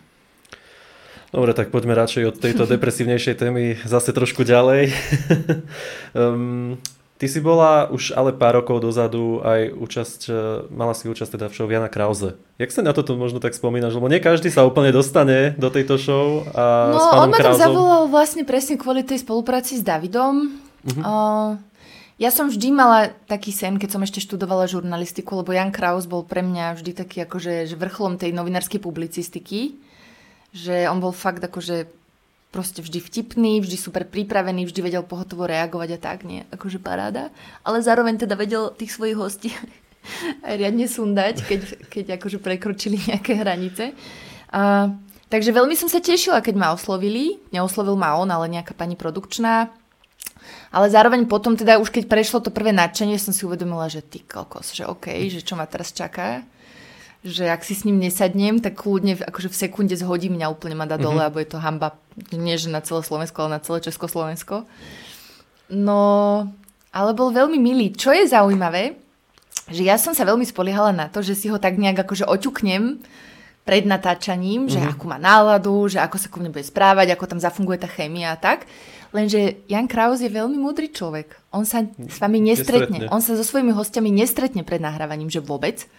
Dobre, 1.30 1.54
tak 1.54 1.74
poďme 1.74 1.94
radšej 1.94 2.22
od 2.30 2.36
tejto 2.38 2.66
depresívnejšej 2.74 3.34
témy 3.38 3.78
zase 3.82 4.10
trošku 4.14 4.42
ďalej. 4.42 4.90
um, 6.14 6.78
ty 7.16 7.26
si 7.28 7.40
bola 7.40 7.88
už 7.88 8.12
ale 8.12 8.36
pár 8.36 8.60
rokov 8.60 8.84
dozadu 8.84 9.40
aj 9.40 9.72
účasť, 9.72 10.20
e, 10.28 10.32
mala 10.72 10.92
si 10.92 11.08
účasť 11.08 11.36
teda 11.36 11.46
v 11.48 11.54
show 11.56 11.68
Jana 11.68 11.88
Krause. 11.88 12.36
Jak 12.60 12.72
sa 12.72 12.84
na 12.84 12.92
toto 12.92 13.16
možno 13.16 13.40
tak 13.40 13.56
spomínaš? 13.56 13.96
Lebo 13.96 14.08
nie 14.08 14.20
každý 14.20 14.52
sa 14.52 14.68
úplne 14.68 14.92
dostane 14.92 15.56
do 15.56 15.68
tejto 15.72 15.96
show 15.96 16.44
a 16.52 16.92
No, 16.92 17.00
s 17.00 17.06
on 17.08 17.12
pánom 17.12 17.32
ma 17.32 17.38
tam 17.40 17.56
zavolal 17.56 18.04
vlastne 18.12 18.44
presne 18.44 18.76
kvôli 18.76 19.04
tej 19.04 19.24
spolupráci 19.24 19.80
s 19.80 19.82
Davidom. 19.84 20.60
Mhm. 20.84 21.02
Uh, 21.02 21.50
ja 22.16 22.32
som 22.32 22.48
vždy 22.48 22.72
mala 22.72 23.12
taký 23.28 23.52
sen, 23.52 23.76
keď 23.76 23.92
som 23.92 24.00
ešte 24.00 24.24
študovala 24.24 24.64
žurnalistiku, 24.64 25.44
lebo 25.44 25.52
Jan 25.52 25.68
Kraus 25.68 26.08
bol 26.08 26.24
pre 26.24 26.40
mňa 26.40 26.80
vždy 26.80 26.96
taký 26.96 27.28
akože 27.28 27.68
že 27.68 27.76
vrcholom 27.76 28.16
tej 28.16 28.32
novinárskej 28.32 28.80
publicistiky. 28.80 29.76
Že 30.56 30.88
on 30.88 31.04
bol 31.04 31.12
fakt 31.12 31.44
akože 31.44 31.92
proste 32.56 32.80
vždy 32.80 33.04
vtipný, 33.04 33.60
vždy 33.60 33.76
super 33.76 34.08
pripravený, 34.08 34.64
vždy 34.64 34.80
vedel 34.80 35.04
pohotovo 35.04 35.44
reagovať 35.44 35.88
a 35.92 35.98
tak, 36.00 36.24
nie? 36.24 36.48
Akože 36.48 36.80
paráda. 36.80 37.28
Ale 37.60 37.84
zároveň 37.84 38.16
teda 38.16 38.32
vedel 38.32 38.72
tých 38.72 38.96
svojich 38.96 39.12
hostí 39.12 39.52
aj 40.40 40.56
riadne 40.64 40.88
sundať, 40.88 41.44
keď, 41.44 41.60
keď 41.92 42.04
akože 42.16 42.40
prekročili 42.40 42.96
nejaké 43.12 43.36
hranice. 43.36 43.92
A, 44.56 44.88
takže 45.28 45.52
veľmi 45.52 45.76
som 45.76 45.92
sa 45.92 46.00
tešila, 46.00 46.40
keď 46.40 46.56
ma 46.56 46.72
oslovili. 46.72 47.36
Neoslovil 47.52 48.00
ma 48.00 48.16
on, 48.16 48.32
ale 48.32 48.48
nejaká 48.48 48.72
pani 48.72 48.96
produkčná. 48.96 49.68
Ale 50.72 50.88
zároveň 50.88 51.28
potom 51.28 51.60
teda 51.60 51.76
už 51.76 51.92
keď 51.92 52.08
prešlo 52.08 52.40
to 52.40 52.48
prvé 52.48 52.72
nadšenie, 52.72 53.20
som 53.20 53.36
si 53.36 53.44
uvedomila, 53.44 53.92
že 53.92 54.00
ty 54.00 54.24
kokos, 54.24 54.72
že 54.72 54.88
OK, 54.88 55.12
že 55.28 55.44
čo 55.44 55.60
ma 55.60 55.68
teraz 55.68 55.92
čaká. 55.92 56.40
Že 57.26 57.50
ak 57.50 57.60
si 57.60 57.74
s 57.74 57.82
ním 57.82 57.98
nesadnem, 57.98 58.62
tak 58.62 58.78
kľudne 58.78 59.18
akože 59.18 59.50
v 59.50 59.56
sekunde 59.58 59.98
zhodí 59.98 60.30
mňa, 60.30 60.46
úplne 60.46 60.78
ma 60.78 60.86
dá 60.86 60.94
dole, 60.94 61.10
Mhm. 61.10 61.10
mm-hmm. 61.10 61.24
alebo 61.26 61.38
je 61.42 61.48
to 61.50 61.58
hamba, 61.58 61.88
nie 62.30 62.54
že 62.54 62.70
na 62.70 62.78
celé 62.78 63.02
Slovensko, 63.02 63.42
ale 63.42 63.58
na 63.58 63.60
celé 63.60 63.82
Československo. 63.82 64.62
No, 65.66 66.00
ale 66.92 67.10
bol 67.12 67.34
veľmi 67.34 67.58
milý. 67.58 67.90
Čo 67.92 68.14
je 68.14 68.30
zaujímavé, 68.30 68.94
že 69.66 69.82
ja 69.82 69.98
som 69.98 70.14
sa 70.14 70.22
veľmi 70.22 70.46
spoliehala 70.46 70.94
na 70.94 71.06
to, 71.10 71.18
že 71.20 71.34
si 71.34 71.50
ho 71.50 71.58
tak 71.58 71.74
nejak 71.74 72.06
akože 72.06 72.22
oťuknem 72.22 73.02
pred 73.66 73.82
natáčaním, 73.82 74.70
že 74.70 74.78
Mhm. 74.78 74.88
akú 74.94 75.10
má 75.10 75.18
náladu, 75.18 75.90
že 75.90 75.98
ako 75.98 76.16
sa 76.16 76.30
ku 76.30 76.38
mne 76.38 76.54
bude 76.54 76.62
správať, 76.62 77.10
ako 77.10 77.24
tam 77.26 77.40
zafunguje 77.42 77.82
tá 77.82 77.90
chémia 77.90 78.30
a 78.30 78.38
tak. 78.38 78.70
Lenže 79.10 79.58
Jan 79.66 79.90
Kraus 79.90 80.22
je 80.22 80.30
veľmi 80.30 80.54
múdry 80.54 80.86
človek. 80.86 81.34
On 81.50 81.66
sa 81.66 81.82
s 81.82 82.18
vami 82.22 82.38
nestretne. 82.38 83.02
Nestretne. 83.02 83.10
On 83.10 83.18
sa 83.18 83.34
so 83.34 83.42
svojimi 83.42 83.74
hostiami 83.74 84.14
nestretne 84.14 84.62
pred 84.62 84.78
nahrávaním, 84.78 85.26
že 85.26 85.42
vôbec. 85.42 85.90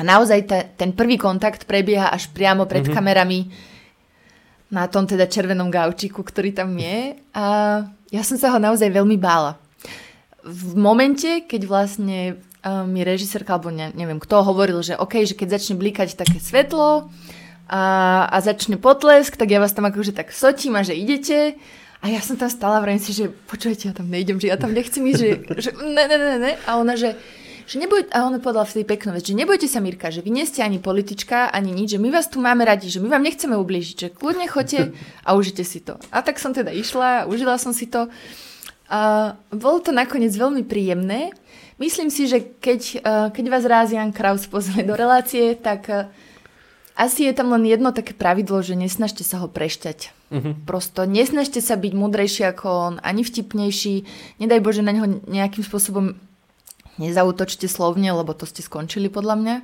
A 0.00 0.02
naozaj 0.02 0.48
ta, 0.48 0.64
ten 0.64 0.96
prvý 0.96 1.20
kontakt 1.20 1.68
prebieha 1.68 2.08
až 2.08 2.32
priamo 2.32 2.64
pred 2.64 2.88
mm-hmm. 2.88 2.96
kamerami 2.96 3.52
na 4.72 4.88
tom 4.88 5.04
teda 5.04 5.28
červenom 5.28 5.68
gaučiku, 5.68 6.24
ktorý 6.24 6.56
tam 6.56 6.72
je. 6.72 7.20
A 7.36 7.44
ja 8.08 8.22
som 8.24 8.40
sa 8.40 8.48
ho 8.54 8.58
naozaj 8.62 8.88
veľmi 8.88 9.20
bála. 9.20 9.60
V 10.40 10.72
momente, 10.72 11.44
keď 11.44 11.68
vlastne 11.68 12.40
uh, 12.64 12.88
mi 12.88 13.04
režisérka, 13.04 13.60
alebo 13.60 13.68
ne, 13.68 13.92
neviem 13.92 14.16
kto, 14.16 14.40
hovoril, 14.40 14.80
že 14.80 14.96
OK, 14.96 15.20
že 15.28 15.36
keď 15.36 15.60
začne 15.60 15.76
blikať 15.76 16.16
také 16.16 16.40
svetlo 16.40 17.12
a, 17.68 17.82
a 18.24 18.36
začne 18.40 18.80
potlesk, 18.80 19.36
tak 19.36 19.52
ja 19.52 19.60
vás 19.60 19.76
tam 19.76 19.84
akože 19.84 20.16
tak 20.16 20.32
sotím 20.32 20.80
a 20.80 20.86
že 20.86 20.96
idete. 20.96 21.60
A 22.00 22.08
ja 22.08 22.24
som 22.24 22.40
tam 22.40 22.48
stála, 22.48 22.80
vrajím 22.80 23.04
si, 23.04 23.12
že 23.12 23.28
počujete, 23.28 23.92
ja 23.92 23.94
tam 23.94 24.08
nejdem, 24.08 24.40
že 24.40 24.48
ja 24.48 24.56
tam 24.56 24.72
nechcem 24.72 25.04
ísť, 25.04 25.20
že, 25.20 25.30
že 25.60 25.70
ne, 25.76 26.04
ne, 26.08 26.16
ne, 26.16 26.36
ne. 26.40 26.52
A 26.64 26.80
ona, 26.80 26.96
že, 26.96 27.12
že 27.70 27.78
neboj, 27.78 28.10
a 28.10 28.26
ona 28.26 28.42
povedala 28.42 28.66
vtedy 28.66 28.82
peknú 28.82 29.14
vec, 29.14 29.30
že 29.30 29.38
nebojte 29.38 29.70
sa 29.70 29.78
Mirka, 29.78 30.10
že 30.10 30.26
vy 30.26 30.34
nie 30.34 30.42
ste 30.42 30.66
ani 30.66 30.82
politička, 30.82 31.54
ani 31.54 31.70
nič, 31.70 31.94
že 31.94 32.02
my 32.02 32.10
vás 32.10 32.26
tu 32.26 32.42
máme 32.42 32.66
radi, 32.66 32.90
že 32.90 32.98
my 32.98 33.06
vám 33.06 33.22
nechceme 33.22 33.54
ublížiť, 33.54 33.94
že 33.94 34.08
kľudne 34.10 34.50
choďte 34.50 34.90
a 35.26 35.38
užite 35.38 35.62
si 35.62 35.78
to. 35.78 35.94
A 36.10 36.26
tak 36.26 36.42
som 36.42 36.50
teda 36.50 36.74
išla, 36.74 37.30
užila 37.30 37.62
som 37.62 37.70
si 37.70 37.86
to. 37.86 38.10
A 38.90 39.32
bolo 39.54 39.78
to 39.78 39.94
nakoniec 39.94 40.34
veľmi 40.34 40.66
príjemné. 40.66 41.30
Myslím 41.78 42.10
si, 42.10 42.26
že 42.26 42.42
keď, 42.42 42.80
eh, 42.98 43.26
keď 43.30 43.44
vás 43.46 43.62
raz 43.62 43.94
Jan 43.94 44.10
Kraus 44.10 44.50
pozve 44.50 44.82
do 44.82 44.98
relácie, 44.98 45.54
tak 45.54 45.86
eh, 45.94 46.10
asi 46.98 47.30
je 47.30 47.32
tam 47.38 47.54
len 47.54 47.70
jedno 47.70 47.94
také 47.94 48.18
pravidlo, 48.18 48.66
že 48.66 48.74
nesnažte 48.74 49.22
sa 49.22 49.38
ho 49.38 49.46
prešťať. 49.46 50.10
Mhm. 50.34 50.50
Prosto 50.66 51.06
nesnažte 51.06 51.62
sa 51.62 51.78
byť 51.78 51.92
mudrejší 51.94 52.50
ako 52.50 52.66
on, 52.66 52.94
ani 52.98 53.22
vtipnejší. 53.22 53.94
Nedaj 54.42 54.58
Bože 54.58 54.82
na 54.82 54.90
neho 54.90 55.22
nejakým 55.30 55.62
spôsobom 55.62 56.18
nezautočte 57.00 57.64
slovne, 57.64 58.12
lebo 58.12 58.36
to 58.36 58.44
ste 58.44 58.60
skončili 58.60 59.08
podľa 59.08 59.36
mňa. 59.40 59.56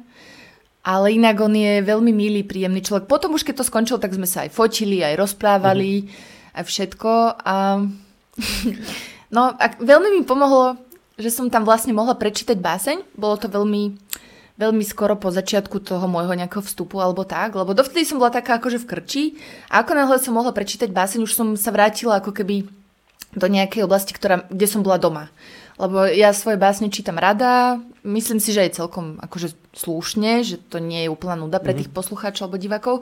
Ale 0.87 1.13
inak 1.13 1.37
on 1.43 1.53
je 1.53 1.83
veľmi 1.83 2.15
milý, 2.15 2.47
príjemný 2.47 2.81
človek. 2.81 3.11
Potom 3.11 3.35
už 3.37 3.45
keď 3.45 3.61
to 3.61 3.69
skončilo, 3.69 4.01
tak 4.01 4.15
sme 4.15 4.25
sa 4.25 4.47
aj 4.47 4.55
fotili, 4.55 5.05
aj 5.05 5.19
rozprávali. 5.19 6.09
aj 6.57 6.65
všetko. 6.65 7.11
A... 7.43 7.85
no 9.35 9.41
a 9.53 9.65
veľmi 9.77 10.17
mi 10.17 10.23
pomohlo, 10.23 10.79
že 11.21 11.29
som 11.29 11.51
tam 11.53 11.67
vlastne 11.67 11.93
mohla 11.93 12.17
prečítať 12.17 12.57
báseň. 12.57 13.19
Bolo 13.19 13.35
to 13.35 13.51
veľmi, 13.51 13.99
veľmi 14.57 14.85
skoro 14.87 15.19
po 15.19 15.35
začiatku 15.35 15.83
toho 15.83 16.07
môjho 16.07 16.33
nejakého 16.39 16.63
vstupu 16.63 17.03
alebo 17.03 17.27
tak, 17.27 17.57
lebo 17.57 17.73
dovtedy 17.73 18.07
som 18.07 18.21
bola 18.23 18.31
taká 18.33 18.63
akože 18.63 18.81
v 18.85 18.89
krči 18.89 19.23
a 19.73 19.83
ako 19.83 19.93
náhle 19.97 20.17
som 20.21 20.37
mohla 20.37 20.53
prečítať 20.53 20.93
báseň, 20.93 21.25
už 21.25 21.33
som 21.33 21.49
sa 21.57 21.73
vrátila 21.73 22.21
ako 22.21 22.31
keby 22.31 22.69
do 23.37 23.47
nejakej 23.49 23.85
oblasti, 23.85 24.17
ktorá, 24.17 24.49
kde 24.49 24.67
som 24.69 24.81
bola 24.81 24.97
doma. 24.97 25.29
Lebo 25.77 26.09
ja 26.09 26.33
svoje 26.33 26.57
básne 26.57 26.89
čítam 26.89 27.21
rada, 27.21 27.77
myslím 28.01 28.41
si, 28.41 28.57
že 28.57 28.65
je 28.65 28.81
celkom 28.81 29.21
akože 29.21 29.53
slušne, 29.77 30.41
že 30.41 30.57
to 30.57 30.81
nie 30.81 31.05
je 31.05 31.13
úplná 31.13 31.37
nuda 31.37 31.61
pre 31.61 31.77
mhm. 31.77 31.79
tých 31.85 31.91
poslucháčov 31.93 32.49
alebo 32.49 32.61
divákov. 32.61 32.97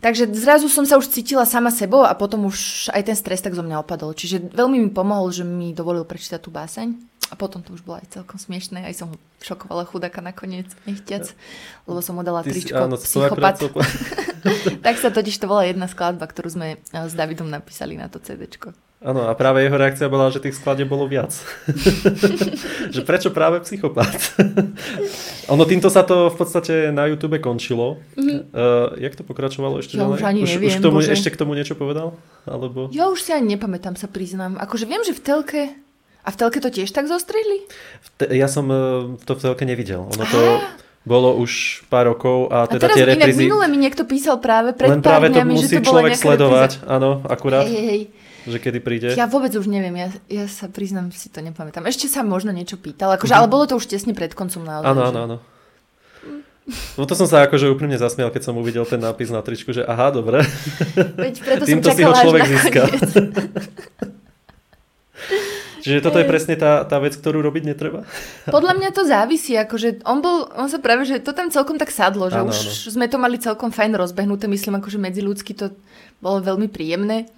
Takže 0.00 0.32
zrazu 0.32 0.72
som 0.72 0.88
sa 0.88 0.96
už 0.96 1.12
cítila 1.12 1.44
sama 1.44 1.68
sebou 1.68 2.08
a 2.08 2.16
potom 2.16 2.48
už 2.48 2.88
aj 2.88 3.04
ten 3.04 3.16
stres 3.16 3.44
tak 3.44 3.52
zo 3.52 3.60
mňa 3.60 3.84
opadol. 3.84 4.16
Čiže 4.16 4.48
veľmi 4.48 4.80
mi 4.80 4.88
pomohol, 4.88 5.28
že 5.28 5.44
mi 5.44 5.76
dovolil 5.76 6.08
prečítať 6.08 6.40
tú 6.40 6.48
báseň. 6.48 6.96
A 7.30 7.36
potom 7.36 7.60
to 7.60 7.76
už 7.76 7.84
bolo 7.84 8.00
aj 8.00 8.08
celkom 8.10 8.40
smiešné. 8.40 8.80
Aj 8.80 8.96
som 8.96 9.12
šokovala 9.44 9.84
chudáka 9.84 10.24
nakoniec, 10.24 10.66
nechťac, 10.88 11.30
lebo 11.86 12.00
som 12.00 12.16
mu 12.16 12.24
dala 12.24 12.42
tričko 12.42 12.90
áno, 12.90 12.96
psychopat. 12.98 13.60
tak 14.88 14.96
sa 14.98 15.12
totiž 15.12 15.36
to 15.36 15.46
bola 15.46 15.68
jedna 15.68 15.86
skladba, 15.86 16.26
ktorú 16.26 16.48
sme 16.48 16.80
eh, 16.80 17.06
s 17.06 17.12
Davidom 17.14 17.46
napísali 17.46 17.94
na 17.94 18.08
to 18.10 18.18
CDčko. 18.18 18.74
Áno, 19.00 19.24
a 19.24 19.32
práve 19.32 19.64
jeho 19.64 19.80
reakcia 19.80 20.12
bola, 20.12 20.28
že 20.28 20.44
tých 20.44 20.60
skladeb 20.60 20.84
bolo 20.84 21.08
viac. 21.08 21.32
že 22.94 23.00
prečo 23.00 23.32
práve 23.32 23.64
psychopat? 23.64 24.36
ono 25.56 25.64
týmto 25.64 25.88
sa 25.88 26.04
to 26.04 26.28
v 26.28 26.36
podstate 26.36 26.92
na 26.92 27.08
YouTube 27.08 27.40
končilo. 27.40 27.96
Mm-hmm. 28.20 28.52
Uh, 28.52 28.92
jak 29.00 29.16
to 29.16 29.24
pokračovalo 29.24 29.80
ešte 29.80 29.96
ja 29.96 30.04
ďalej? 30.04 30.20
Už, 30.20 30.24
ani 30.28 30.40
už, 30.44 30.50
neviem, 30.52 30.68
už 30.68 30.84
tomu, 30.84 31.00
bože. 31.00 31.16
ešte 31.16 31.32
k 31.32 31.40
tomu 31.40 31.56
niečo 31.56 31.80
povedal? 31.80 32.12
Alebo... 32.44 32.92
Ja 32.92 33.08
už 33.08 33.24
si 33.24 33.32
ani 33.32 33.56
nepamätám, 33.56 33.96
sa 33.96 34.04
priznám. 34.04 34.60
Akože 34.60 34.84
viem, 34.84 35.00
že 35.00 35.16
v 35.16 35.22
telke... 35.24 35.62
A 36.20 36.28
v 36.28 36.36
telke 36.36 36.60
to 36.60 36.68
tiež 36.68 36.92
tak 36.92 37.08
zostrihli? 37.08 37.64
Te, 38.20 38.28
ja 38.36 38.52
som 38.52 38.68
uh, 38.68 39.16
to 39.24 39.32
v 39.32 39.40
telke 39.40 39.64
nevidel. 39.64 40.12
Ono 40.12 40.24
to... 40.28 40.60
bolo 41.08 41.32
už 41.40 41.88
pár 41.88 42.12
rokov 42.12 42.52
a 42.52 42.68
teda 42.68 42.84
a 42.84 42.92
teraz 42.92 42.96
tie 43.00 43.08
reprízy... 43.08 43.48
minule 43.48 43.64
mi 43.72 43.80
niekto 43.80 44.04
písal 44.04 44.36
práve 44.36 44.76
pred 44.76 44.92
Len 44.92 45.00
práve 45.00 45.32
to 45.32 45.40
musí 45.48 45.72
že 45.72 45.80
to 45.80 45.88
človek 45.88 46.12
sledovať, 46.12 46.84
áno, 46.84 47.24
akurát. 47.24 47.64
Hej, 47.64 47.80
hej 47.80 48.02
že 48.48 48.58
kedy 48.60 48.78
príde? 48.80 49.08
Ja 49.16 49.28
vôbec 49.28 49.52
už 49.52 49.68
neviem, 49.68 49.92
ja, 49.96 50.08
ja 50.30 50.44
sa 50.48 50.70
priznám, 50.70 51.12
si 51.12 51.28
to 51.28 51.44
nepamätám. 51.44 51.84
Ešte 51.84 52.08
sa 52.08 52.24
možno 52.24 52.54
niečo 52.54 52.80
pýtal, 52.80 53.12
akože, 53.16 53.34
ale 53.36 53.50
bolo 53.50 53.68
to 53.68 53.76
už 53.76 53.88
tesne 53.88 54.16
pred 54.16 54.32
koncom 54.32 54.64
naozaj. 54.64 54.88
Áno, 54.88 55.02
áno, 55.12 55.20
áno. 55.26 55.36
No 56.94 57.02
to 57.02 57.18
som 57.18 57.26
sa 57.26 57.42
akože 57.48 57.66
úprimne 57.66 57.98
zasmial, 57.98 58.30
keď 58.30 58.46
som 58.46 58.54
uvidel 58.54 58.86
ten 58.86 59.02
nápis 59.02 59.32
na 59.34 59.42
tričku, 59.42 59.74
že 59.74 59.82
aha, 59.82 60.14
dobre. 60.14 60.46
Veď 61.18 61.34
preto 61.42 61.64
Týmto 61.66 61.90
som 61.90 61.96
si 61.98 62.02
ho 62.06 62.12
človek 62.14 62.42
získa. 62.46 62.82
Čiže 65.80 66.04
toto 66.04 66.20
je 66.20 66.28
presne 66.28 66.60
tá, 66.60 66.84
tá 66.84 67.00
vec, 67.00 67.16
ktorú 67.16 67.40
robiť 67.40 67.72
netreba? 67.72 68.04
Podľa 68.44 68.76
mňa 68.76 68.90
to 68.92 69.02
závisí, 69.08 69.56
akože 69.56 70.04
on 70.04 70.20
bol, 70.20 70.44
on 70.52 70.68
sa 70.68 70.76
práve, 70.76 71.08
že 71.08 71.24
to 71.24 71.32
tam 71.32 71.48
celkom 71.48 71.80
tak 71.80 71.88
sadlo, 71.88 72.28
že 72.28 72.36
ano, 72.36 72.52
už 72.52 72.58
ano. 72.60 72.92
sme 73.00 73.06
to 73.08 73.16
mali 73.16 73.40
celkom 73.40 73.72
fajn 73.72 73.96
rozbehnuté, 73.96 74.44
myslím, 74.44 74.76
akože 74.76 75.00
medzi 75.00 75.24
ľudsky 75.24 75.56
to 75.56 75.72
bolo 76.20 76.44
veľmi 76.44 76.68
príjemné. 76.68 77.32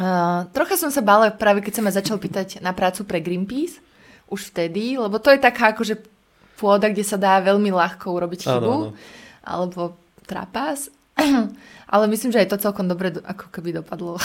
Uh, 0.00 0.48
trocha 0.56 0.80
som 0.80 0.88
sa 0.88 1.04
bála 1.04 1.28
práve 1.28 1.60
keď 1.60 1.76
sa 1.76 1.84
ma 1.84 1.92
začal 1.92 2.16
pýtať 2.16 2.64
na 2.64 2.72
prácu 2.72 3.04
pre 3.04 3.20
Greenpeace, 3.20 3.84
už 4.32 4.48
vtedy, 4.48 4.96
lebo 4.96 5.20
to 5.20 5.28
je 5.28 5.36
taká 5.36 5.76
akože 5.76 6.00
pôda, 6.56 6.88
kde 6.88 7.04
sa 7.04 7.20
dá 7.20 7.36
veľmi 7.44 7.68
ľahko 7.68 8.08
urobiť 8.08 8.48
chybu, 8.48 8.56
ano, 8.56 8.72
ano. 8.72 8.88
alebo 9.44 10.00
trapas. 10.24 10.88
Ale 11.92 12.04
myslím, 12.08 12.32
že 12.32 12.40
aj 12.40 12.48
to 12.54 12.62
celkom 12.64 12.88
dobre 12.88 13.12
ako 13.12 13.52
keby 13.52 13.76
dopadlo. 13.76 14.16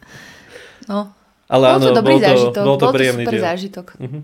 no. 0.90 1.16
Ale 1.48 1.64
bol 1.64 1.76
áno, 1.80 1.86
to 1.86 1.96
dobrý 1.96 2.14
bol 2.14 2.20
to, 2.20 2.26
zážitok. 2.28 2.64
Bol 2.66 2.76
to, 2.76 2.84
bol 2.84 2.92
to 2.92 3.08
super 3.08 3.34
diel. 3.34 3.44
zážitok. 3.46 3.86
Uh-huh. 3.96 4.22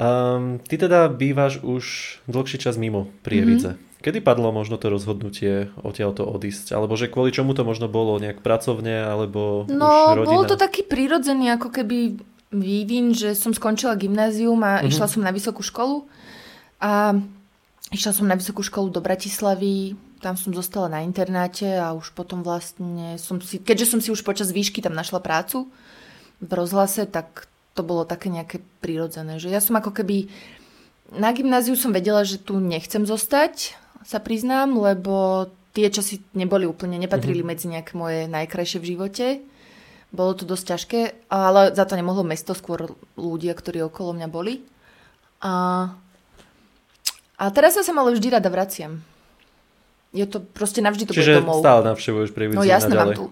Um, 0.00 0.44
ty 0.64 0.74
teda 0.80 1.12
bývaš 1.12 1.60
už 1.60 1.84
dlhší 2.24 2.56
čas 2.56 2.80
mimo 2.80 3.12
Prievidze. 3.20 3.76
Uh-huh. 3.76 3.89
Kedy 4.00 4.24
padlo 4.24 4.48
možno 4.48 4.80
to 4.80 4.88
rozhodnutie 4.88 5.68
odtiaľto 5.76 6.24
odísť? 6.24 6.72
Alebo 6.72 6.96
že 6.96 7.12
kvôli 7.12 7.36
čomu 7.36 7.52
to 7.52 7.68
možno 7.68 7.84
bolo? 7.84 8.16
Nejak 8.16 8.40
pracovne 8.40 9.04
alebo 9.04 9.68
No, 9.68 10.16
už 10.16 10.24
rodina? 10.24 10.32
bol 10.32 10.42
to 10.48 10.56
taký 10.56 10.88
prirodzený 10.88 11.52
ako 11.60 11.68
keby 11.68 12.16
vývin, 12.50 13.12
že 13.12 13.36
som 13.36 13.52
skončila 13.52 14.00
gymnázium 14.00 14.58
a 14.64 14.80
mm-hmm. 14.80 14.90
išla 14.90 15.06
som 15.06 15.20
na 15.20 15.30
vysokú 15.30 15.60
školu. 15.60 16.08
A 16.80 17.12
išla 17.92 18.12
som 18.16 18.24
na 18.24 18.40
vysokú 18.40 18.64
školu 18.64 18.88
do 18.88 19.04
Bratislavy, 19.04 19.94
tam 20.20 20.36
som 20.36 20.52
zostala 20.52 20.88
na 20.92 21.00
internáte 21.00 21.66
a 21.80 21.96
už 21.96 22.12
potom 22.12 22.44
vlastne 22.44 23.16
som 23.16 23.40
si, 23.40 23.56
keďže 23.56 23.96
som 23.96 24.00
si 24.04 24.12
už 24.12 24.20
počas 24.20 24.52
výšky 24.52 24.84
tam 24.84 24.92
našla 24.92 25.20
prácu 25.20 25.68
v 26.40 26.50
rozhlase, 26.52 27.08
tak 27.08 27.48
to 27.72 27.80
bolo 27.80 28.04
také 28.04 28.28
nejaké 28.28 28.60
prirodzené, 28.84 29.40
že 29.40 29.48
ja 29.48 29.64
som 29.64 29.76
ako 29.80 29.96
keby 29.96 30.28
na 31.10 31.32
gymnáziu 31.34 31.74
som 31.74 31.90
vedela, 31.90 32.22
že 32.22 32.38
tu 32.38 32.62
nechcem 32.62 33.02
zostať, 33.02 33.79
sa 34.04 34.18
priznám, 34.18 34.76
lebo 34.80 35.48
tie 35.76 35.86
časy 35.92 36.24
neboli 36.34 36.66
úplne, 36.66 36.98
nepatrili 36.98 37.40
mm-hmm. 37.40 37.50
medzi 37.50 37.66
nejaké 37.70 37.92
moje 37.94 38.26
najkrajšie 38.26 38.78
v 38.82 38.88
živote. 38.96 39.26
Bolo 40.10 40.34
to 40.34 40.42
dosť 40.42 40.64
ťažké, 40.74 41.00
ale 41.30 41.70
za 41.70 41.86
to 41.86 41.94
nemohlo 41.94 42.26
mesto, 42.26 42.50
skôr 42.58 42.98
ľudia, 43.14 43.54
ktorí 43.54 43.78
okolo 43.86 44.18
mňa 44.18 44.28
boli. 44.28 44.66
A, 45.38 45.86
a 47.38 47.44
teraz 47.54 47.78
sa 47.78 47.86
sem 47.86 47.94
ale 47.94 48.18
vždy 48.18 48.34
rada 48.34 48.50
vraciam. 48.50 48.98
Je 50.10 50.26
to 50.26 50.42
proste 50.42 50.82
navždy 50.82 51.06
to 51.06 51.14
Čiže 51.14 51.38
domov. 51.38 51.62
stále 51.62 51.86
navštevuješ 51.86 52.34
prievidzu 52.34 52.58
No 52.58 52.66
jasne, 52.66 52.98
mám 52.98 53.14
tu, 53.14 53.30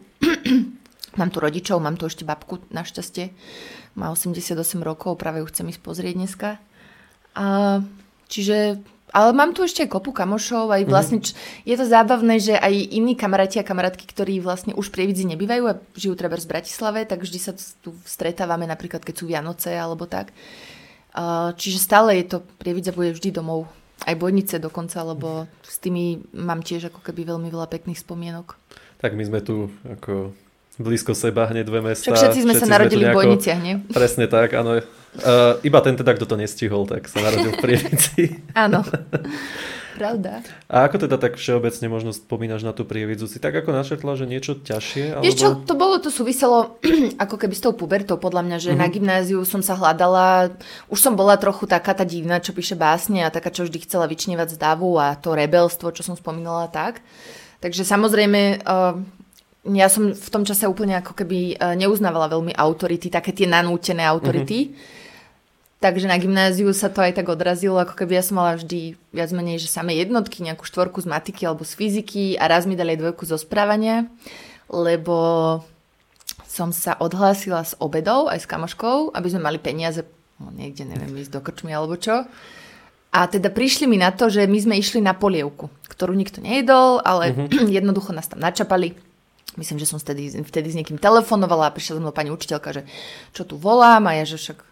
mám 1.19 1.31
tu 1.35 1.39
rodičov, 1.43 1.83
mám 1.83 1.99
tu 1.99 2.07
ešte 2.07 2.23
babku, 2.23 2.63
našťastie. 2.71 3.35
Má 3.99 4.15
88 4.15 4.55
rokov, 4.87 5.19
práve 5.19 5.43
ju 5.43 5.51
chcem 5.51 5.67
ísť 5.75 5.83
pozrieť 5.83 6.15
dneska. 6.15 6.63
A, 7.35 7.83
čiže 8.31 8.79
ale 9.13 9.33
mám 9.33 9.57
tu 9.57 9.65
ešte 9.65 9.89
kopu 9.89 10.13
kamošov, 10.13 10.69
aj 10.69 10.83
mhm. 10.85 10.91
vlastne, 10.91 11.19
mm-hmm. 11.21 11.65
je 11.65 11.77
to 11.77 11.85
zábavné, 11.89 12.35
že 12.41 12.55
aj 12.57 12.75
iní 12.93 13.17
kamaráti 13.17 13.57
a 13.61 13.67
kamarátky, 13.67 14.05
ktorí 14.05 14.41
vlastne 14.45 14.77
už 14.77 14.93
Prievidzi 14.93 15.25
nebývajú 15.29 15.65
a 15.65 15.79
žijú 15.97 16.15
treba 16.15 16.37
v 16.37 16.51
Bratislave, 16.51 17.09
tak 17.09 17.25
vždy 17.25 17.39
sa 17.41 17.53
tu 17.81 17.97
stretávame, 18.05 18.69
napríklad 18.69 19.01
keď 19.01 19.15
sú 19.17 19.25
Vianoce 19.29 19.73
alebo 19.73 20.05
tak. 20.05 20.33
Čiže 21.57 21.79
stále 21.81 22.21
je 22.21 22.37
to, 22.37 22.37
Prievidza 22.61 22.93
bude 22.93 23.17
vždy 23.17 23.33
domov. 23.33 23.67
Aj 24.07 24.15
Bojnice 24.15 24.63
dokonca, 24.63 25.03
lebo 25.03 25.51
s 25.67 25.83
tými 25.83 26.23
mám 26.31 26.63
tiež 26.63 26.95
ako 26.95 27.03
keby 27.03 27.35
veľmi 27.35 27.51
veľa 27.51 27.67
pekných 27.67 27.99
spomienok. 27.99 28.55
Tak 29.03 29.19
my 29.19 29.27
sme 29.27 29.43
tu 29.43 29.75
ako 29.83 30.31
blízko 30.79 31.19
seba, 31.19 31.51
hneď 31.51 31.67
dve 31.67 31.83
mesta. 31.83 32.07
Však 32.07 32.15
všetci 32.15 32.41
sme 32.47 32.55
všetci 32.55 32.71
sa 32.71 32.71
narodili 32.71 33.03
sme 33.03 33.11
v 33.11 33.19
Bojniciach, 33.19 33.59
nie? 33.59 33.75
Presne 33.91 34.31
tak, 34.31 34.55
áno. 34.55 34.79
Uh, 35.19 35.59
iba 35.65 35.81
ten 35.81 35.97
teda, 35.97 36.15
kto 36.15 36.29
to 36.29 36.37
nestihol, 36.37 36.85
tak 36.85 37.09
sa 37.09 37.25
narodil 37.25 37.57
v 37.57 37.61
Prievidzi. 37.65 38.25
áno, 38.69 38.85
pravda. 39.99 40.45
A 40.71 40.87
ako 40.87 41.09
teda 41.09 41.17
tak 41.19 41.41
všeobecne 41.41 41.91
možno 41.91 42.15
spomínaš 42.15 42.63
na 42.63 42.71
tú 42.71 42.87
Prievidzu? 42.87 43.27
Si 43.27 43.43
tak 43.43 43.57
ako 43.57 43.73
našetla, 43.75 44.13
že 44.15 44.31
niečo 44.31 44.61
ťažšie? 44.63 45.19
Alebo... 45.19 45.25
Vieš 45.27 45.37
čo, 45.41 45.49
to 45.67 45.75
bolo, 45.75 45.99
to 45.99 46.13
súviselo 46.13 46.79
ako 47.25 47.35
keby 47.35 47.55
s 47.57 47.65
tou 47.65 47.75
pubertou, 47.75 48.21
podľa 48.21 48.47
mňa, 48.47 48.57
že 48.63 48.71
uh-huh. 48.77 48.85
na 48.85 48.89
gymnáziu 48.93 49.41
som 49.43 49.65
sa 49.65 49.75
hľadala, 49.75 50.55
už 50.87 50.99
som 51.01 51.19
bola 51.19 51.35
trochu 51.41 51.67
taká 51.67 51.97
tá 51.97 52.07
divná, 52.07 52.39
čo 52.39 52.55
píše 52.55 52.79
básne 52.79 53.27
a 53.27 53.33
taká, 53.33 53.51
čo 53.51 53.67
vždy 53.67 53.89
chcela 53.89 54.07
vyčnievať 54.07 54.55
z 54.55 54.59
davu 54.61 55.01
a 55.01 55.19
to 55.19 55.35
rebelstvo, 55.35 55.91
čo 55.91 56.07
som 56.07 56.15
spomínala 56.15 56.71
tak. 56.71 57.03
Takže 57.59 57.83
samozrejme, 57.83 58.63
uh, 58.63 59.03
ja 59.67 59.91
som 59.91 60.15
v 60.15 60.29
tom 60.31 60.47
čase 60.47 60.65
úplne 60.71 60.97
ako 61.03 61.13
keby 61.13 61.59
e, 61.59 61.77
neuznávala 61.77 62.31
veľmi 62.31 62.57
autority, 62.57 63.13
také 63.13 63.37
tie 63.37 63.45
nanútené 63.45 64.07
autority. 64.07 64.71
Mm-hmm. 64.71 64.98
Takže 65.79 66.11
na 66.11 66.19
gymnáziu 66.19 66.67
sa 66.75 66.91
to 66.91 66.99
aj 66.99 67.15
tak 67.15 67.31
odrazilo, 67.31 67.79
ako 67.79 67.95
keby 67.95 68.19
ja 68.19 68.25
som 68.27 68.43
mala 68.43 68.59
vždy 68.59 68.99
viac 69.15 69.31
menej, 69.31 69.63
že 69.63 69.71
samé 69.71 69.95
jednotky, 69.95 70.43
nejakú 70.43 70.67
štvorku 70.67 70.99
z 70.99 71.07
matiky 71.07 71.47
alebo 71.47 71.63
z 71.63 71.79
fyziky 71.79 72.35
a 72.35 72.51
raz 72.51 72.67
mi 72.67 72.75
dali 72.75 72.99
aj 72.99 73.01
dvojku 73.07 73.23
zo 73.23 73.39
správania, 73.39 74.11
lebo 74.67 75.63
som 76.51 76.75
sa 76.75 76.99
odhlásila 76.99 77.63
s 77.63 77.79
obedou 77.79 78.27
aj 78.27 78.43
s 78.43 78.51
kamoškou, 78.51 79.15
aby 79.15 79.29
sme 79.31 79.47
mali 79.47 79.63
peniaze, 79.63 80.03
no 80.43 80.51
niekde 80.51 80.83
neviem, 80.83 81.15
ísť 81.15 81.39
do 81.39 81.41
krčmy 81.47 81.71
alebo 81.71 81.95
čo. 81.95 82.27
A 83.15 83.21
teda 83.31 83.47
prišli 83.47 83.87
mi 83.87 84.03
na 84.03 84.11
to, 84.11 84.27
že 84.27 84.51
my 84.51 84.59
sme 84.59 84.75
išli 84.75 84.99
na 84.99 85.15
polievku, 85.15 85.71
ktorú 85.87 86.11
nikto 86.11 86.43
nejedol, 86.43 87.07
ale 87.07 87.31
mm-hmm. 87.31 87.71
jednoducho 87.79 88.11
nás 88.11 88.27
tam 88.27 88.43
načapali 88.43 88.99
Myslím, 89.59 89.83
že 89.83 89.91
som 89.91 89.99
vtedy, 89.99 90.31
vtedy 90.47 90.71
s 90.71 90.79
niekým 90.79 91.03
telefonovala 91.03 91.67
a 91.67 91.75
prišla 91.75 91.99
za 91.99 92.03
mnou 92.05 92.15
pani 92.15 92.31
učiteľka, 92.31 92.71
že 92.71 92.83
čo 93.35 93.43
tu 93.43 93.59
volám 93.59 94.07
a 94.07 94.15
ja, 94.15 94.23
že 94.23 94.39
však 94.39 94.63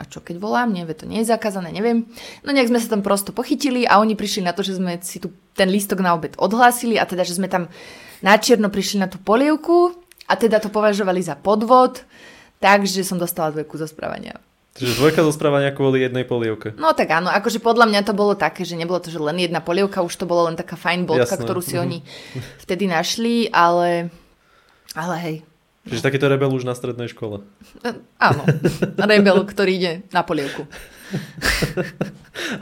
a 0.00 0.08
čo 0.08 0.24
keď 0.24 0.40
volám, 0.40 0.72
nie, 0.72 0.88
to 0.96 1.04
nie 1.04 1.20
je 1.20 1.28
zakázané, 1.28 1.68
neviem. 1.76 2.08
No 2.40 2.56
nejak 2.56 2.72
sme 2.72 2.80
sa 2.80 2.88
tam 2.88 3.04
prosto 3.04 3.36
pochytili 3.36 3.84
a 3.84 4.00
oni 4.00 4.16
prišli 4.16 4.48
na 4.48 4.56
to, 4.56 4.64
že 4.64 4.80
sme 4.80 4.96
si 5.04 5.20
tu 5.20 5.28
ten 5.52 5.68
lístok 5.68 6.00
na 6.00 6.16
obed 6.16 6.32
odhlásili 6.40 6.96
a 6.96 7.04
teda, 7.04 7.20
že 7.20 7.36
sme 7.36 7.52
tam 7.52 7.68
načierno 8.24 8.72
prišli 8.72 9.04
na 9.04 9.12
tú 9.12 9.20
polievku 9.20 9.92
a 10.24 10.40
teda 10.40 10.56
to 10.56 10.72
považovali 10.72 11.20
za 11.20 11.36
podvod, 11.36 12.00
takže 12.64 13.04
som 13.04 13.20
dostala 13.20 13.52
dvojku 13.52 13.76
zo 13.76 13.84
správania. 13.84 14.40
Čiže 14.80 14.96
dvojka 14.96 15.20
zo 15.20 15.34
správania 15.36 15.76
kvôli 15.76 16.00
jednej 16.00 16.24
polievke. 16.24 16.72
No 16.80 16.96
tak 16.96 17.12
áno, 17.12 17.28
akože 17.28 17.60
podľa 17.60 17.90
mňa 17.90 18.00
to 18.06 18.16
bolo 18.16 18.32
také, 18.32 18.64
že 18.64 18.80
nebolo 18.80 19.04
to, 19.04 19.12
že 19.12 19.20
len 19.20 19.36
jedna 19.36 19.60
polievka, 19.60 20.00
už 20.00 20.16
to 20.16 20.24
bolo 20.24 20.48
len 20.48 20.56
taká 20.56 20.80
fajn 20.80 21.04
bodka, 21.04 21.36
Jasné. 21.36 21.44
ktorú 21.44 21.60
si 21.60 21.76
mm-hmm. 21.76 21.84
oni 21.84 21.98
vtedy 22.64 22.84
našli, 22.88 23.34
ale 23.52 24.08
Ale 24.94 25.14
hej, 25.22 25.36
Čiže 25.90 26.00
takýto 26.00 26.26
rebel 26.26 26.48
už 26.48 26.62
na 26.62 26.72
strednej 26.72 27.10
škole. 27.10 27.42
e, 27.82 27.90
áno, 28.16 28.42
rebel, 28.96 29.42
ktorý 29.42 29.70
ide 29.74 29.92
na 30.10 30.22
polievku. 30.22 30.64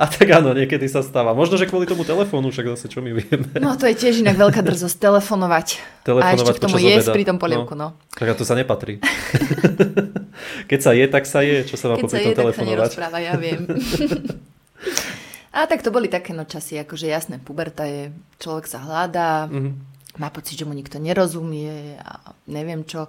A 0.01 0.09
tak 0.09 0.24
áno, 0.33 0.57
niekedy 0.57 0.89
sa 0.89 1.05
stáva. 1.05 1.37
Možno, 1.37 1.55
že 1.55 1.68
kvôli 1.68 1.85
tomu 1.85 2.01
telefónu, 2.03 2.49
však 2.49 2.72
zase 2.72 2.89
čo 2.89 3.05
my 3.05 3.12
vieme. 3.12 3.45
No 3.61 3.76
to 3.76 3.85
je 3.85 3.95
tiež 3.95 4.24
inak 4.24 4.41
veľká 4.41 4.64
drzosť, 4.64 4.97
telefonovať. 4.97 5.66
A 6.09 6.33
ešte 6.33 6.57
k 6.57 6.62
tomu 6.64 6.81
jesť 6.81 7.12
pri 7.12 7.29
tom 7.29 7.37
polievku, 7.37 7.76
no. 7.76 7.93
Tak 8.16 8.26
a 8.26 8.35
to 8.35 8.43
sa 8.43 8.57
nepatrí. 8.57 9.05
Keď 10.70 10.81
sa 10.81 10.97
je, 10.97 11.05
tak 11.07 11.29
sa 11.29 11.45
je. 11.45 11.68
Čo 11.68 11.76
sa 11.76 11.93
má 11.93 11.95
Keď 11.95 12.05
popri 12.09 12.16
tom 12.16 12.24
je, 12.24 12.24
tak 12.24 12.33
sa 12.33 12.41
telefonovať? 12.41 12.72
nerozpráva, 12.89 13.18
ja 13.20 13.35
viem. 13.37 13.61
A 15.51 15.66
tak 15.66 15.83
to 15.83 15.91
boli 15.91 16.07
také 16.07 16.31
no 16.33 16.45
časy, 16.45 16.79
akože 16.79 17.09
jasné, 17.09 17.37
puberta 17.37 17.83
je, 17.83 18.14
človek 18.39 18.64
sa 18.64 18.79
hľadá, 18.79 19.51
Mhm. 19.51 19.97
Má 20.19 20.29
pocit, 20.29 20.59
že 20.59 20.66
mu 20.66 20.75
nikto 20.75 20.99
nerozumie 20.99 21.97
a 22.03 22.35
neviem 22.51 22.83
čo. 22.83 23.07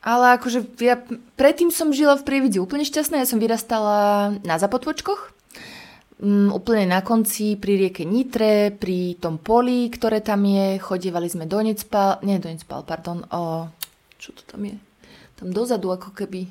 Ale 0.00 0.40
akože 0.40 0.64
ja 0.80 0.96
predtým 1.36 1.68
som 1.68 1.92
žila 1.92 2.16
v 2.16 2.24
Prievidzi 2.24 2.56
úplne 2.56 2.88
šťastná, 2.88 3.20
ja 3.20 3.28
som 3.28 3.36
vyrastala 3.36 4.32
na 4.40 4.56
Zapotvočkoch, 4.56 5.36
mm, 6.24 6.48
úplne 6.56 6.88
na 6.88 7.04
konci 7.04 7.60
pri 7.60 7.76
rieke 7.76 8.08
Nitre, 8.08 8.72
pri 8.72 9.20
tom 9.20 9.36
poli, 9.36 9.92
ktoré 9.92 10.24
tam 10.24 10.48
je, 10.48 10.80
chodievali 10.80 11.28
sme 11.28 11.44
do 11.44 11.60
Necpal, 11.60 12.16
nie 12.24 12.40
do 12.40 12.48
Necpal, 12.48 12.80
pardon, 12.88 13.28
o, 13.28 13.68
čo 14.16 14.32
to 14.32 14.40
tam 14.48 14.64
je? 14.64 14.76
Tam 15.36 15.52
dozadu 15.52 15.92
ako 15.92 16.16
keby, 16.16 16.48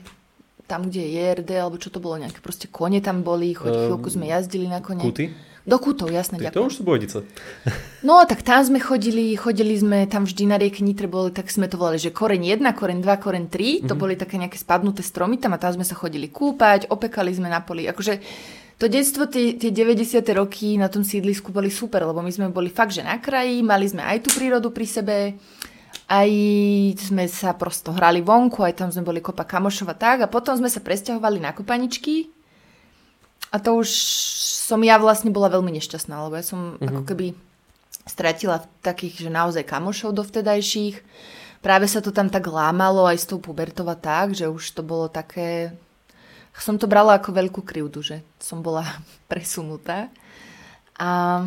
tam 0.70 0.86
kde 0.86 1.02
je 1.02 1.10
JRD, 1.18 1.50
alebo 1.58 1.82
čo 1.82 1.90
to 1.90 1.98
bolo, 1.98 2.22
nejaké 2.22 2.46
proste 2.46 2.70
kone 2.70 3.02
tam 3.02 3.26
boli, 3.26 3.58
choď, 3.58 3.74
Ehm, 3.74 3.82
chvíľku 3.90 4.10
sme 4.14 4.30
jazdili 4.30 4.70
na 4.70 4.78
kone. 4.78 5.02
Kúty? 5.10 5.34
Do 5.70 5.78
kútov, 5.78 6.10
jasné, 6.10 6.42
ďakujem. 6.42 6.58
to 6.58 6.66
už 6.66 6.74
sú 6.74 6.84
bojdice. 6.84 7.18
No, 8.02 8.26
tak 8.26 8.42
tam 8.42 8.66
sme 8.66 8.82
chodili, 8.82 9.38
chodili 9.38 9.78
sme 9.78 10.10
tam 10.10 10.26
vždy 10.26 10.44
na 10.50 10.58
rieke 10.58 10.82
Nitre, 10.82 11.06
boli, 11.06 11.30
tak 11.30 11.52
sme 11.54 11.70
to 11.70 11.78
volali, 11.78 12.02
že 12.02 12.10
koreň 12.10 12.58
1, 12.58 12.66
koreň 12.74 13.06
2, 13.06 13.06
koreň 13.06 13.46
3, 13.52 13.86
to 13.86 13.94
boli 13.94 14.18
také 14.18 14.42
nejaké 14.42 14.58
spadnuté 14.58 15.06
stromy 15.06 15.38
tam 15.38 15.54
a 15.54 15.62
tam 15.62 15.78
sme 15.78 15.86
sa 15.86 15.94
chodili 15.94 16.32
kúpať, 16.34 16.90
opekali 16.90 17.30
sme 17.30 17.52
na 17.52 17.62
poli. 17.62 17.86
Akože 17.86 18.18
to 18.80 18.88
detstvo, 18.88 19.28
tie, 19.28 19.60
tie 19.60 19.76
90. 19.76 20.24
roky 20.40 20.80
na 20.80 20.88
tom 20.88 21.04
sídlisku 21.04 21.52
boli 21.52 21.68
super, 21.68 22.02
lebo 22.08 22.24
my 22.24 22.32
sme 22.32 22.48
boli 22.50 22.72
fakt, 22.72 22.96
že 22.96 23.04
na 23.04 23.20
kraji, 23.20 23.60
mali 23.60 23.86
sme 23.86 24.02
aj 24.02 24.26
tú 24.26 24.30
prírodu 24.32 24.72
pri 24.72 24.88
sebe, 24.88 25.18
aj 26.08 26.30
sme 26.98 27.28
sa 27.28 27.54
prosto 27.54 27.92
hrali 27.92 28.24
vonku, 28.24 28.64
aj 28.64 28.80
tam 28.80 28.90
sme 28.90 29.04
boli 29.04 29.20
kopa 29.20 29.44
kamošov 29.44 29.92
a 29.92 29.96
tak 30.00 30.18
a 30.24 30.32
potom 30.32 30.56
sme 30.56 30.72
sa 30.72 30.80
presťahovali 30.80 31.44
na 31.44 31.52
kopaničky 31.52 32.39
a 33.50 33.58
to 33.58 33.82
už 33.82 33.90
som 34.70 34.80
ja 34.86 35.02
vlastne 35.02 35.34
bola 35.34 35.50
veľmi 35.50 35.74
nešťastná, 35.82 36.16
lebo 36.30 36.38
ja 36.38 36.46
som 36.46 36.78
Mhm. 36.78 36.86
ako 36.86 37.02
keby 37.08 37.28
stratila 38.06 38.66
takých, 38.82 39.26
že 39.26 39.30
naozaj 39.30 39.66
kamošov 39.66 40.14
dovtedajších. 40.18 41.02
Práve 41.60 41.86
sa 41.92 42.00
to 42.00 42.10
tam 42.16 42.32
tak 42.32 42.48
lámalo 42.48 43.04
aj 43.06 43.18
s 43.20 43.26
tou 43.30 43.38
pubertou 43.38 43.86
a 43.90 43.98
tak, 43.98 44.34
že 44.34 44.48
už 44.48 44.64
to 44.74 44.82
bolo 44.82 45.10
také... 45.12 45.76
Som 46.60 46.76
to 46.76 46.92
brala 46.92 47.16
ako 47.16 47.32
veľkú 47.32 47.62
krivdu, 47.64 48.04
že 48.04 48.20
som 48.40 48.60
bola 48.60 48.84
presunutá. 49.32 50.10
A... 50.98 51.44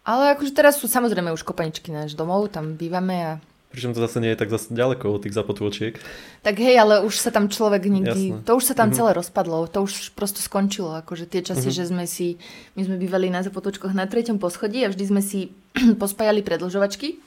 Ale 0.00 0.34
akože 0.34 0.56
teraz 0.56 0.80
sú 0.80 0.88
samozrejme 0.88 1.30
už 1.30 1.44
kopaničky 1.44 1.92
náš 1.92 2.16
domov, 2.16 2.50
tam 2.50 2.74
bývame 2.74 3.16
a 3.20 3.32
Pričom 3.70 3.94
to 3.94 4.02
zase 4.02 4.18
nie 4.18 4.34
je 4.34 4.40
tak 4.42 4.50
zase 4.50 4.74
ďaleko 4.74 5.14
od 5.14 5.22
tých 5.22 5.34
zapotôčiek. 5.34 5.94
tak 6.42 6.58
hej, 6.58 6.74
ale 6.74 7.06
už 7.06 7.14
sa 7.14 7.30
tam 7.30 7.46
človek 7.46 7.86
nikdy... 7.86 8.34
Jasné. 8.34 8.42
To 8.42 8.58
už 8.58 8.64
sa 8.66 8.74
tam 8.74 8.90
celé 8.90 9.14
rozpadlo, 9.14 9.70
to 9.70 9.86
už 9.86 10.10
prosto 10.18 10.42
skončilo. 10.42 10.98
Akože 10.98 11.30
tie 11.30 11.38
časy, 11.38 11.70
že 11.70 11.86
sme 11.86 12.02
si... 12.10 12.34
My 12.74 12.82
sme 12.82 12.98
bývali 12.98 13.30
na 13.30 13.46
zapotočkoch 13.46 13.94
na 13.94 14.10
treťom 14.10 14.42
poschodí 14.42 14.82
a 14.82 14.90
vždy 14.90 15.04
sme 15.06 15.22
si 15.22 15.54
pospájali 16.02 16.42
predlžovačky. 16.42 17.22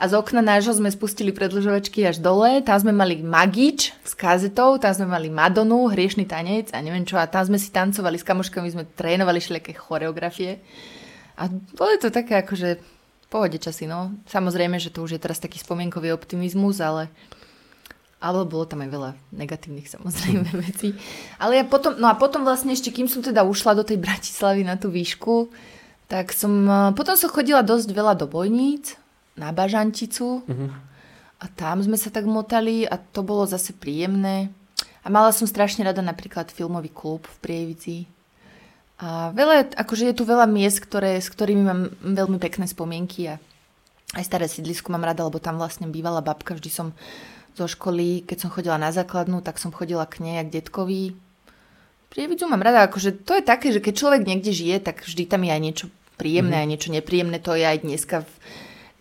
A 0.00 0.08
z 0.08 0.16
okna 0.16 0.40
nášho 0.40 0.72
sme 0.72 0.88
spustili 0.88 1.36
predlžovačky 1.36 2.02
až 2.08 2.18
dole. 2.18 2.64
Tam 2.64 2.80
sme 2.80 2.90
mali 2.90 3.20
Magič 3.20 3.92
s 3.92 4.16
kazetou, 4.16 4.80
tam 4.80 4.90
sme 4.96 5.06
mali 5.06 5.28
Madonu, 5.28 5.92
hriešný 5.92 6.24
tanec 6.24 6.72
a 6.72 6.80
neviem 6.80 7.04
čo. 7.04 7.20
A 7.20 7.28
tam 7.28 7.44
sme 7.44 7.60
si 7.60 7.68
tancovali 7.68 8.16
s 8.16 8.24
kamoškami, 8.24 8.72
sme 8.72 8.88
trénovali 8.88 9.36
všelijaké 9.36 9.76
choreografie. 9.76 10.64
A 11.38 11.46
boli 11.52 12.00
to 12.00 12.08
také 12.08 12.40
akože 12.40 12.93
pohode 13.34 13.58
časy, 13.58 13.90
no. 13.90 14.14
Samozrejme, 14.30 14.78
že 14.78 14.94
to 14.94 15.02
už 15.02 15.18
je 15.18 15.22
teraz 15.22 15.42
taký 15.42 15.58
spomienkový 15.58 16.14
optimizmus, 16.14 16.78
ale 16.78 17.10
ale 18.22 18.48
bolo 18.48 18.64
tam 18.64 18.80
aj 18.80 18.88
veľa 18.88 19.10
negatívnych 19.36 19.90
samozrejme 19.90 20.48
vecí. 20.64 20.96
Ale 21.36 21.60
ja 21.60 21.64
potom, 21.66 21.98
no 21.98 22.08
a 22.08 22.14
potom 22.16 22.46
vlastne 22.46 22.72
ešte, 22.72 22.94
kým 22.94 23.04
som 23.04 23.20
teda 23.20 23.44
ušla 23.44 23.76
do 23.76 23.84
tej 23.84 24.00
Bratislavy 24.00 24.64
na 24.64 24.80
tú 24.80 24.88
výšku, 24.88 25.52
tak 26.08 26.32
som, 26.32 26.64
eh, 26.64 26.94
potom 26.96 27.18
som 27.18 27.28
chodila 27.28 27.60
dosť 27.60 27.90
veľa 27.90 28.14
do 28.16 28.24
bojníc, 28.24 28.96
na 29.34 29.50
Bažanticu 29.50 30.46
a 31.42 31.44
tam 31.58 31.82
sme 31.82 31.98
sa 31.98 32.08
tak 32.08 32.24
motali 32.24 32.86
a 32.86 32.94
to 32.96 33.26
bolo 33.26 33.44
zase 33.44 33.74
príjemné. 33.74 34.50
A 35.04 35.12
mala 35.12 35.34
som 35.34 35.44
strašne 35.44 35.84
rada 35.84 36.00
napríklad 36.00 36.48
filmový 36.48 36.88
klub 36.88 37.26
v 37.26 37.36
Prievidzi. 37.42 37.98
A 39.04 39.28
veľa, 39.36 39.76
akože 39.76 40.08
je 40.08 40.16
tu 40.16 40.24
veľa 40.24 40.48
miest, 40.48 40.80
ktoré, 40.80 41.20
s 41.20 41.28
ktorými 41.28 41.60
mám 41.60 41.92
veľmi 42.00 42.40
pekné 42.40 42.64
spomienky 42.64 43.28
a 43.28 43.34
aj 44.16 44.24
staré 44.24 44.48
sídlisko 44.48 44.88
mám 44.88 45.04
rada, 45.04 45.28
lebo 45.28 45.36
tam 45.36 45.60
vlastne 45.60 45.84
bývala 45.92 46.24
babka, 46.24 46.56
vždy 46.56 46.70
som 46.72 46.88
zo 47.52 47.68
školy, 47.68 48.24
keď 48.24 48.48
som 48.48 48.50
chodila 48.50 48.80
na 48.80 48.96
základnú, 48.96 49.44
tak 49.44 49.60
som 49.60 49.76
chodila 49.76 50.08
k 50.08 50.24
nej 50.24 50.40
a 50.40 50.46
k 50.48 50.56
detkovi. 50.56 51.12
Prievidzu 52.08 52.48
mám 52.48 52.64
rada, 52.64 52.88
akože 52.88 53.28
to 53.28 53.36
je 53.36 53.44
také, 53.44 53.76
že 53.76 53.84
keď 53.84 53.94
človek 53.94 54.22
niekde 54.24 54.56
žije, 54.56 54.80
tak 54.80 55.04
vždy 55.04 55.28
tam 55.28 55.44
je 55.44 55.52
aj 55.52 55.60
niečo 55.60 55.86
príjemné, 56.16 56.56
mm-hmm. 56.56 56.64
aj 56.64 56.70
niečo 56.72 56.90
nepríjemné, 56.94 57.36
to 57.44 57.52
je 57.58 57.64
aj 57.66 57.78
dneska 57.84 58.16
v, 58.24 58.30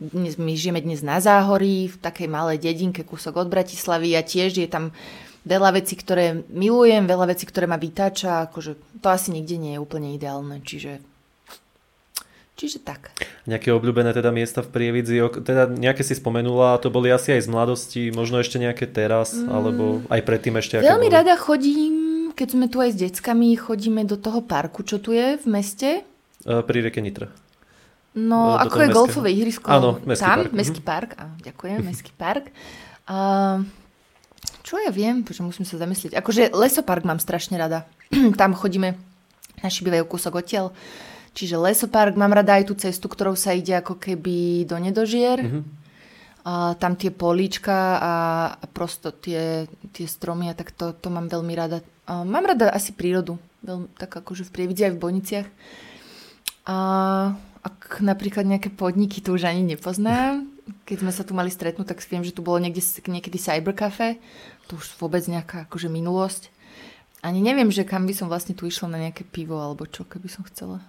dnes, 0.03 0.35
my 0.35 0.51
žijeme 0.57 0.83
dnes 0.83 0.99
na 0.99 1.23
Záhorí, 1.23 1.87
v 1.87 1.97
takej 2.01 2.27
malej 2.27 2.59
dedinke, 2.59 3.07
kúsok 3.07 3.39
od 3.39 3.47
Bratislavy 3.47 4.19
a 4.19 4.25
tiež 4.25 4.59
je 4.59 4.67
tam 4.67 4.91
veľa 5.43 5.75
vecí, 5.75 5.93
ktoré 5.93 6.43
milujem, 6.47 7.03
veľa 7.03 7.29
vecí, 7.29 7.43
ktoré 7.43 7.65
ma 7.65 7.75
vytáča, 7.75 8.47
akože 8.47 8.75
to 8.99 9.07
asi 9.07 9.31
nikde 9.31 9.55
nie 9.57 9.73
je 9.75 9.83
úplne 9.83 10.11
ideálne, 10.11 10.59
čiže 10.59 11.03
čiže 12.53 12.79
tak. 12.79 13.11
Nejaké 13.43 13.73
obľúbené 13.73 14.13
teda 14.13 14.29
miesta 14.29 14.61
v 14.61 14.69
Prievidzi, 14.69 15.19
teda 15.41 15.67
nejaké 15.67 15.99
si 15.99 16.13
spomenula, 16.13 16.77
to 16.77 16.87
boli 16.87 17.09
asi 17.09 17.33
aj 17.33 17.41
z 17.43 17.49
mladosti, 17.49 18.01
možno 18.09 18.39
ešte 18.39 18.61
nejaké 18.61 18.85
teraz, 18.85 19.33
alebo 19.35 20.05
aj 20.07 20.21
predtým 20.21 20.55
ešte 20.55 20.79
aké 20.79 20.85
Veľmi 20.85 21.09
boli? 21.09 21.17
rada 21.17 21.33
chodím, 21.35 21.93
keď 22.31 22.47
sme 22.49 22.65
tu 22.69 22.77
aj 22.79 22.89
s 22.93 22.97
deckami, 22.99 23.57
chodíme 23.57 24.05
do 24.05 24.15
toho 24.15 24.39
parku, 24.39 24.81
čo 24.81 25.01
tu 25.01 25.11
je 25.11 25.35
v 25.35 25.47
meste. 25.49 26.05
E, 26.45 26.53
Pri 26.61 26.77
rieke 26.79 27.01
Nitra. 27.01 27.27
No, 28.13 28.53
Do 28.53 28.61
ako 28.61 28.77
je 28.77 28.81
mestského. 28.85 28.97
golfové 29.01 29.29
ihrisko. 29.33 29.67
Áno, 29.67 29.97
mestský 30.05 30.21
tam, 30.23 30.37
park. 30.37 30.47
Mhm. 30.47 30.55
mestský 30.55 30.81
park. 30.85 31.09
Á, 31.17 31.25
ďakujem, 31.41 31.77
mestský 31.89 32.11
park. 32.13 32.45
A, 33.03 33.17
čo 34.63 34.79
ja 34.79 34.89
viem, 34.89 35.21
že 35.27 35.43
musím 35.43 35.67
sa 35.67 35.75
zamyslieť. 35.75 36.15
Akože 36.15 36.55
lesopark 36.55 37.03
mám 37.03 37.19
strašne 37.19 37.59
rada. 37.59 37.83
tam 38.39 38.55
chodíme, 38.55 38.95
naši 39.59 39.83
bývajú 39.83 40.07
kúsok 40.07 40.39
odtiaľ. 40.39 40.71
Čiže 41.33 41.59
lesopark, 41.59 42.15
mám 42.15 42.31
rada 42.31 42.55
aj 42.55 42.71
tú 42.71 42.73
cestu, 42.77 43.11
ktorou 43.11 43.35
sa 43.35 43.51
ide 43.51 43.75
ako 43.75 43.99
keby 43.99 44.63
do 44.63 44.79
nedožier. 44.79 45.43
Mhm. 45.43 45.61
A 46.43 46.75
tam 46.75 46.99
tie 46.99 47.07
políčka 47.07 47.99
a, 48.03 48.13
a 48.59 48.65
prosto 48.67 49.15
tie, 49.15 49.63
tie 49.95 50.03
stromy 50.03 50.51
a 50.51 50.55
tak 50.55 50.75
to, 50.75 50.91
to 50.91 51.07
mám 51.07 51.31
veľmi 51.31 51.55
rada. 51.55 51.79
A 52.03 52.27
mám 52.27 52.43
rada 52.43 52.67
asi 52.67 52.91
prírodu, 52.91 53.39
veľmi, 53.63 53.87
tak 53.95 54.11
akože 54.11 54.43
v 54.43 54.51
Prievidzi 54.51 54.91
aj 54.91 54.93
v 54.95 55.01
Boniciach. 55.07 55.47
A 56.67 56.77
ak 57.63 58.03
napríklad 58.03 58.43
nejaké 58.43 58.67
podniky 58.75 59.23
tu 59.23 59.39
už 59.39 59.47
ani 59.47 59.63
nepoznám, 59.63 60.43
keď 60.83 60.97
sme 60.99 61.11
sa 61.15 61.23
tu 61.23 61.31
mali 61.31 61.47
stretnúť, 61.47 61.95
tak 61.95 62.03
viem, 62.03 62.23
že 62.27 62.35
tu 62.35 62.43
bolo 62.43 62.59
niekde, 62.59 62.83
niekedy 63.07 63.39
cybercafe, 63.39 64.19
to 64.65 64.75
už 64.75 64.95
vôbec 64.97 65.23
nejaká 65.25 65.65
akože 65.65 65.87
minulosť. 65.87 66.49
Ani 67.19 67.39
neviem, 67.39 67.71
že 67.71 67.83
kam 67.83 68.03
by 68.03 68.13
som 68.13 68.27
vlastne 68.27 68.51
tu 68.51 68.67
išla 68.67 68.87
na 68.89 68.99
nejaké 68.99 69.23
pivo 69.23 69.55
alebo 69.55 69.87
čo, 69.87 70.03
keby 70.03 70.27
som 70.27 70.43
chcela. 70.43 70.83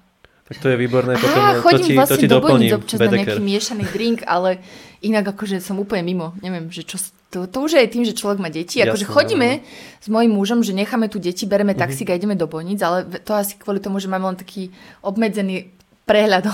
Tak 0.44 0.60
to 0.60 0.68
je 0.68 0.76
výborné, 0.76 1.16
potom 1.16 1.40
Á, 1.40 1.56
to 1.56 1.64
chodím 1.64 1.86
ti, 1.88 1.92
to 1.94 1.98
vlastne 1.98 2.20
ti 2.20 2.28
do. 2.28 2.36
Bojnic 2.36 2.72
občas 2.76 2.98
na 3.00 3.08
Bedeker. 3.08 3.16
nejaký 3.16 3.40
miešaný 3.40 3.84
drink, 3.88 4.18
ale 4.28 4.60
inak 5.00 5.24
akože 5.32 5.56
som 5.56 5.80
úplne 5.80 6.04
mimo. 6.04 6.36
Neviem, 6.44 6.68
že 6.68 6.84
čo, 6.84 7.00
to, 7.32 7.48
to 7.48 7.64
už 7.64 7.70
je 7.72 7.80
aj 7.80 7.88
tým, 7.88 8.04
že 8.04 8.12
človek 8.12 8.44
má 8.44 8.52
deti. 8.52 8.76
Akože 8.78 9.08
Jasné, 9.08 9.14
chodíme 9.14 9.48
áno. 9.56 9.64
s 9.98 10.06
mojím 10.12 10.32
mužom, 10.36 10.60
že 10.60 10.76
necháme 10.76 11.08
tu 11.08 11.16
deti, 11.16 11.48
bereme 11.48 11.72
Mhm. 11.72 11.80
taxík 11.80 12.12
a 12.12 12.18
ideme 12.18 12.36
do 12.36 12.44
Bojnic, 12.44 12.76
ale 12.78 13.08
to 13.24 13.32
asi 13.32 13.56
kvôli 13.56 13.80
tomu, 13.80 13.96
že 13.96 14.06
máme 14.06 14.26
len 14.26 14.36
taký 14.36 14.68
obmedzený 15.00 15.72
prehľad 16.05 16.44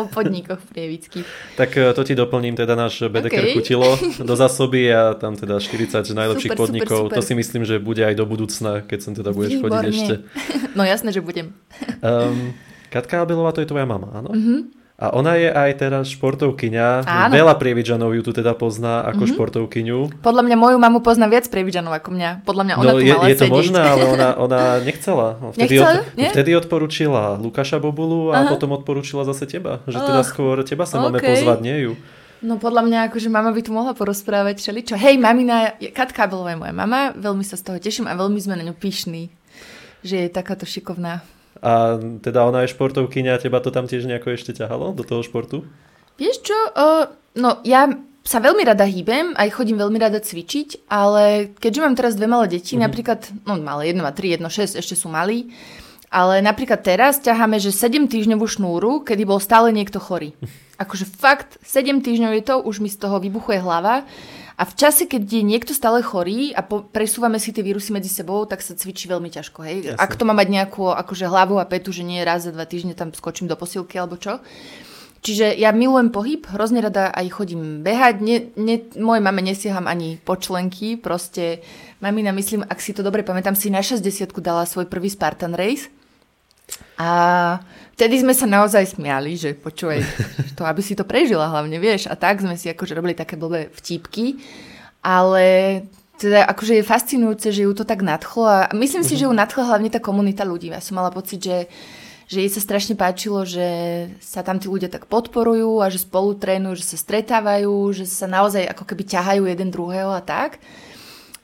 o, 0.00 0.08
podnikoch 0.08 0.60
prievických. 0.72 1.28
Tak 1.60 1.70
e, 1.76 1.92
to 1.92 2.00
ti 2.00 2.16
doplním, 2.16 2.56
teda 2.56 2.72
náš 2.72 3.04
Bedeker 3.12 3.44
Okej. 3.44 3.54
chutilo 3.54 3.88
do 4.24 4.34
zásoby 4.42 4.88
a 4.88 5.12
tam 5.12 5.36
teda 5.36 5.60
40 5.60 6.00
najlepších 6.16 6.52
Super, 6.52 6.56
super, 6.56 6.56
podnikov. 6.56 7.02
To 7.12 7.20
super. 7.20 7.28
si 7.28 7.32
myslím, 7.36 7.62
že 7.68 7.76
bude 7.76 8.00
aj 8.00 8.16
do 8.16 8.24
budúcna, 8.24 8.80
keď 8.80 8.98
sem 9.04 9.12
teda 9.12 9.36
budeš 9.36 9.60
chodiť 9.60 9.84
Výborne. 9.84 9.92
ešte. 9.92 10.14
No 10.76 10.84
jasné, 10.84 11.08
že 11.08 11.24
budem. 11.24 11.56
Um, 12.04 12.52
Katka 12.92 13.24
Abelová, 13.24 13.52
to 13.56 13.64
je 13.64 13.68
tvoja 13.68 13.88
mama, 13.88 14.12
áno? 14.12 14.28
Mhm. 14.32 14.56
A 14.96 15.12
ona 15.12 15.36
je 15.36 15.52
aj 15.52 15.70
teraz 15.76 16.08
športovkyňa. 16.08 17.04
Áno. 17.04 17.32
Veľa 17.36 17.60
prievidžanov 17.60 18.16
ju 18.16 18.24
tu 18.24 18.32
teda 18.32 18.56
pozná 18.56 19.04
ako 19.04 19.28
športovkyňu. 19.28 20.24
Podľa 20.24 20.42
mňa 20.42 20.56
moju 20.56 20.80
mamu 20.80 21.04
pozná 21.04 21.28
viac 21.28 21.44
prievidžanov 21.52 21.92
ako 21.92 22.16
mňa. 22.16 22.30
Podľa 22.48 22.62
mňa 22.64 22.74
ona 22.74 22.84
No 22.86 22.96
tu 22.96 23.04
je, 23.04 23.12
mala 23.12 23.28
je 23.28 23.36
to 23.36 23.44
sedieť. 23.44 23.52
možné, 23.52 23.80
ale 23.84 24.04
ona, 24.08 24.28
ona 24.48 24.60
nechcela. 24.80 25.36
Vtedy, 25.52 25.76
Nechcela? 25.76 25.92
Nie? 26.16 26.28
vtedy 26.32 26.50
odporúčila 26.56 27.36
Lukáša 27.36 27.76
Bobulu 27.76 28.32
a 28.32 28.42
Aha. 28.42 28.48
potom 28.48 28.72
odporúčila 28.72 29.22
zase 29.22 29.44
teba. 29.44 29.84
Že 29.84 30.00
teda 30.00 30.20
Ach, 30.20 30.26
skôr 30.26 30.64
teba 30.64 30.88
sa 30.88 30.96
máme 30.96 31.20
okej. 31.20 31.28
pozvať, 31.28 31.58
nie 31.60 31.78
ju. 31.84 31.92
No 32.40 32.56
podľa 32.56 32.80
mňa, 32.80 32.98
akože 33.08 33.28
mama 33.28 33.52
by 33.52 33.60
tu 33.60 33.72
mohla 33.72 33.92
porozprávať 33.92 34.60
všeličo. 34.60 34.96
Hej, 34.96 35.16
mamina, 35.16 35.76
Katka 35.92 36.24
Abelová 36.24 36.52
je 36.52 36.60
moja 36.60 36.72
mama, 36.72 37.12
veľmi 37.12 37.40
sa 37.40 37.56
z 37.56 37.64
toho 37.64 37.76
teším 37.76 38.08
a 38.08 38.16
veľmi 38.16 38.36
sme 38.36 38.56
na 38.56 38.64
ňu 38.64 38.72
pyšní, 38.72 39.28
že 40.00 40.24
je 40.24 40.28
takáto 40.28 40.64
šikovná. 40.64 41.20
A 41.66 41.98
teda 42.22 42.46
ona 42.46 42.62
je 42.62 42.70
športovkyňa, 42.70 43.42
teba 43.42 43.58
to 43.58 43.74
tam 43.74 43.90
tiež 43.90 44.06
nejako 44.06 44.38
ešte 44.38 44.54
ťahalo 44.54 44.94
do 44.94 45.02
toho 45.02 45.26
športu? 45.26 45.66
Vieš 46.14 46.46
čo, 46.46 46.54
uh, 46.54 47.10
no 47.34 47.58
ja 47.66 47.90
sa 48.26 48.38
veľmi 48.38 48.62
rada 48.62 48.86
hýbem, 48.86 49.34
aj 49.34 49.54
chodím 49.54 49.78
veľmi 49.78 49.98
rada 49.98 50.22
cvičiť, 50.22 50.86
ale 50.86 51.54
keďže 51.58 51.82
mám 51.82 51.94
teraz 51.98 52.14
dve 52.14 52.30
malé 52.30 52.46
deti, 52.58 52.74
mm-hmm. 52.74 52.86
napríklad, 52.86 53.20
no 53.42 53.58
malé, 53.58 53.90
jedno 53.90 54.06
má 54.06 54.14
3, 54.14 54.38
jedno 54.38 54.50
6, 54.50 54.78
ešte 54.78 54.94
sú 54.94 55.10
malí, 55.10 55.50
ale 56.10 56.38
napríklad 56.38 56.86
teraz 56.86 57.18
ťaháme, 57.22 57.58
že 57.58 57.74
7 57.74 58.06
týždňovú 58.06 58.46
šnúru, 58.46 59.02
kedy 59.02 59.22
bol 59.26 59.42
stále 59.42 59.70
niekto 59.70 59.98
chorý. 59.98 60.34
Akože 60.82 61.06
fakt, 61.06 61.58
7 61.66 62.02
týždňov 62.02 62.32
je 62.38 62.42
to, 62.46 62.54
už 62.62 62.78
mi 62.78 62.90
z 62.90 62.98
toho 62.98 63.18
vybuchuje 63.18 63.58
hlava. 63.62 64.06
A 64.56 64.64
v 64.64 64.72
čase, 64.72 65.04
keď 65.04 65.20
je 65.28 65.42
niekto 65.44 65.76
stále 65.76 66.00
chorý 66.00 66.56
a 66.56 66.64
po, 66.64 66.80
presúvame 66.88 67.36
si 67.36 67.52
tie 67.52 67.60
vírusy 67.60 67.92
medzi 67.92 68.08
sebou, 68.08 68.40
tak 68.48 68.64
sa 68.64 68.72
cvičí 68.72 69.04
veľmi 69.04 69.28
ťažko. 69.28 69.60
Hej? 69.60 69.76
Jasne. 69.92 70.00
Ak 70.00 70.16
to 70.16 70.24
má 70.24 70.32
mať 70.32 70.48
nejakú 70.48 70.96
akože 70.96 71.28
hlavu 71.28 71.60
a 71.60 71.68
petu, 71.68 71.92
že 71.92 72.00
nie 72.00 72.24
raz 72.24 72.48
za 72.48 72.56
dva 72.56 72.64
týždne 72.64 72.96
tam 72.96 73.12
skočím 73.12 73.52
do 73.52 73.56
posilky 73.56 74.00
alebo 74.00 74.16
čo. 74.16 74.40
Čiže 75.20 75.58
ja 75.60 75.76
milujem 75.76 76.08
pohyb, 76.08 76.46
hrozne 76.48 76.80
rada 76.80 77.12
aj 77.12 77.36
chodím 77.36 77.84
behať. 77.84 78.22
Ne, 78.24 78.36
ne, 78.56 78.80
moje 78.96 79.20
mame 79.20 79.44
nesiaham 79.44 79.90
ani 79.90 80.22
počlenky, 80.24 80.96
proste 80.96 81.60
mamina, 82.00 82.32
myslím, 82.32 82.64
ak 82.64 82.80
si 82.80 82.96
to 82.96 83.04
dobre 83.04 83.26
pamätám, 83.26 83.58
si 83.58 83.68
na 83.68 83.84
60 83.84 84.32
dala 84.40 84.64
svoj 84.64 84.88
prvý 84.88 85.12
Spartan 85.12 85.52
Race 85.52 85.92
a 86.96 87.10
vtedy 87.94 88.24
sme 88.24 88.32
sa 88.32 88.48
naozaj 88.48 88.96
smiali, 88.96 89.36
že 89.36 89.52
počúvaj, 89.52 90.00
to 90.56 90.64
aby 90.64 90.80
si 90.80 90.96
to 90.96 91.04
prežila 91.04 91.48
hlavne, 91.48 91.76
vieš. 91.76 92.08
A 92.08 92.16
tak 92.16 92.40
sme 92.40 92.56
si 92.56 92.72
akože 92.72 92.96
robili 92.96 93.12
také 93.16 93.36
blbé 93.36 93.68
vtípky, 93.72 94.40
ale 95.04 95.80
teda 96.16 96.48
akože 96.48 96.80
je 96.80 96.84
fascinujúce, 96.88 97.48
že 97.52 97.68
ju 97.68 97.72
to 97.76 97.84
tak 97.84 98.00
nadchlo 98.00 98.44
a 98.48 98.58
myslím 98.72 99.04
si, 99.04 99.20
že 99.20 99.28
ju 99.28 99.32
nadchla 99.36 99.68
hlavne 99.68 99.92
tá 99.92 100.00
komunita 100.00 100.48
ľudí. 100.48 100.72
Ja 100.72 100.80
som 100.80 100.96
mala 100.96 101.12
pocit, 101.12 101.44
že, 101.44 101.68
že 102.24 102.40
jej 102.40 102.48
sa 102.48 102.64
strašne 102.64 102.96
páčilo, 102.96 103.44
že 103.44 103.68
sa 104.24 104.40
tam 104.40 104.56
tí 104.56 104.64
ľudia 104.64 104.88
tak 104.88 105.04
podporujú 105.12 105.84
a 105.84 105.92
že 105.92 106.00
spolu 106.00 106.32
trénujú, 106.32 106.80
že 106.80 106.96
sa 106.96 106.96
stretávajú, 106.96 107.92
že 107.92 108.08
sa 108.08 108.24
naozaj 108.24 108.64
ako 108.64 108.84
keby 108.88 109.04
ťahajú 109.04 109.44
jeden 109.44 109.68
druhého 109.68 110.08
a 110.16 110.24
tak. 110.24 110.56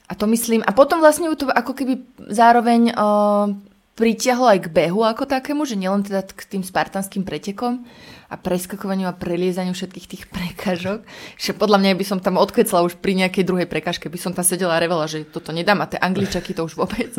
A 0.09 0.17
to 0.17 0.25
myslím. 0.25 0.65
A 0.65 0.73
potom 0.73 0.99
vlastne 0.99 1.29
ju 1.29 1.37
to 1.37 1.45
ako 1.53 1.77
keby 1.77 2.01
zároveň 2.33 2.97
uh, 2.97 3.53
pritiahlo 3.93 4.49
aj 4.49 4.59
k 4.65 4.73
behu 4.73 5.05
ako 5.05 5.29
takému, 5.29 5.69
že 5.69 5.77
nielen 5.77 6.01
teda 6.01 6.25
k 6.25 6.49
tým 6.49 6.65
spartanským 6.65 7.21
pretekom 7.21 7.85
a 8.25 8.35
preskakovaniu 8.35 9.05
a 9.05 9.13
preliezaniu 9.13 9.77
všetkých 9.77 10.09
tých 10.09 10.23
prekážok. 10.33 11.05
Že 11.37 11.51
podľa 11.53 11.77
mňa 11.77 11.99
by 12.01 12.05
som 12.05 12.17
tam 12.17 12.41
odkvecla 12.41 12.81
už 12.81 12.97
pri 12.97 13.13
nejakej 13.21 13.45
druhej 13.45 13.67
prekážke, 13.69 14.09
by 14.09 14.17
som 14.17 14.33
tam 14.33 14.41
sedela 14.41 14.77
a 14.77 14.81
revela, 14.81 15.05
že 15.05 15.21
toto 15.29 15.53
nedám 15.53 15.85
a 15.85 15.89
tie 15.89 16.01
angličaky 16.01 16.57
to 16.57 16.65
už 16.65 16.73
vôbec. 16.73 17.13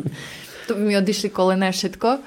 to 0.66 0.70
by 0.74 0.82
mi 0.82 0.98
odišli 0.98 1.30
kolená 1.30 1.70
a 1.70 1.74
všetko. 1.74 2.18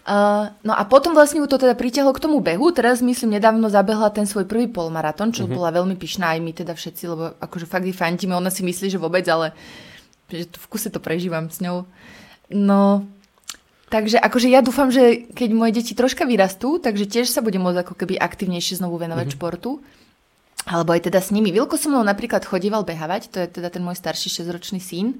Uh, 0.00 0.48
no 0.64 0.72
a 0.72 0.88
potom 0.88 1.12
vlastne 1.12 1.44
ju 1.44 1.46
to 1.46 1.60
teda 1.60 1.76
pritiahlo 1.76 2.16
k 2.16 2.24
tomu 2.24 2.40
behu. 2.40 2.72
Teraz 2.72 3.04
myslím, 3.04 3.36
nedávno 3.36 3.68
zabehla 3.68 4.08
ten 4.08 4.24
svoj 4.24 4.48
prvý 4.48 4.64
polmaratón, 4.64 5.28
čo 5.28 5.44
uh-huh. 5.44 5.60
bola 5.60 5.68
veľmi 5.76 6.00
pyšná 6.00 6.34
aj 6.34 6.40
my 6.40 6.52
teda 6.56 6.72
všetci, 6.72 7.04
lebo 7.04 7.36
akože 7.36 7.68
fakt 7.68 7.84
jej 7.84 7.92
fandíme, 7.92 8.32
ona 8.32 8.48
si 8.48 8.64
myslí, 8.64 8.96
že 8.96 8.96
vôbec, 8.96 9.28
ale 9.28 9.52
že 10.32 10.48
v 10.48 10.66
kuse 10.72 10.88
to 10.88 11.04
prežívam 11.04 11.52
s 11.52 11.60
ňou. 11.60 11.84
No, 12.48 13.04
Takže 13.90 14.22
akože 14.22 14.46
ja 14.46 14.62
dúfam, 14.62 14.86
že 14.94 15.26
keď 15.34 15.50
moje 15.50 15.82
deti 15.82 15.98
troška 15.98 16.22
vyrastú, 16.22 16.78
takže 16.78 17.10
tiež 17.10 17.26
sa 17.26 17.42
budem 17.42 17.58
môcť 17.58 17.82
ako 17.82 17.94
keby 17.98 18.22
aktivnejšie 18.22 18.78
znovu 18.78 19.02
venovať 19.02 19.34
mm-hmm. 19.34 19.42
športu. 19.42 19.82
Alebo 20.62 20.94
aj 20.94 21.10
teda 21.10 21.18
s 21.18 21.34
nimi. 21.34 21.50
Vilko 21.50 21.74
so 21.74 21.90
mnou 21.90 22.06
napríklad 22.06 22.46
chodíval 22.46 22.86
behávať, 22.86 23.34
to 23.34 23.42
je 23.42 23.50
teda 23.50 23.74
ten 23.74 23.82
môj 23.82 23.98
starší 23.98 24.30
6-ročný 24.30 24.78
syn. 24.78 25.18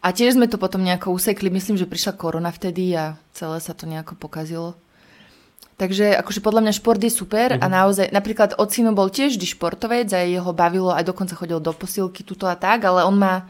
A 0.00 0.14
tiež 0.14 0.40
sme 0.40 0.48
to 0.48 0.56
potom 0.56 0.80
nejako 0.80 1.12
usekli, 1.12 1.52
myslím, 1.52 1.76
že 1.76 1.84
prišla 1.84 2.16
korona 2.16 2.48
vtedy 2.48 2.96
a 2.96 3.18
celé 3.36 3.58
sa 3.60 3.76
to 3.76 3.84
nejako 3.84 4.16
pokazilo. 4.16 4.78
Takže 5.78 6.16
akože 6.16 6.40
podľa 6.42 6.62
mňa 6.64 6.78
šport 6.80 6.98
je 6.98 7.12
super 7.12 7.54
mm-hmm. 7.54 7.62
a 7.62 7.66
mhm. 7.68 7.74
naozaj, 7.76 8.06
napríklad 8.08 8.50
ocino 8.56 8.96
bol 8.96 9.12
tiež 9.12 9.36
vždy 9.36 9.46
športovec 9.52 10.08
a 10.16 10.24
jeho 10.24 10.50
bavilo, 10.56 10.96
aj 10.96 11.04
dokonca 11.04 11.36
chodil 11.36 11.60
do 11.60 11.76
posilky 11.76 12.24
tuto 12.24 12.48
a 12.48 12.56
tak, 12.56 12.88
ale 12.88 13.04
on 13.04 13.20
má 13.20 13.44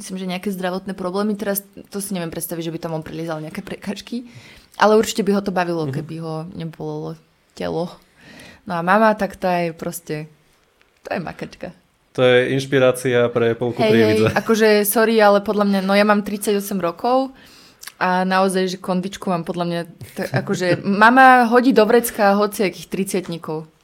myslím, 0.00 0.16
že 0.16 0.32
nejaké 0.32 0.48
zdravotné 0.48 0.96
problémy. 0.96 1.36
Teraz 1.36 1.60
to 1.92 2.00
si 2.00 2.16
neviem 2.16 2.32
predstaviť, 2.32 2.72
že 2.72 2.72
by 2.72 2.78
tam 2.80 2.96
on 2.96 3.04
prilizal 3.04 3.44
nejaké 3.44 3.60
prekažky. 3.60 4.26
Ale 4.80 4.96
určite 4.96 5.20
by 5.20 5.36
ho 5.36 5.42
to 5.44 5.52
bavilo, 5.52 5.84
mm-hmm. 5.84 5.96
keby 6.00 6.14
ho 6.24 6.48
nebolelo 6.56 7.20
telo. 7.52 7.92
No 8.64 8.80
a 8.80 8.82
mama, 8.82 9.12
tak 9.12 9.36
tá 9.36 9.60
je 9.60 9.76
proste, 9.76 10.16
to 11.04 11.12
je 11.12 11.20
makačka. 11.20 11.76
To 12.18 12.26
je 12.26 12.56
inšpirácia 12.56 13.30
pre 13.30 13.54
polku 13.54 13.78
hej, 13.86 13.94
hej, 13.94 14.18
akože 14.34 14.82
sorry, 14.82 15.22
ale 15.22 15.38
podľa 15.46 15.62
mňa, 15.68 15.80
no 15.86 15.94
ja 15.94 16.02
mám 16.02 16.26
38 16.26 16.58
rokov 16.82 17.30
a 18.02 18.26
naozaj, 18.26 18.66
že 18.66 18.82
kondičku 18.82 19.30
mám 19.30 19.46
podľa 19.46 19.64
mňa, 19.68 19.80
tak, 20.18 20.28
akože 20.42 20.82
mama 20.82 21.46
hodí 21.46 21.70
do 21.70 21.86
vrecka 21.86 22.34
hociakých 22.34 22.90
30 22.90 23.30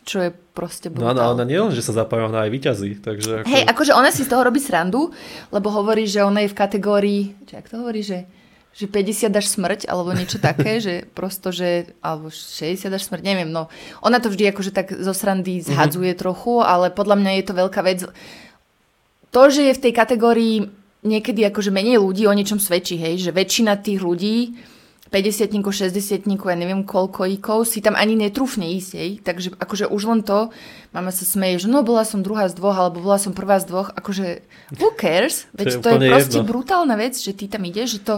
čo 0.07 0.23
je 0.23 0.31
proste 0.31 0.87
brutál. 0.87 1.19
No, 1.19 1.19
no 1.19 1.35
ona 1.35 1.43
nie 1.43 1.59
len, 1.59 1.75
že 1.75 1.83
sa 1.83 1.91
zapája, 1.91 2.31
ona 2.31 2.47
aj 2.47 2.51
vyťazí. 2.55 2.91
Takže 3.03 3.31
ako... 3.43 3.51
Hej, 3.51 3.63
akože 3.67 3.93
ona 3.93 4.15
si 4.15 4.23
z 4.23 4.31
toho 4.31 4.47
robí 4.47 4.63
srandu, 4.63 5.11
lebo 5.51 5.69
hovorí, 5.75 6.07
že 6.07 6.23
ona 6.23 6.47
je 6.47 6.55
v 6.55 6.57
kategórii, 6.57 7.23
čo 7.43 7.59
to 7.67 7.83
hovorí, 7.83 8.07
že, 8.07 8.23
že 8.71 8.87
50 8.87 9.35
až 9.35 9.47
smrť, 9.51 9.81
alebo 9.91 10.15
niečo 10.15 10.39
také, 10.39 10.79
že 10.79 11.03
prosto, 11.19 11.51
že, 11.51 11.91
alebo 11.99 12.31
60 12.31 12.87
až 12.87 13.03
smrť, 13.03 13.23
neviem, 13.27 13.51
no. 13.51 13.67
Ona 14.07 14.23
to 14.23 14.31
vždy 14.31 14.55
akože 14.55 14.71
tak 14.71 14.95
zo 14.95 15.11
srandy 15.11 15.59
mhm. 15.59 15.75
zhadzuje 15.75 16.15
mm-hmm. 16.15 16.23
trochu, 16.23 16.63
ale 16.63 16.95
podľa 16.95 17.19
mňa 17.19 17.31
je 17.43 17.45
to 17.45 17.53
veľká 17.59 17.81
vec. 17.83 18.07
To, 19.35 19.43
že 19.51 19.69
je 19.69 19.77
v 19.77 19.83
tej 19.91 19.93
kategórii 19.93 20.57
niekedy 21.03 21.43
akože 21.51 21.75
menej 21.75 21.99
ľudí 21.99 22.31
o 22.31 22.33
niečom 22.33 22.63
svedčí, 22.63 22.95
hej, 22.95 23.19
že 23.19 23.35
väčšina 23.35 23.75
tých 23.83 24.01
ľudí 24.01 24.55
50 25.17 25.49
60 25.49 26.29
ja 26.29 26.57
neviem 26.61 26.85
koľko 26.85 27.25
ikov, 27.41 27.65
si 27.65 27.81
tam 27.81 27.97
ani 27.97 28.21
netrúfne 28.21 28.69
ísť, 28.77 28.91
hej. 29.01 29.11
Takže 29.25 29.57
akože 29.57 29.89
už 29.89 30.03
len 30.13 30.21
to, 30.21 30.53
mama 30.93 31.09
sa 31.09 31.25
smeje, 31.25 31.65
že 31.65 31.73
no 31.73 31.81
bola 31.81 32.05
som 32.05 32.21
druhá 32.21 32.53
z 32.53 32.61
dvoch, 32.61 32.77
alebo 32.77 33.01
bola 33.01 33.17
som 33.17 33.33
prvá 33.33 33.57
z 33.57 33.73
dvoch, 33.73 33.89
akože 33.97 34.45
who 34.77 34.93
cares? 35.01 35.49
Veď 35.57 35.81
to 35.81 35.89
je, 35.89 35.97
to 35.97 36.05
je 36.05 36.11
proste 36.13 36.39
jedno. 36.45 36.49
brutálna 36.53 36.95
vec, 37.01 37.17
že 37.17 37.33
ty 37.33 37.49
tam 37.49 37.65
ideš, 37.65 37.97
že 37.97 38.01
to 38.05 38.15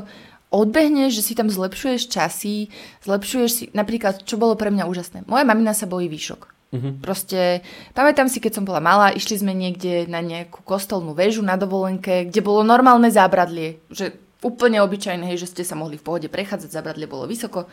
odbehneš, 0.51 1.22
že 1.22 1.22
si 1.22 1.32
tam 1.38 1.46
zlepšuješ 1.46 2.11
časy, 2.11 2.74
zlepšuješ 3.07 3.51
si, 3.55 3.64
napríklad, 3.70 4.26
čo 4.26 4.34
bolo 4.34 4.59
pre 4.59 4.74
mňa 4.74 4.90
úžasné. 4.90 5.18
Moja 5.30 5.46
mamina 5.46 5.76
sa 5.76 5.86
bojí 5.86 6.11
výšok. 6.11 6.59
Uh-huh. 6.68 6.92
Proste, 7.01 7.64
pamätám 7.96 8.28
si, 8.28 8.44
keď 8.44 8.61
som 8.61 8.64
bola 8.66 8.82
malá, 8.82 9.09
išli 9.09 9.40
sme 9.40 9.57
niekde 9.57 10.05
na 10.05 10.20
nejakú 10.20 10.61
kostolnú 10.66 11.16
väžu 11.16 11.40
na 11.40 11.57
dovolenke, 11.57 12.28
kde 12.28 12.44
bolo 12.44 12.61
normálne 12.61 13.09
zábradlie, 13.09 13.80
že 13.88 14.12
úplne 14.43 14.78
obyčajné, 14.82 15.34
hej, 15.34 15.47
že 15.47 15.51
ste 15.51 15.62
sa 15.66 15.74
mohli 15.74 15.99
v 15.99 16.07
pohode 16.07 16.28
prechádzať, 16.30 16.70
zabradlie 16.70 17.11
bolo 17.11 17.26
vysoko. 17.26 17.66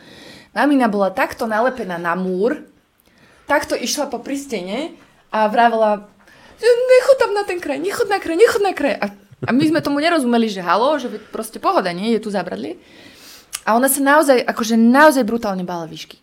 Mamina 0.50 0.90
bola 0.90 1.14
takto 1.14 1.46
nalepená 1.46 1.94
na 1.94 2.18
múr, 2.18 2.66
takto 3.46 3.78
išla 3.78 4.10
po 4.10 4.18
pristene 4.18 4.98
a 5.30 5.46
vravela, 5.46 6.10
nechod 6.62 7.16
tam 7.22 7.32
na 7.34 7.46
ten 7.46 7.62
kraj, 7.62 7.78
nechod 7.78 8.10
na 8.10 8.18
kraj, 8.18 8.34
nechod 8.34 8.62
na 8.62 8.74
kraj. 8.74 8.98
A, 8.98 9.06
a 9.46 9.50
my 9.54 9.64
sme 9.70 9.84
tomu 9.84 10.02
nerozumeli, 10.02 10.50
že 10.50 10.64
halo, 10.64 10.98
že 10.98 11.06
proste 11.30 11.62
pohoda, 11.62 11.94
nie, 11.94 12.10
je 12.18 12.24
tu 12.26 12.34
zabradlie. 12.34 12.80
A 13.66 13.74
ona 13.78 13.90
sa 13.90 14.02
naozaj, 14.02 14.42
akože 14.46 14.74
naozaj 14.78 15.26
brutálne 15.26 15.66
bála 15.66 15.86
výšky. 15.86 16.18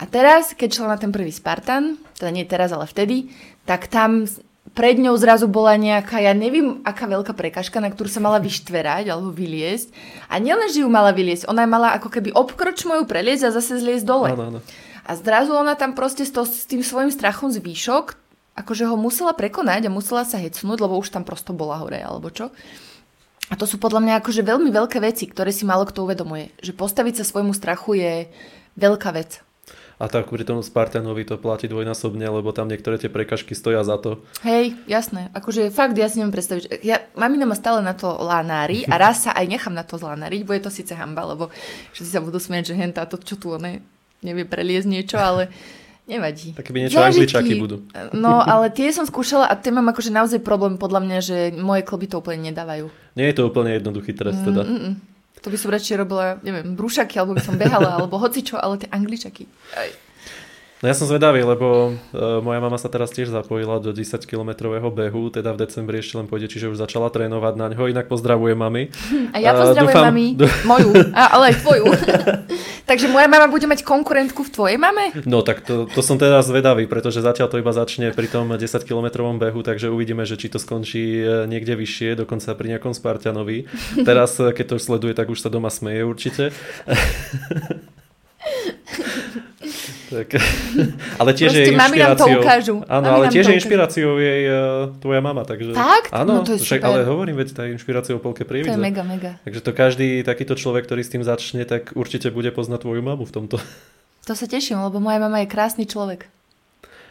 A 0.00 0.08
teraz, 0.08 0.56
keď 0.56 0.82
šla 0.82 0.88
na 0.96 0.98
ten 0.98 1.12
prvý 1.12 1.30
Spartan, 1.30 2.00
teda 2.16 2.32
nie 2.32 2.48
teraz, 2.48 2.72
ale 2.72 2.88
vtedy, 2.88 3.30
tak 3.68 3.86
tam 3.86 4.24
pred 4.72 4.96
ňou 4.96 5.12
zrazu 5.20 5.48
bola 5.48 5.76
nejaká, 5.76 6.20
ja 6.24 6.32
neviem, 6.32 6.80
aká 6.82 7.04
veľká 7.04 7.36
prekažka, 7.36 7.76
na 7.80 7.92
ktorú 7.92 8.08
sa 8.08 8.24
mala 8.24 8.40
vyštverať 8.40 9.12
alebo 9.12 9.28
vyliesť. 9.28 9.92
A 10.32 10.40
nielen, 10.40 10.68
že 10.72 10.80
ju 10.84 10.88
mala 10.88 11.12
vyliesť, 11.12 11.44
ona 11.48 11.68
mala 11.68 11.92
ako 11.96 12.08
keby 12.08 12.32
obkroč 12.32 12.88
moju 12.88 13.04
preliesť 13.04 13.52
a 13.52 13.54
zase 13.54 13.80
zliesť 13.80 14.04
dole. 14.08 14.32
No, 14.32 14.48
no, 14.48 14.50
no. 14.56 14.60
A 15.02 15.12
zrazu 15.18 15.52
ona 15.52 15.76
tam 15.76 15.92
proste 15.92 16.24
s, 16.24 16.32
to, 16.32 16.48
s 16.48 16.64
tým 16.64 16.80
svojim 16.80 17.12
strachom 17.12 17.52
z 17.52 17.60
výšok, 17.60 18.16
akože 18.56 18.88
ho 18.88 18.96
musela 18.96 19.36
prekonať 19.36 19.88
a 19.88 19.94
musela 19.94 20.24
sa 20.24 20.40
hecnúť, 20.40 20.78
lebo 20.80 20.96
už 20.96 21.12
tam 21.12 21.26
prosto 21.26 21.52
bola 21.52 21.80
hore 21.82 22.00
alebo 22.00 22.32
čo. 22.32 22.48
A 23.50 23.58
to 23.58 23.68
sú 23.68 23.76
podľa 23.76 24.00
mňa 24.00 24.14
akože 24.24 24.46
veľmi 24.46 24.72
veľké 24.72 25.02
veci, 25.04 25.28
ktoré 25.28 25.52
si 25.52 25.68
málo 25.68 25.84
kto 25.84 26.08
uvedomuje. 26.08 26.56
Že 26.64 26.72
postaviť 26.72 27.20
sa 27.20 27.28
svojmu 27.28 27.52
strachu 27.52 28.00
je 28.00 28.12
veľká 28.80 29.12
vec. 29.12 29.44
A 30.02 30.10
tak 30.10 30.34
pri 30.34 30.42
tom 30.42 30.58
Spartanovi 30.66 31.22
to 31.22 31.38
platí 31.38 31.70
dvojnásobne, 31.70 32.26
lebo 32.26 32.50
tam 32.50 32.66
niektoré 32.66 32.98
tie 32.98 33.06
prekažky 33.06 33.54
stoja 33.54 33.86
za 33.86 34.02
to. 34.02 34.18
Hej, 34.42 34.74
jasné. 34.90 35.30
Akože 35.30 35.70
fakt, 35.70 35.94
ja 35.94 36.10
si 36.10 36.18
neviem 36.18 36.34
predstaviť. 36.34 36.82
Ja, 36.82 37.06
mamina 37.14 37.46
ma 37.46 37.54
stále 37.54 37.86
na 37.86 37.94
to 37.94 38.10
lanári 38.18 38.82
a 38.90 38.98
raz 38.98 39.22
sa 39.22 39.30
aj 39.30 39.46
nechám 39.46 39.70
na 39.70 39.86
to 39.86 40.02
zlanáriť, 40.02 40.42
bude 40.42 40.58
to 40.58 40.74
síce 40.74 40.90
hamba, 40.98 41.22
lebo 41.22 41.54
všetci 41.94 42.10
sa 42.10 42.18
budú 42.18 42.42
smieť, 42.42 42.74
že 42.74 42.78
hen 42.82 42.90
táto, 42.90 43.14
čo 43.14 43.38
tu 43.38 43.54
one 43.54 43.78
nevie 44.26 44.42
preliesť 44.42 44.90
niečo, 44.90 45.22
ale 45.22 45.54
nevadí. 46.10 46.58
Tak 46.58 46.66
keby 46.66 46.82
niečo 46.82 46.98
angličaky 46.98 47.54
budú. 47.62 47.86
No, 48.10 48.42
ale 48.42 48.74
tie 48.74 48.90
som 48.90 49.06
skúšala 49.06 49.46
a 49.46 49.54
tie 49.54 49.70
mám 49.70 49.86
akože 49.86 50.10
naozaj 50.10 50.42
problém 50.42 50.82
podľa 50.82 50.98
mňa, 50.98 51.18
že 51.22 51.36
moje 51.54 51.86
kloby 51.86 52.10
to 52.10 52.18
úplne 52.18 52.50
nedávajú. 52.50 52.90
Nie 53.14 53.30
je 53.30 53.38
to 53.38 53.46
úplne 53.46 53.78
jednoduchý 53.78 54.18
trest 54.18 54.42
teda. 54.42 54.66
Mm-mm. 54.66 55.11
To 55.42 55.50
by 55.50 55.58
som 55.58 55.74
radšej 55.74 55.96
robila, 55.98 56.38
neviem, 56.46 56.78
brúšaky, 56.78 57.18
alebo 57.18 57.34
by 57.34 57.42
som 57.42 57.58
behala, 57.58 57.98
alebo 57.98 58.14
hocičo, 58.18 58.58
ale 58.62 58.78
tie 58.78 58.88
angličaky. 58.94 59.50
Aj. 59.74 59.90
No 60.82 60.90
ja 60.90 60.98
som 60.98 61.06
zvedavý, 61.06 61.46
lebo 61.46 61.94
uh, 61.94 62.42
moja 62.42 62.58
mama 62.58 62.74
sa 62.74 62.90
teraz 62.90 63.14
tiež 63.14 63.30
zapojila 63.30 63.78
do 63.78 63.94
10-kilometrového 63.94 64.90
behu, 64.90 65.30
teda 65.30 65.54
v 65.54 65.62
decembri 65.62 66.02
ešte 66.02 66.18
len 66.18 66.26
pôjde, 66.26 66.50
čiže 66.50 66.74
už 66.74 66.82
začala 66.82 67.06
trénovať 67.06 67.54
na 67.54 67.70
ňo, 67.70 67.86
inak 67.86 68.10
pozdravujem 68.10 68.58
mami. 68.58 68.90
A 69.30 69.38
ja 69.38 69.54
pozdravujem 69.54 69.78
uh, 69.78 69.94
dúfam, 69.94 70.04
mami, 70.10 70.26
moju, 70.66 70.90
a, 71.14 71.38
ale 71.38 71.54
aj 71.54 71.62
tvoju. 71.62 71.86
Takže 72.90 73.06
moja 73.14 73.30
mama 73.30 73.46
bude 73.46 73.70
mať 73.70 73.86
konkurentku 73.86 74.42
v 74.42 74.50
tvojej 74.50 74.74
mame? 74.82 75.14
No 75.22 75.46
tak 75.46 75.62
to, 75.62 75.86
to 75.86 76.02
som 76.02 76.18
teda 76.18 76.42
zvedavý, 76.42 76.90
pretože 76.90 77.22
zatiaľ 77.22 77.46
to 77.46 77.62
iba 77.62 77.70
začne 77.70 78.10
pri 78.10 78.26
tom 78.26 78.50
10-kilometrovom 78.50 79.38
behu, 79.38 79.62
takže 79.62 79.86
uvidíme, 79.86 80.26
že 80.26 80.34
či 80.34 80.50
to 80.50 80.58
skončí 80.58 81.22
e, 81.22 81.46
niekde 81.46 81.78
vyššie, 81.78 82.18
dokonca 82.26 82.58
pri 82.58 82.74
nejakom 82.74 82.90
Spartanovi. 82.90 83.70
Teraz, 84.02 84.34
e, 84.42 84.50
keď 84.50 84.74
to 84.74 84.76
sleduje, 84.82 85.14
tak 85.14 85.30
už 85.30 85.38
sa 85.38 85.46
doma 85.46 85.70
smeje 85.70 86.02
určite. 86.02 86.50
Tak, 90.12 90.28
ale 91.16 91.30
tiež 91.32 91.56
Proste 91.56 91.64
je 91.64 91.72
inšpiráciou... 91.72 92.84
Áno, 92.84 93.06
ale 93.08 93.32
tiež 93.32 93.48
je 93.48 93.54
inšpiráciou 93.56 94.20
jej 94.20 94.42
uh, 94.44 94.92
tvoja 95.00 95.24
mama, 95.24 95.48
takže... 95.48 95.72
Fakt? 95.72 96.12
Áno, 96.12 96.40
no 96.40 96.44
to 96.44 96.52
je 96.52 96.60
však, 96.60 96.84
ale 96.84 97.08
hovorím, 97.08 97.40
veď 97.40 97.48
tá 97.56 97.64
inšpiráciou 97.64 98.20
polke 98.20 98.44
prievidze. 98.44 98.76
To 98.76 98.76
je 98.76 98.84
mega, 98.84 99.00
mega. 99.00 99.40
Takže 99.48 99.60
to 99.64 99.72
každý 99.72 100.20
takýto 100.20 100.52
človek, 100.52 100.84
ktorý 100.84 101.00
s 101.00 101.10
tým 101.16 101.24
začne, 101.24 101.64
tak 101.64 101.96
určite 101.96 102.28
bude 102.28 102.52
poznať 102.52 102.84
tvoju 102.84 103.00
mamu 103.00 103.24
v 103.24 103.32
tomto. 103.32 103.56
To 104.22 104.38
sa 104.38 104.46
teším, 104.46 104.78
lebo 104.78 105.02
moja 105.02 105.18
mama 105.18 105.42
je 105.42 105.50
krásny 105.50 105.82
človek. 105.82 106.30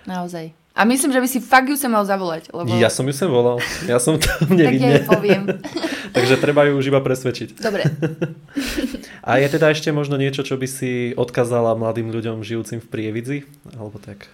Naozaj. 0.08 0.56
A 0.72 0.88
myslím, 0.88 1.12
že 1.12 1.20
by 1.20 1.28
si 1.28 1.44
fakt 1.44 1.68
ju 1.68 1.76
sa 1.76 1.92
mal 1.92 2.08
zavolať. 2.08 2.48
Lebo... 2.56 2.72
Ja 2.80 2.88
som 2.88 3.04
ju 3.04 3.12
sem 3.12 3.28
volal. 3.28 3.60
Ja 3.84 4.00
som 4.00 4.16
to 4.16 4.32
nevidne. 4.48 4.64
tak 4.64 4.74
ja 4.80 5.04
poviem. 5.04 5.44
Takže 6.12 6.36
treba 6.38 6.68
ju 6.68 6.76
už 6.76 6.92
iba 6.92 7.00
presvedčiť. 7.00 7.60
Dobre. 7.60 7.88
A 9.28 9.40
je 9.40 9.48
teda 9.48 9.72
ešte 9.72 9.90
možno 9.96 10.20
niečo, 10.20 10.44
čo 10.44 10.60
by 10.60 10.68
si 10.68 11.16
odkazala 11.16 11.78
mladým 11.78 12.12
ľuďom 12.12 12.44
žijúcim 12.44 12.84
v 12.84 12.88
Prievidzi? 12.92 13.38
Alebo 13.76 13.98
tak? 14.02 14.28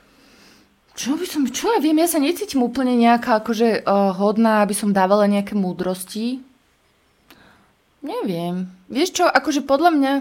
Čo 0.97 1.13
by 1.13 1.25
som, 1.29 1.45
čo 1.45 1.69
ja 1.69 1.79
viem, 1.79 2.01
ja 2.01 2.09
sa 2.09 2.17
necítim 2.17 2.65
úplne 2.65 2.97
nejaká 2.97 3.45
akože 3.45 3.85
uh, 3.85 4.17
hodná, 4.17 4.65
aby 4.65 4.73
som 4.73 4.89
dávala 4.89 5.29
nejaké 5.29 5.53
múdrosti. 5.53 6.41
Neviem. 8.01 8.73
Vieš 8.89 9.21
čo, 9.21 9.25
akože 9.29 9.61
podľa 9.61 9.91
mňa 9.93 10.13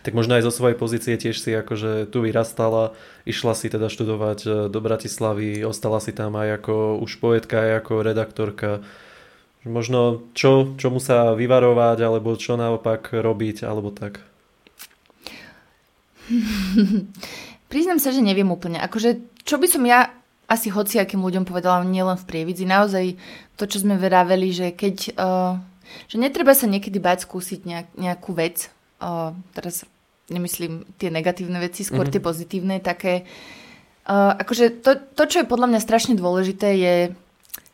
tak 0.00 0.16
možno 0.16 0.32
aj 0.36 0.48
zo 0.48 0.52
svojej 0.52 0.80
pozície 0.80 1.12
tiež 1.20 1.36
si 1.36 1.52
akože 1.52 2.08
tu 2.08 2.24
vyrastala, 2.24 2.96
išla 3.28 3.52
si 3.52 3.68
teda 3.68 3.92
študovať 3.92 4.38
e, 4.44 4.50
do 4.72 4.80
Bratislavy, 4.80 5.60
ostala 5.60 6.00
si 6.00 6.16
tam 6.16 6.40
aj 6.40 6.64
ako 6.64 7.04
už 7.04 7.20
poetka, 7.20 7.60
aj 7.60 7.72
ako 7.84 7.92
redaktorka. 8.00 8.80
Možno 9.68 10.24
čo, 10.32 10.72
čomu 10.80 11.04
sa 11.04 11.36
vyvarovať, 11.36 11.98
alebo 12.00 12.32
čo 12.32 12.56
naopak 12.56 13.12
robiť, 13.12 13.68
alebo 13.68 13.92
tak. 13.92 14.24
Priznám 17.72 18.00
sa, 18.00 18.08
že 18.08 18.24
neviem 18.24 18.48
úplne. 18.48 18.80
Akože, 18.80 19.20
čo 19.44 19.60
by 19.60 19.68
som 19.68 19.84
ja 19.84 20.08
asi 20.50 20.72
hociakým 20.72 21.22
ľuďom 21.22 21.46
povedala, 21.46 21.86
nielen 21.86 22.18
v 22.18 22.26
prievidzi, 22.26 22.66
naozaj 22.66 23.14
to, 23.54 23.70
čo 23.70 23.86
sme 23.86 23.94
veraveli, 24.00 24.50
že 24.50 24.66
keď, 24.74 25.14
uh, 25.14 25.54
že 26.10 26.16
netreba 26.18 26.56
sa 26.58 26.66
niekedy 26.66 26.98
báť 26.98 27.28
skúsiť 27.28 27.60
nejak, 27.62 27.88
nejakú 27.94 28.34
vec, 28.34 28.66
uh, 28.98 29.30
teraz 29.54 29.86
nemyslím 30.26 30.88
tie 30.98 31.12
negatívne 31.14 31.62
veci, 31.62 31.86
skôr 31.86 32.10
mm-hmm. 32.10 32.14
tie 32.18 32.26
pozitívne, 32.26 32.76
také, 32.82 33.28
uh, 34.10 34.34
akože 34.42 34.82
to, 34.82 34.98
to, 35.14 35.22
čo 35.30 35.36
je 35.44 35.50
podľa 35.50 35.70
mňa 35.70 35.80
strašne 35.86 36.18
dôležité, 36.18 36.68
je 36.74 36.94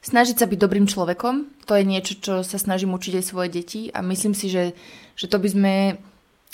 snažiť 0.06 0.38
sa 0.38 0.46
byť 0.46 0.58
dobrým 0.62 0.86
človekom. 0.86 1.66
To 1.66 1.74
je 1.74 1.82
niečo, 1.82 2.14
čo 2.22 2.34
sa 2.46 2.58
snažím 2.62 2.94
učiť 2.94 3.18
aj 3.18 3.24
svoje 3.26 3.48
deti 3.50 3.90
a 3.90 3.98
myslím 4.06 4.38
si, 4.38 4.46
že, 4.46 4.78
že 5.18 5.26
to 5.26 5.42
by 5.42 5.48
sme 5.50 5.74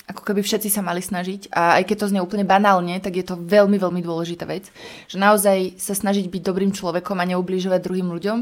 ako 0.03 0.19
keby 0.25 0.43
všetci 0.43 0.67
sa 0.67 0.83
mali 0.83 0.99
snažiť 0.99 1.53
a 1.55 1.79
aj 1.79 1.87
keď 1.87 1.97
to 2.03 2.09
znie 2.11 2.19
úplne 2.19 2.43
banálne, 2.43 2.99
tak 2.99 3.15
je 3.15 3.23
to 3.23 3.39
veľmi, 3.39 3.79
veľmi 3.79 4.03
dôležitá 4.03 4.43
vec, 4.43 4.67
že 5.07 5.15
naozaj 5.15 5.79
sa 5.79 5.95
snažiť 5.95 6.27
byť 6.27 6.41
dobrým 6.43 6.75
človekom 6.75 7.23
a 7.23 7.29
neubližovať 7.31 7.79
druhým 7.79 8.11
ľuďom, 8.11 8.37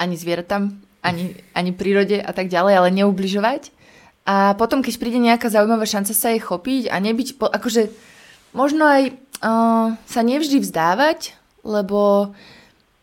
ani 0.00 0.14
zvieratám, 0.16 0.72
ani, 1.04 1.36
ani 1.52 1.70
prírode 1.76 2.16
a 2.16 2.32
tak 2.32 2.48
ďalej, 2.48 2.80
ale 2.80 2.96
neubližovať 2.96 3.76
a 4.24 4.56
potom, 4.56 4.80
keď 4.80 4.94
príde 4.96 5.20
nejaká 5.20 5.52
zaujímavá 5.52 5.84
šanca 5.84 6.12
sa 6.16 6.32
jej 6.32 6.40
chopiť 6.40 6.92
a 6.92 6.96
nebyť, 6.96 7.40
akože 7.40 7.92
možno 8.56 8.88
aj 8.88 9.02
uh, 9.44 9.96
sa 10.04 10.20
nevždy 10.20 10.64
vzdávať, 10.64 11.36
lebo 11.64 12.32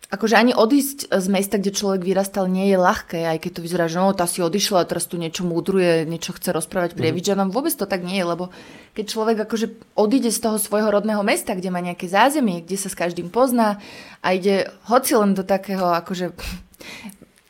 akože 0.09 0.37
ani 0.37 0.53
odísť 0.53 1.09
z 1.09 1.27
mesta, 1.33 1.57
kde 1.57 1.73
človek 1.73 2.05
vyrastal, 2.05 2.45
nie 2.45 2.69
je 2.69 2.77
ľahké, 2.77 3.25
aj 3.25 3.37
keď 3.41 3.51
to 3.57 3.63
vyzerá, 3.65 3.85
že 3.89 3.97
no, 3.97 4.13
tá 4.13 4.29
si 4.29 4.45
odišla 4.45 4.85
a 4.85 4.89
teraz 4.89 5.09
tu 5.09 5.17
niečo 5.17 5.41
múdruje, 5.41 6.05
niečo 6.05 6.33
chce 6.37 6.53
rozprávať 6.53 6.93
mhm. 6.93 6.97
Prievidžanom. 7.01 7.47
Mm. 7.49 7.55
Vôbec 7.55 7.73
to 7.73 7.89
tak 7.89 8.05
nie 8.05 8.21
je, 8.21 8.25
lebo 8.25 8.53
keď 8.93 9.05
človek 9.09 9.37
akože 9.49 9.67
odíde 9.97 10.29
z 10.29 10.39
toho 10.39 10.57
svojho 10.61 10.89
rodného 10.93 11.25
mesta, 11.25 11.57
kde 11.57 11.73
má 11.73 11.81
nejaké 11.81 12.05
zázemie, 12.05 12.61
kde 12.61 12.77
sa 12.77 12.89
s 12.91 12.95
každým 12.95 13.33
pozná 13.33 13.81
a 14.21 14.37
ide 14.37 14.69
hoci 14.87 15.17
len 15.17 15.33
do 15.33 15.43
takého 15.43 15.89
akože 15.91 16.31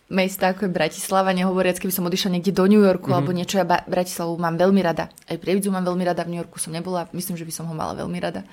mesta 0.06 0.54
ako 0.54 0.70
je 0.70 0.72
Bratislava, 0.72 1.34
nehovoriac, 1.34 1.82
keby 1.82 1.94
som 1.94 2.06
odišla 2.06 2.38
niekde 2.38 2.54
do 2.54 2.66
New 2.70 2.82
Yorku 2.82 3.10
mm-hmm. 3.10 3.18
alebo 3.18 3.34
niečo, 3.34 3.58
ja 3.58 3.66
Bratislavu 3.66 4.38
mám 4.38 4.56
veľmi 4.56 4.82
rada. 4.86 5.10
Aj 5.26 5.38
Prievidzu 5.38 5.74
mám 5.74 5.82
veľmi 5.82 6.06
rada, 6.06 6.22
v 6.22 6.38
New 6.38 6.42
Yorku 6.42 6.62
som 6.62 6.70
nebola, 6.70 7.10
myslím, 7.12 7.36
že 7.36 7.46
by 7.46 7.54
som 7.54 7.66
ho 7.66 7.74
mala 7.74 7.98
veľmi 7.98 8.18
rada. 8.22 8.46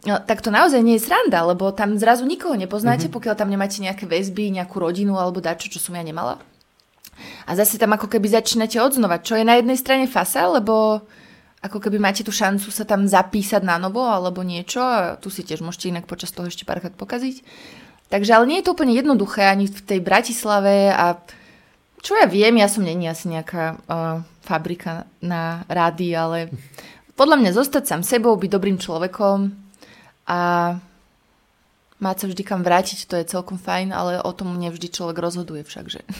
No, 0.00 0.16
tak 0.16 0.40
to 0.40 0.48
naozaj 0.48 0.80
nie 0.80 0.96
je 0.96 1.04
sranda, 1.04 1.44
lebo 1.44 1.68
tam 1.76 2.00
zrazu 2.00 2.24
nikoho 2.24 2.56
nepoznáte, 2.56 3.08
mm-hmm. 3.08 3.16
pokiaľ 3.20 3.34
tam 3.36 3.52
nemáte 3.52 3.84
nejaké 3.84 4.08
väzby, 4.08 4.48
nejakú 4.48 4.80
rodinu 4.80 5.20
alebo 5.20 5.44
dačo, 5.44 5.68
čo 5.68 5.76
som 5.76 5.92
ja 5.92 6.00
nemala. 6.00 6.40
A 7.44 7.52
zase 7.52 7.76
tam 7.76 7.92
ako 7.92 8.08
keby 8.08 8.32
začínate 8.32 8.80
odznova, 8.80 9.20
čo 9.20 9.36
je 9.36 9.44
na 9.44 9.60
jednej 9.60 9.76
strane 9.76 10.08
fasa, 10.08 10.48
lebo 10.48 11.04
ako 11.60 11.76
keby 11.76 12.00
máte 12.00 12.24
tú 12.24 12.32
šancu 12.32 12.72
sa 12.72 12.88
tam 12.88 13.04
zapísať 13.04 13.60
na 13.60 13.76
novo 13.76 14.00
alebo 14.00 14.40
niečo 14.40 14.80
a 14.80 15.20
tu 15.20 15.28
si 15.28 15.44
tiež 15.44 15.60
môžete 15.60 15.92
inak 15.92 16.08
počas 16.08 16.32
toho 16.32 16.48
ešte 16.48 16.64
párkrát 16.64 16.96
pokaziť. 16.96 17.44
Takže 18.08 18.32
ale 18.32 18.48
nie 18.48 18.58
je 18.64 18.66
to 18.66 18.72
úplne 18.72 18.96
jednoduché 18.96 19.44
ani 19.44 19.68
v 19.68 19.80
tej 19.84 20.00
Bratislave 20.00 20.88
a 20.88 21.20
čo 22.00 22.16
ja 22.16 22.24
viem, 22.24 22.56
ja 22.56 22.72
som 22.72 22.80
není 22.80 23.04
asi 23.04 23.28
nejaká 23.28 23.76
uh, 23.76 24.24
fabrika 24.40 25.04
na 25.20 25.68
rády, 25.68 26.16
ale 26.16 26.48
podľa 27.12 27.36
mňa 27.36 27.50
zostať 27.52 27.84
sám 27.84 28.02
sebou, 28.02 28.32
byť 28.40 28.50
dobrým 28.50 28.80
človekom 28.80 29.52
a 30.30 30.38
mať 31.98 32.16
sa 32.22 32.26
vždy 32.30 32.42
kam 32.46 32.62
vrátiť, 32.62 33.10
to 33.10 33.18
je 33.18 33.26
celkom 33.26 33.58
fajn, 33.58 33.90
ale 33.90 34.22
o 34.22 34.30
tom 34.30 34.54
nevždy 34.54 34.86
človek 34.94 35.18
rozhoduje 35.18 35.66
všakže. 35.66 36.06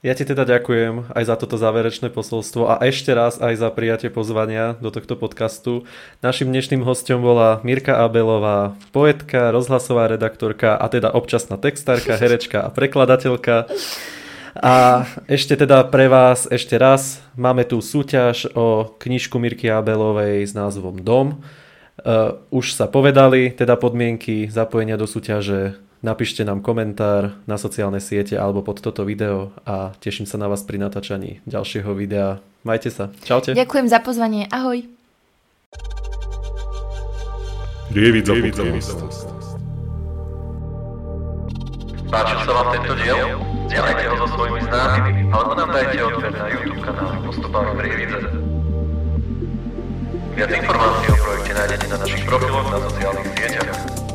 Ja 0.00 0.16
ti 0.16 0.24
teda 0.24 0.48
ďakujem 0.48 1.12
aj 1.12 1.24
za 1.28 1.36
toto 1.36 1.60
záverečné 1.60 2.08
posolstvo 2.08 2.72
a 2.72 2.80
ešte 2.88 3.12
raz 3.12 3.36
aj 3.36 3.60
za 3.60 3.68
prijatie 3.68 4.08
pozvania 4.08 4.80
do 4.80 4.88
tohto 4.88 5.12
podcastu. 5.12 5.84
Našim 6.24 6.48
dnešným 6.48 6.80
hostom 6.88 7.20
bola 7.20 7.60
Mirka 7.68 8.00
Abelová, 8.00 8.80
poetka, 8.96 9.52
rozhlasová 9.52 10.08
redaktorka 10.08 10.80
a 10.80 10.88
teda 10.88 11.12
občasná 11.12 11.60
textárka, 11.60 12.16
herečka 12.16 12.64
a 12.64 12.72
prekladateľka. 12.72 13.68
A 14.56 15.04
ešte 15.28 15.52
teda 15.52 15.84
pre 15.84 16.08
vás 16.08 16.48
ešte 16.48 16.80
raz 16.80 17.20
máme 17.36 17.68
tu 17.68 17.84
súťaž 17.84 18.48
o 18.56 18.96
knižku 18.96 19.36
Mirky 19.36 19.68
Abelovej 19.68 20.48
s 20.48 20.56
názvom 20.56 20.96
Dom. 21.04 21.44
Uh, 22.00 22.40
už 22.48 22.72
sa 22.72 22.88
povedali 22.88 23.52
teda 23.52 23.76
podmienky 23.76 24.48
zapojenia 24.48 24.96
do 24.96 25.04
súťaže 25.04 25.76
Napíšte 26.00 26.48
nám 26.48 26.64
komentár 26.64 27.36
na 27.44 27.60
sociálne 27.60 28.00
siete 28.00 28.32
alebo 28.40 28.64
pod 28.64 28.80
toto 28.80 29.04
video 29.04 29.52
a 29.68 29.92
teším 30.00 30.24
sa 30.24 30.40
na 30.40 30.48
vás 30.48 30.64
pri 30.64 30.80
natáčaní 30.80 31.44
ďalšieho 31.44 31.92
videa. 31.92 32.40
Majte 32.64 32.88
sa. 32.88 33.12
Čaute. 33.20 33.52
Ďakujem 33.52 33.84
za 33.84 34.00
pozvanie. 34.00 34.48
Ahoj. 34.48 34.80
Rievidza 37.92 38.32
Páčil 42.10 42.38
sa 42.48 42.52
vám 42.56 42.68
tento 42.80 42.94
diel? 42.96 43.18
Zdieľajte 43.68 44.04
ho 44.08 44.14
so 44.24 44.26
svojimi 44.34 44.60
známymi 44.66 45.22
alebo 45.30 45.52
nám 45.52 45.68
dajte 45.68 45.98
odber 46.00 46.32
na 46.32 46.46
YouTube 46.48 46.80
kanál 46.80 47.12
Postupám 47.22 47.76
v 47.76 48.59
Rievidze. 50.30 50.46
Viac 50.46 50.50
informácií 50.62 51.08
o 51.10 51.16
projekte 51.16 51.52
nájdete 51.54 51.86
na 51.88 51.96
našich 51.98 52.24
profiloch 52.26 52.68
na 52.70 52.78
sociálnych 52.86 53.28
sieťach. 53.34 54.09